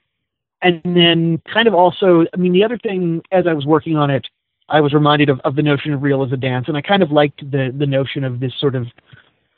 and 0.61 0.81
then 0.83 1.41
kind 1.53 1.69
of 1.69 1.73
also, 1.73 2.25
I 2.33 2.37
mean, 2.37 2.51
the 2.51 2.65
other 2.65 2.77
thing 2.77 3.21
as 3.31 3.47
I 3.47 3.53
was 3.53 3.65
working 3.65 3.95
on 3.95 4.09
it, 4.09 4.27
I 4.71 4.79
was 4.79 4.93
reminded 4.93 5.29
of, 5.29 5.39
of 5.41 5.55
the 5.55 5.61
notion 5.61 5.93
of 5.93 6.01
reel 6.01 6.23
as 6.23 6.31
a 6.31 6.37
dance, 6.37 6.67
and 6.67 6.77
I 6.77 6.81
kind 6.81 7.03
of 7.03 7.11
liked 7.11 7.39
the 7.51 7.73
the 7.77 7.85
notion 7.85 8.23
of 8.23 8.39
this 8.39 8.53
sort 8.59 8.75
of 8.75 8.87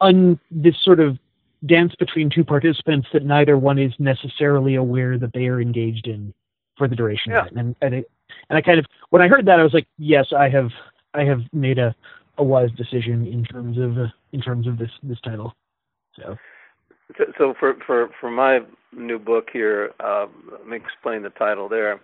un 0.01 0.39
this 0.51 0.75
sort 0.83 0.99
of 0.99 1.17
dance 1.65 1.93
between 1.97 2.29
two 2.29 2.43
participants 2.43 3.07
that 3.13 3.23
neither 3.23 3.57
one 3.57 3.79
is 3.79 3.93
necessarily 3.99 4.75
aware 4.75 5.17
that 5.17 5.31
they 5.33 5.47
are 5.47 5.61
engaged 5.61 6.07
in 6.07 6.33
for 6.77 6.87
the 6.87 6.95
duration 6.95 7.31
Yeah. 7.31 7.41
of 7.41 7.47
it. 7.47 7.53
And 7.53 7.75
and, 7.81 7.93
it, 7.95 8.11
and 8.49 8.57
I 8.57 8.61
kind 8.61 8.79
of 8.79 8.85
when 9.11 9.21
I 9.21 9.27
heard 9.27 9.45
that, 9.45 9.59
I 9.59 9.63
was 9.63 9.73
like, 9.73 9.87
yes, 9.97 10.27
I 10.35 10.49
have 10.49 10.71
I 11.13 11.23
have 11.23 11.41
made 11.53 11.77
a, 11.77 11.95
a 12.37 12.43
wise 12.43 12.71
decision 12.71 13.27
in 13.27 13.45
terms 13.45 13.77
of 13.77 13.97
uh, 13.97 14.07
in 14.31 14.41
terms 14.41 14.67
of 14.67 14.77
this 14.77 14.91
this 15.03 15.21
title. 15.21 15.53
So 16.17 16.37
So, 17.17 17.25
so 17.37 17.53
for 17.59 17.75
for 17.85 18.09
for 18.19 18.31
my 18.31 18.61
new 18.91 19.19
book 19.19 19.49
here, 19.53 19.91
um, 19.99 20.29
let 20.51 20.67
me 20.67 20.77
explain 20.77 21.21
the 21.21 21.29
title 21.29 21.69
there. 21.69 22.01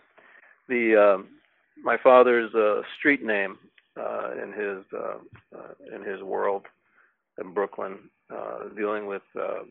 The 0.67 0.95
um, 0.95 1.27
my 1.83 1.97
father's 2.01 2.53
uh, 2.55 2.81
street 2.97 3.23
name 3.23 3.57
uh, 3.99 4.31
in 4.41 4.51
his 4.53 4.83
uh, 4.93 5.17
uh, 5.57 5.95
in 5.95 6.03
his 6.03 6.21
world 6.21 6.65
in 7.41 7.53
Brooklyn, 7.53 7.97
uh, 8.33 8.69
dealing 8.75 9.07
with 9.07 9.21
uh, 9.37 9.63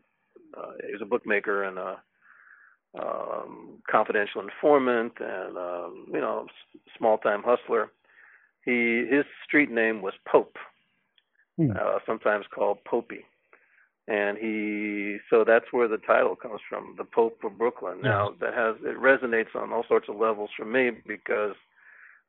uh, 0.59 0.73
he 0.87 0.93
was 0.93 1.03
a 1.03 1.07
bookmaker 1.07 1.65
and 1.65 1.79
a 1.79 1.97
um, 3.01 3.79
confidential 3.91 4.41
informant 4.43 5.13
and 5.21 5.57
um, 5.57 6.07
you 6.13 6.21
know 6.21 6.47
small 6.97 7.19
time 7.19 7.43
hustler. 7.45 7.91
He 8.65 9.07
his 9.11 9.25
street 9.47 9.71
name 9.71 10.03
was 10.03 10.15
Pope, 10.27 10.57
Hmm. 11.57 11.73
uh, 11.79 11.99
sometimes 12.07 12.47
called 12.55 12.79
Popey 12.85 13.25
and 14.09 14.39
he 14.39 15.19
so 15.31 15.45
that's 15.45 15.67
where 15.73 15.89
the 15.89 15.99
title 15.99 16.35
comes 16.35 16.61
from 16.69 16.95
the 16.99 17.05
pope 17.05 17.39
of 17.45 17.59
brooklyn 17.59 18.01
now 18.03 18.31
that 18.41 18.55
has 18.55 18.77
it 18.83 18.99
resonates 18.99 19.55
on 19.55 19.73
all 19.73 19.85
sorts 19.89 20.09
of 20.09 20.17
levels 20.17 20.51
for 20.57 20.65
me 20.65 20.91
because 21.07 21.55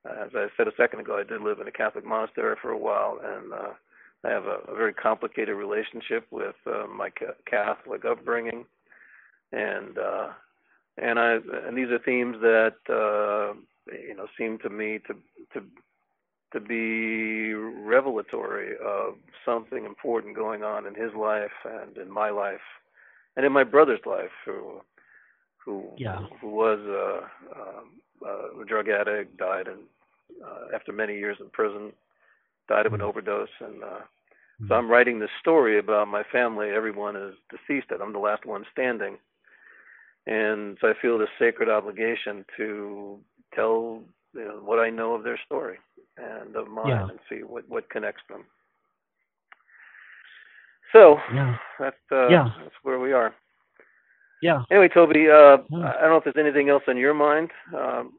as 0.05 0.29
i 0.35 0.47
said 0.57 0.67
a 0.67 0.75
second 0.77 0.99
ago 0.99 1.17
i 1.17 1.23
did 1.23 1.41
live 1.41 1.59
in 1.59 1.67
a 1.67 1.71
catholic 1.71 2.05
monastery 2.05 2.55
for 2.61 2.71
a 2.71 2.77
while 2.77 3.19
and 3.23 3.53
uh 3.53 3.73
i 4.25 4.29
have 4.29 4.45
a, 4.45 4.59
a 4.71 4.75
very 4.75 4.93
complicated 4.93 5.55
relationship 5.55 6.25
with 6.31 6.55
uh, 6.67 6.85
my 6.87 7.09
ca- 7.09 7.33
catholic 7.45 8.05
upbringing 8.05 8.65
and 9.51 9.97
uh 9.97 10.27
and 10.97 11.19
i 11.19 11.37
and 11.65 11.77
these 11.77 11.89
are 11.89 11.99
themes 11.99 12.37
that 12.41 12.75
uh 12.89 13.53
you 14.07 14.15
know 14.15 14.27
seem 14.37 14.57
to 14.59 14.69
me 14.69 14.99
to 15.07 15.15
to 15.53 15.65
to 16.51 16.59
be 16.59 17.53
revelatory 17.53 18.73
of 18.83 19.13
something 19.45 19.85
important 19.85 20.35
going 20.35 20.63
on 20.63 20.87
in 20.87 20.95
his 20.95 21.13
life 21.13 21.51
and 21.65 21.97
in 21.97 22.09
my 22.11 22.29
life 22.29 22.59
and 23.35 23.45
in 23.45 23.51
my 23.51 23.63
brother's 23.63 23.99
life 24.05 24.31
who 24.45 24.81
who 25.63 25.85
Yeah. 25.97 26.21
who 26.41 26.49
was 26.49 26.79
a, 26.79 27.29
um, 28.25 28.61
a 28.61 28.65
drug 28.65 28.89
addict 28.89 29.37
died 29.37 29.67
in, 29.67 29.79
uh, 30.45 30.75
after 30.75 30.91
many 30.91 31.17
years 31.17 31.37
in 31.39 31.49
prison 31.49 31.91
died 32.67 32.85
of 32.85 32.93
an 32.93 32.99
Mhm. 32.99 33.05
overdose 33.09 33.49
and 33.59 33.83
uh 33.83 34.01
so 34.67 34.75
I'm 34.75 34.91
writing 34.91 35.19
this 35.19 35.31
story 35.39 35.79
about 35.79 36.07
my 36.07 36.23
family 36.23 36.69
everyone 36.69 37.15
is 37.15 37.33
deceased 37.49 37.91
and 37.91 38.01
I'm 38.01 38.13
the 38.13 38.19
last 38.19 38.45
one 38.45 38.65
standing 38.71 39.17
and 40.27 40.77
so 40.81 40.89
I 40.89 40.93
feel 41.01 41.17
this 41.17 41.29
sacred 41.39 41.69
obligation 41.69 42.45
to 42.57 43.19
tell 43.55 44.01
you 44.33 44.45
know, 44.45 44.59
what 44.63 44.79
I 44.79 44.89
know 44.89 45.13
of 45.13 45.23
their 45.23 45.39
story 45.45 45.77
and 46.17 46.55
of 46.55 46.67
mine, 46.67 46.89
Yeah. 46.89 47.09
and 47.09 47.19
see 47.29 47.43
what 47.43 47.67
what 47.69 47.89
connects 47.89 48.23
them. 48.29 48.45
So 50.91 51.19
Yeah. 51.33 51.57
that's 51.79 52.11
uh, 52.11 52.29
Yeah. 52.29 52.51
that's 52.63 52.75
where 52.83 52.99
we 52.99 53.13
are. 53.13 53.33
Yeah. 54.41 54.63
Anyway, 54.71 54.87
Toby, 54.87 55.29
uh, 55.29 55.57
Yeah. 55.69 55.93
I 55.97 56.01
don't 56.01 56.09
know 56.09 56.17
if 56.17 56.23
there's 56.23 56.37
anything 56.37 56.69
else 56.69 56.83
on 56.87 56.97
your 56.97 57.13
mind. 57.13 57.51
Um, 57.75 58.13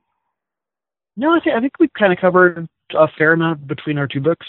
No, 1.16 1.31
I 1.35 1.41
think 1.41 1.57
I 1.57 1.61
think 1.61 1.75
we 1.79 1.89
kind 1.99 2.12
of 2.12 2.18
covered 2.18 2.68
a 2.95 3.09
fair 3.09 3.33
amount 3.33 3.66
between 3.66 3.99
our 3.99 4.07
two 4.07 4.21
books. 4.21 4.47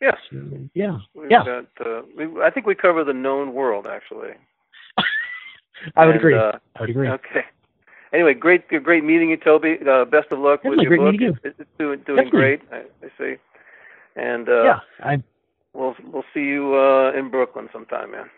yes, 0.00 0.16
So, 0.30 0.36
yeah. 0.74 0.98
we've 1.14 1.30
Yeah. 1.30 1.44
got. 1.44 1.86
Uh, 1.86 2.02
we, 2.16 2.42
I 2.42 2.50
think 2.50 2.66
we 2.66 2.74
cover 2.74 3.04
the 3.04 3.12
known 3.14 3.54
world 3.54 3.86
actually. 3.86 4.34
I 5.96 6.06
would 6.06 6.16
And, 6.16 6.20
agree. 6.20 6.34
Uh, 6.36 6.52
I 6.76 6.80
would 6.80 6.90
agree. 6.90 7.08
okay. 7.08 7.44
Anyway, 8.12 8.32
great, 8.34 8.68
great 8.68 9.02
meeting 9.02 9.30
you, 9.30 9.36
Toby. 9.36 9.78
Uh, 9.84 10.04
best 10.04 10.30
of 10.30 10.38
luck 10.38 10.62
with 10.62 10.78
your 10.78 10.96
book. 10.96 11.16
you. 11.18 11.36
It's, 11.42 11.58
doing 11.78 11.98
doing 12.06 12.24
Definitely. 12.24 12.30
great. 12.30 12.60
I, 12.70 12.76
I 13.04 13.10
see. 13.18 13.34
And 14.16 14.48
uh, 14.48 14.62
yeah. 14.62 14.78
I 15.02 15.22
we'll 15.72 15.96
we'll 16.12 16.24
see 16.32 16.44
you 16.44 16.76
uh, 16.76 17.10
in 17.18 17.28
Brooklyn 17.30 17.68
sometime, 17.72 18.12
man. 18.12 18.30